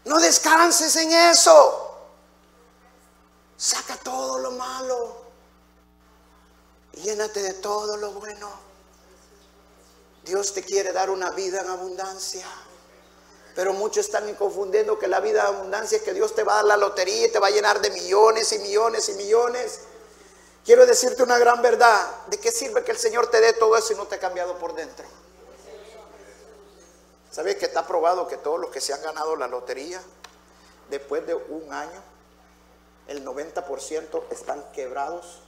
No 0.06 0.20
descanses 0.20 0.96
en 0.96 1.12
eso. 1.12 1.86
Saca 3.58 3.98
todo 3.98 4.40
lo 4.40 4.52
malo. 4.52 5.18
Y 6.94 7.02
llénate 7.02 7.42
de 7.42 7.54
todo 7.56 7.98
lo 7.98 8.14
bueno. 8.14 8.50
Dios 10.24 10.54
te 10.54 10.64
quiere 10.64 10.94
dar 10.94 11.10
una 11.10 11.32
vida 11.32 11.62
en 11.62 11.70
abundancia. 11.70 12.48
Pero 13.56 13.74
muchos 13.74 14.06
están 14.06 14.34
confundiendo 14.36 14.98
que 14.98 15.08
la 15.08 15.20
vida 15.20 15.42
en 15.42 15.56
abundancia 15.56 15.98
es 15.98 16.04
que 16.04 16.14
Dios 16.14 16.34
te 16.34 16.44
va 16.44 16.54
a 16.54 16.56
dar 16.58 16.66
la 16.66 16.78
lotería 16.78 17.28
y 17.28 17.32
te 17.32 17.40
va 17.40 17.48
a 17.48 17.52
llenar 17.52 17.82
de 17.82 17.90
millones 17.90 18.54
y 18.54 18.60
millones 18.60 19.10
y 19.10 19.14
millones. 19.14 19.82
Quiero 20.70 20.86
decirte 20.86 21.24
una 21.24 21.40
gran 21.40 21.64
verdad. 21.64 22.28
¿De 22.28 22.38
qué 22.38 22.52
sirve 22.52 22.84
que 22.84 22.92
el 22.92 22.98
Señor 23.00 23.26
te 23.32 23.42
dé 23.42 23.54
todo 23.54 23.76
eso 23.76 23.94
y 23.94 23.96
no 23.96 24.06
te 24.06 24.18
ha 24.18 24.20
cambiado 24.20 24.60
por 24.60 24.76
dentro? 24.76 25.04
¿Sabes 27.32 27.56
que 27.56 27.66
está 27.66 27.88
probado 27.88 28.28
que 28.28 28.38
todos 28.38 28.60
los 28.60 28.70
que 28.70 28.80
se 28.80 28.94
han 28.94 29.02
ganado 29.02 29.36
la 29.36 29.48
lotería, 29.48 30.00
después 30.92 31.26
de 31.26 31.34
un 31.34 31.74
año, 31.74 32.04
el 33.08 33.26
90% 33.26 34.26
están 34.30 34.64
quebrados 34.72 35.42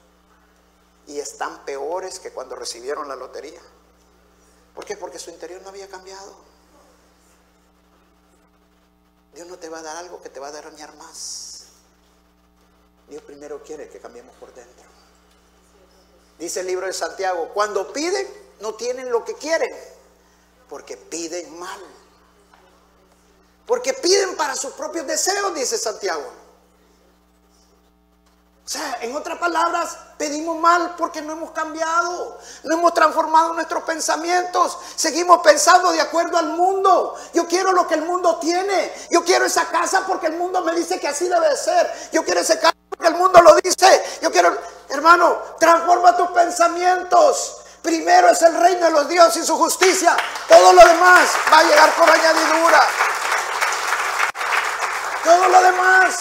y 1.05 1.19
están 1.19 1.65
peores 1.65 2.19
que 2.19 2.31
cuando 2.31 2.55
recibieron 2.55 3.07
la 3.07 3.15
lotería? 3.15 3.61
¿Por 4.73 4.85
qué? 4.85 4.97
Porque 4.97 5.19
su 5.19 5.29
interior 5.29 5.61
no 5.61 5.69
había 5.69 5.87
cambiado. 5.87 6.33
Dios 9.35 9.45
no 9.45 9.59
te 9.59 9.69
va 9.69 9.77
a 9.77 9.83
dar 9.83 9.97
algo 9.97 10.19
que 10.19 10.29
te 10.29 10.39
va 10.39 10.47
a 10.47 10.51
dañar 10.51 10.95
más. 10.95 11.65
Dios 13.07 13.21
primero 13.21 13.61
quiere 13.61 13.87
que 13.87 13.99
cambiemos 13.99 14.33
por 14.37 14.51
dentro. 14.55 15.00
Dice 16.41 16.61
el 16.61 16.65
libro 16.65 16.87
de 16.87 16.93
Santiago, 16.93 17.49
cuando 17.53 17.93
piden, 17.93 18.27
no 18.61 18.73
tienen 18.73 19.11
lo 19.11 19.23
que 19.23 19.35
quieren, 19.35 19.69
porque 20.67 20.97
piden 20.97 21.59
mal. 21.59 21.79
Porque 23.67 23.93
piden 23.93 24.35
para 24.35 24.55
sus 24.55 24.71
propios 24.71 25.05
deseos, 25.05 25.53
dice 25.53 25.77
Santiago. 25.77 26.23
O 28.65 28.67
sea, 28.67 28.97
en 29.01 29.15
otras 29.15 29.37
palabras, 29.37 29.95
pedimos 30.17 30.57
mal 30.57 30.95
porque 30.97 31.21
no 31.21 31.33
hemos 31.33 31.51
cambiado, 31.51 32.39
no 32.63 32.73
hemos 32.75 32.91
transformado 32.95 33.53
nuestros 33.53 33.83
pensamientos, 33.83 34.79
seguimos 34.95 35.43
pensando 35.43 35.91
de 35.91 36.01
acuerdo 36.01 36.39
al 36.39 36.53
mundo. 36.53 37.15
Yo 37.35 37.47
quiero 37.47 37.71
lo 37.71 37.87
que 37.87 37.93
el 37.93 38.01
mundo 38.01 38.37
tiene, 38.37 38.91
yo 39.11 39.23
quiero 39.23 39.45
esa 39.45 39.69
casa 39.69 40.07
porque 40.07 40.25
el 40.25 40.37
mundo 40.37 40.61
me 40.63 40.73
dice 40.73 40.99
que 40.99 41.07
así 41.07 41.27
debe 41.27 41.55
ser, 41.55 42.09
yo 42.11 42.25
quiero 42.25 42.41
ese 42.41 42.59
casa 42.59 42.70
porque 43.01 43.15
el 43.15 43.19
mundo 43.19 43.41
lo 43.41 43.55
dice, 43.55 44.19
yo 44.21 44.31
quiero, 44.31 44.55
hermano, 44.89 45.41
transforma 45.59 46.15
tus 46.15 46.29
pensamientos. 46.29 47.57
Primero 47.81 48.29
es 48.29 48.39
el 48.43 48.53
reino 48.55 48.85
de 48.85 48.91
los 48.91 49.09
dioses 49.09 49.43
y 49.43 49.45
su 49.47 49.57
justicia, 49.57 50.15
todo 50.47 50.71
lo 50.71 50.85
demás 50.85 51.29
va 51.51 51.57
a 51.57 51.63
llegar 51.63 51.95
por 51.95 52.07
añadidura. 52.07 52.81
Todo 55.23 55.47
lo 55.47 55.61
demás 55.61 56.19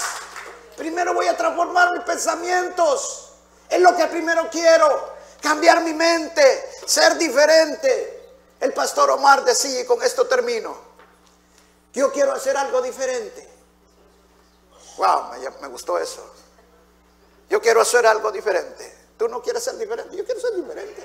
Primero 0.80 1.12
voy 1.12 1.26
a 1.26 1.36
transformar 1.36 1.92
mis 1.92 2.04
pensamientos. 2.04 3.32
Es 3.68 3.78
lo 3.82 3.94
que 3.94 4.06
primero 4.06 4.48
quiero. 4.50 5.20
cambiar 5.42 5.82
mi 5.82 5.92
mente, 5.92 6.70
ser 6.86 7.18
diferente. 7.18 8.30
El 8.58 8.72
pastor 8.72 9.10
Omar 9.10 9.44
decía, 9.44 9.82
y 9.82 9.84
con 9.84 10.02
esto 10.02 10.26
termino, 10.26 10.74
yo 11.92 12.10
quiero 12.10 12.32
hacer 12.32 12.56
algo 12.56 12.80
diferente. 12.80 13.46
Wow, 14.96 15.32
me, 15.32 15.50
me 15.60 15.68
gustó 15.68 15.98
eso. 15.98 16.24
Yo 17.50 17.60
quiero 17.60 17.80
hacer 17.80 18.06
algo 18.06 18.30
diferente. 18.30 18.98
Tú 19.18 19.28
no 19.28 19.42
quieres 19.42 19.62
ser 19.62 19.76
diferente, 19.76 20.16
yo 20.16 20.24
quiero 20.24 20.40
ser 20.40 20.54
diferente. 20.54 21.04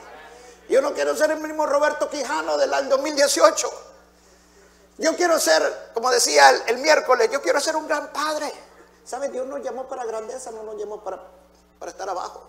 Yo 0.69 0.81
no 0.81 0.93
quiero 0.93 1.15
ser 1.15 1.31
el 1.31 1.39
mismo 1.39 1.65
Roberto 1.65 2.07
Quijano 2.07 2.57
del 2.57 2.73
año 2.73 2.89
2018. 2.89 3.69
Yo 4.99 5.15
quiero 5.15 5.39
ser, 5.39 5.91
como 5.93 6.09
decía 6.09 6.49
el, 6.67 6.77
miércoles, 6.77 7.29
yo 7.31 7.41
quiero 7.41 7.59
ser 7.59 7.75
un 7.75 7.87
gran 7.87 8.13
padre. 8.13 8.51
¿Sabes? 9.03 9.31
Dios 9.31 9.45
nos 9.47 9.61
llamó 9.61 9.87
para 9.87 10.05
grandeza, 10.05 10.51
no 10.51 10.63
nos 10.63 10.77
llamó 10.77 11.03
para, 11.03 11.21
para 11.79 11.91
estar 11.91 12.09
abajo. 12.09 12.47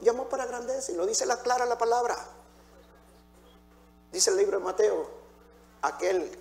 Llamó 0.00 0.28
para 0.28 0.46
grandeza 0.46 0.92
y 0.92 0.94
lo 0.94 1.06
dice 1.06 1.26
la 1.26 1.40
clara 1.40 1.66
la 1.66 1.76
palabra. 1.76 2.16
Dice 4.10 4.30
el 4.30 4.36
libro 4.36 4.58
de 4.58 4.64
Mateo, 4.64 5.10
aquel 5.82 6.36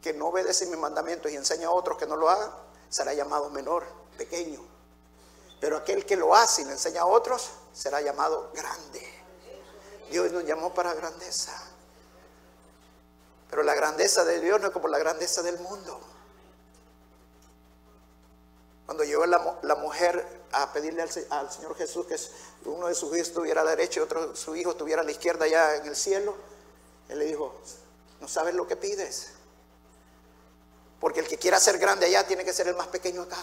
que 0.00 0.12
no 0.12 0.28
obedece 0.28 0.66
mis 0.66 0.78
mandamientos 0.78 1.32
y 1.32 1.36
enseña 1.36 1.68
a 1.68 1.72
otros 1.72 1.98
que 1.98 2.06
no 2.06 2.16
lo 2.16 2.30
hagan, 2.30 2.50
será 2.88 3.12
llamado 3.12 3.50
menor, 3.50 3.84
pequeño. 4.16 4.71
Pero 5.62 5.76
aquel 5.76 6.04
que 6.04 6.16
lo 6.16 6.34
hace 6.34 6.62
y 6.62 6.64
le 6.64 6.72
enseña 6.72 7.02
a 7.02 7.06
otros, 7.06 7.50
será 7.72 8.00
llamado 8.00 8.50
grande. 8.52 9.00
Dios 10.10 10.32
nos 10.32 10.42
llamó 10.42 10.74
para 10.74 10.92
grandeza. 10.92 11.52
Pero 13.48 13.62
la 13.62 13.72
grandeza 13.72 14.24
de 14.24 14.40
Dios 14.40 14.60
no 14.60 14.66
es 14.66 14.72
como 14.72 14.88
la 14.88 14.98
grandeza 14.98 15.40
del 15.40 15.60
mundo. 15.60 16.00
Cuando 18.86 19.04
llegó 19.04 19.24
la, 19.24 19.76
mujer 19.76 20.26
a 20.50 20.72
pedirle 20.72 21.00
al, 21.30 21.52
Señor 21.52 21.76
Jesús 21.76 22.06
que 22.06 22.18
uno 22.68 22.88
de 22.88 22.96
sus 22.96 23.10
hijos 23.10 23.28
estuviera 23.28 23.60
a 23.60 23.64
la 23.64 23.70
derecha 23.70 24.00
y 24.00 24.02
otro 24.02 24.32
de 24.32 24.36
sus 24.36 24.56
hijos 24.56 24.72
estuviera 24.72 25.02
a 25.02 25.04
la 25.04 25.12
izquierda 25.12 25.44
allá 25.44 25.76
en 25.76 25.86
el 25.86 25.94
cielo, 25.94 26.34
él 27.08 27.20
le 27.20 27.26
dijo, 27.26 27.54
no 28.20 28.26
sabes 28.26 28.56
lo 28.56 28.66
que 28.66 28.74
pides. 28.74 29.28
Porque 30.98 31.20
el 31.20 31.28
que 31.28 31.38
quiera 31.38 31.60
ser 31.60 31.78
grande 31.78 32.06
allá 32.06 32.26
tiene 32.26 32.44
que 32.44 32.52
ser 32.52 32.66
el 32.66 32.74
más 32.74 32.88
pequeño 32.88 33.22
acá. 33.22 33.38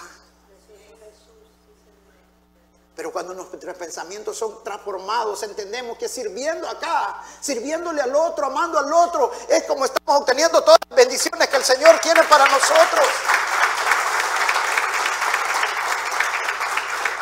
Pero 3.00 3.14
cuando 3.14 3.34
nuestros 3.34 3.78
pensamientos 3.78 4.38
son 4.38 4.62
transformados, 4.62 5.42
entendemos 5.44 5.98
que 5.98 6.10
sirviendo 6.10 6.68
acá, 6.68 7.24
sirviéndole 7.40 8.02
al 8.02 8.14
otro, 8.14 8.48
amando 8.48 8.78
al 8.78 8.92
otro, 8.92 9.32
es 9.48 9.64
como 9.64 9.86
estamos 9.86 10.20
obteniendo 10.20 10.62
todas 10.62 10.80
las 10.90 10.98
bendiciones 10.98 11.48
que 11.48 11.56
el 11.56 11.64
Señor 11.64 11.98
quiere 12.02 12.22
para 12.24 12.46
nosotros. 12.50 13.06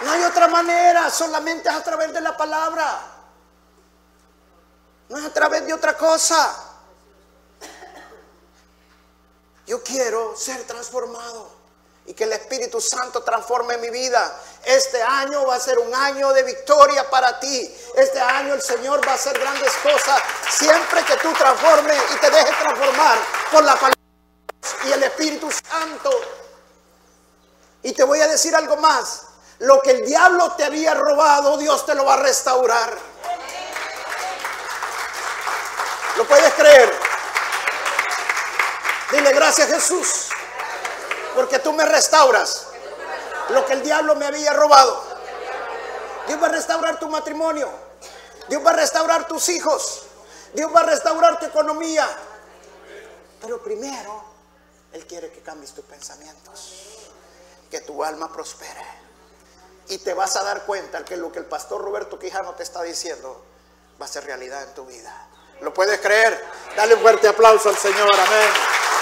No 0.01 0.11
hay 0.13 0.23
otra 0.23 0.47
manera, 0.47 1.11
solamente 1.11 1.69
es 1.69 1.75
a 1.75 1.83
través 1.83 2.11
de 2.11 2.21
la 2.21 2.35
palabra. 2.35 2.99
No 5.09 5.17
es 5.19 5.25
a 5.25 5.31
través 5.31 5.63
de 5.67 5.73
otra 5.75 5.95
cosa. 5.95 6.55
Yo 9.67 9.83
quiero 9.83 10.35
ser 10.35 10.65
transformado 10.65 11.56
y 12.07 12.13
que 12.13 12.23
el 12.23 12.31
Espíritu 12.31 12.79
Santo 12.79 13.21
transforme 13.21 13.77
mi 13.77 13.89
vida. 13.89 14.33
Este 14.63 15.01
año 15.03 15.45
va 15.45 15.55
a 15.55 15.59
ser 15.59 15.77
un 15.77 15.93
año 15.93 16.31
de 16.31 16.43
victoria 16.43 17.09
para 17.09 17.37
ti. 17.37 17.75
Este 17.95 18.19
año 18.19 18.53
el 18.53 18.61
Señor 18.61 19.05
va 19.05 19.11
a 19.11 19.15
hacer 19.15 19.37
grandes 19.37 19.73
cosas 19.83 20.21
siempre 20.49 21.03
que 21.03 21.17
tú 21.17 21.31
transformes 21.33 22.01
y 22.15 22.17
te 22.17 22.31
dejes 22.31 22.59
transformar 22.59 23.17
por 23.51 23.63
la 23.63 23.73
palabra 23.75 23.95
y 24.85 24.91
el 24.93 25.03
Espíritu 25.03 25.51
Santo. 25.51 26.09
Y 27.83 27.91
te 27.91 28.03
voy 28.03 28.21
a 28.21 28.27
decir 28.27 28.55
algo 28.55 28.77
más. 28.77 29.23
Lo 29.59 29.81
que 29.81 29.91
el 29.91 30.05
diablo 30.05 30.53
te 30.53 30.63
había 30.63 30.93
robado, 30.93 31.57
Dios 31.57 31.85
te 31.85 31.93
lo 31.93 32.05
va 32.05 32.13
a 32.13 32.17
restaurar. 32.17 32.97
¿Lo 36.15 36.25
puedes 36.25 36.53
creer? 36.53 36.93
Dile 39.11 39.33
gracias 39.33 39.67
Jesús 39.67 40.29
porque 41.37 41.59
tú 41.59 41.71
me 41.71 41.85
restauras 41.85 42.65
lo 43.49 43.63
que 43.67 43.73
el 43.73 43.83
diablo 43.83 44.15
me 44.15 44.25
había 44.25 44.53
robado. 44.53 45.03
Dios 46.25 46.41
va 46.41 46.47
a 46.47 46.49
restaurar 46.49 46.99
tu 46.99 47.07
matrimonio. 47.09 47.69
Dios 48.49 48.65
va 48.65 48.71
a 48.71 48.73
restaurar 48.73 49.27
tus 49.27 49.47
hijos. 49.49 50.01
Dios 50.53 50.73
va 50.75 50.79
a 50.79 50.85
restaurar 50.85 51.37
tu 51.37 51.45
economía. 51.45 52.09
Pero 53.39 53.61
primero, 53.61 54.23
Él 54.91 55.05
quiere 55.05 55.31
que 55.31 55.41
cambies 55.41 55.73
tus 55.73 55.85
pensamientos. 55.85 57.11
Que 57.69 57.81
tu 57.81 58.03
alma 58.03 58.33
prospere. 58.33 58.83
Y 59.89 59.99
te 59.99 60.15
vas 60.15 60.35
a 60.37 60.43
dar 60.43 60.65
cuenta 60.65 61.05
que 61.05 61.17
lo 61.17 61.31
que 61.31 61.37
el 61.37 61.45
pastor 61.45 61.83
Roberto 61.83 62.17
Quijano 62.17 62.55
te 62.55 62.63
está 62.63 62.81
diciendo 62.81 63.45
va 64.01 64.05
a 64.05 64.09
ser 64.09 64.25
realidad 64.25 64.63
en 64.63 64.73
tu 64.73 64.87
vida. 64.87 65.27
¿Lo 65.61 65.71
puedes 65.71 65.99
creer? 65.99 66.43
Dale 66.75 66.95
un 66.95 67.01
fuerte 67.01 67.27
aplauso 67.27 67.69
al 67.69 67.77
Señor. 67.77 68.09
Amén. 68.11 68.96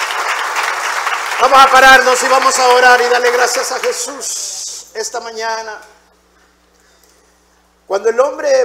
Vamos 1.46 1.60
a 1.64 1.72
pararnos 1.72 2.24
y 2.24 2.28
vamos 2.28 2.58
a 2.58 2.68
orar 2.70 3.00
y 3.02 3.08
darle 3.08 3.30
gracias 3.30 3.72
a 3.72 3.80
Jesús 3.80 4.88
esta 4.96 5.20
mañana. 5.20 5.80
Cuando 7.86 8.10
el 8.10 8.20
hombre 8.20 8.64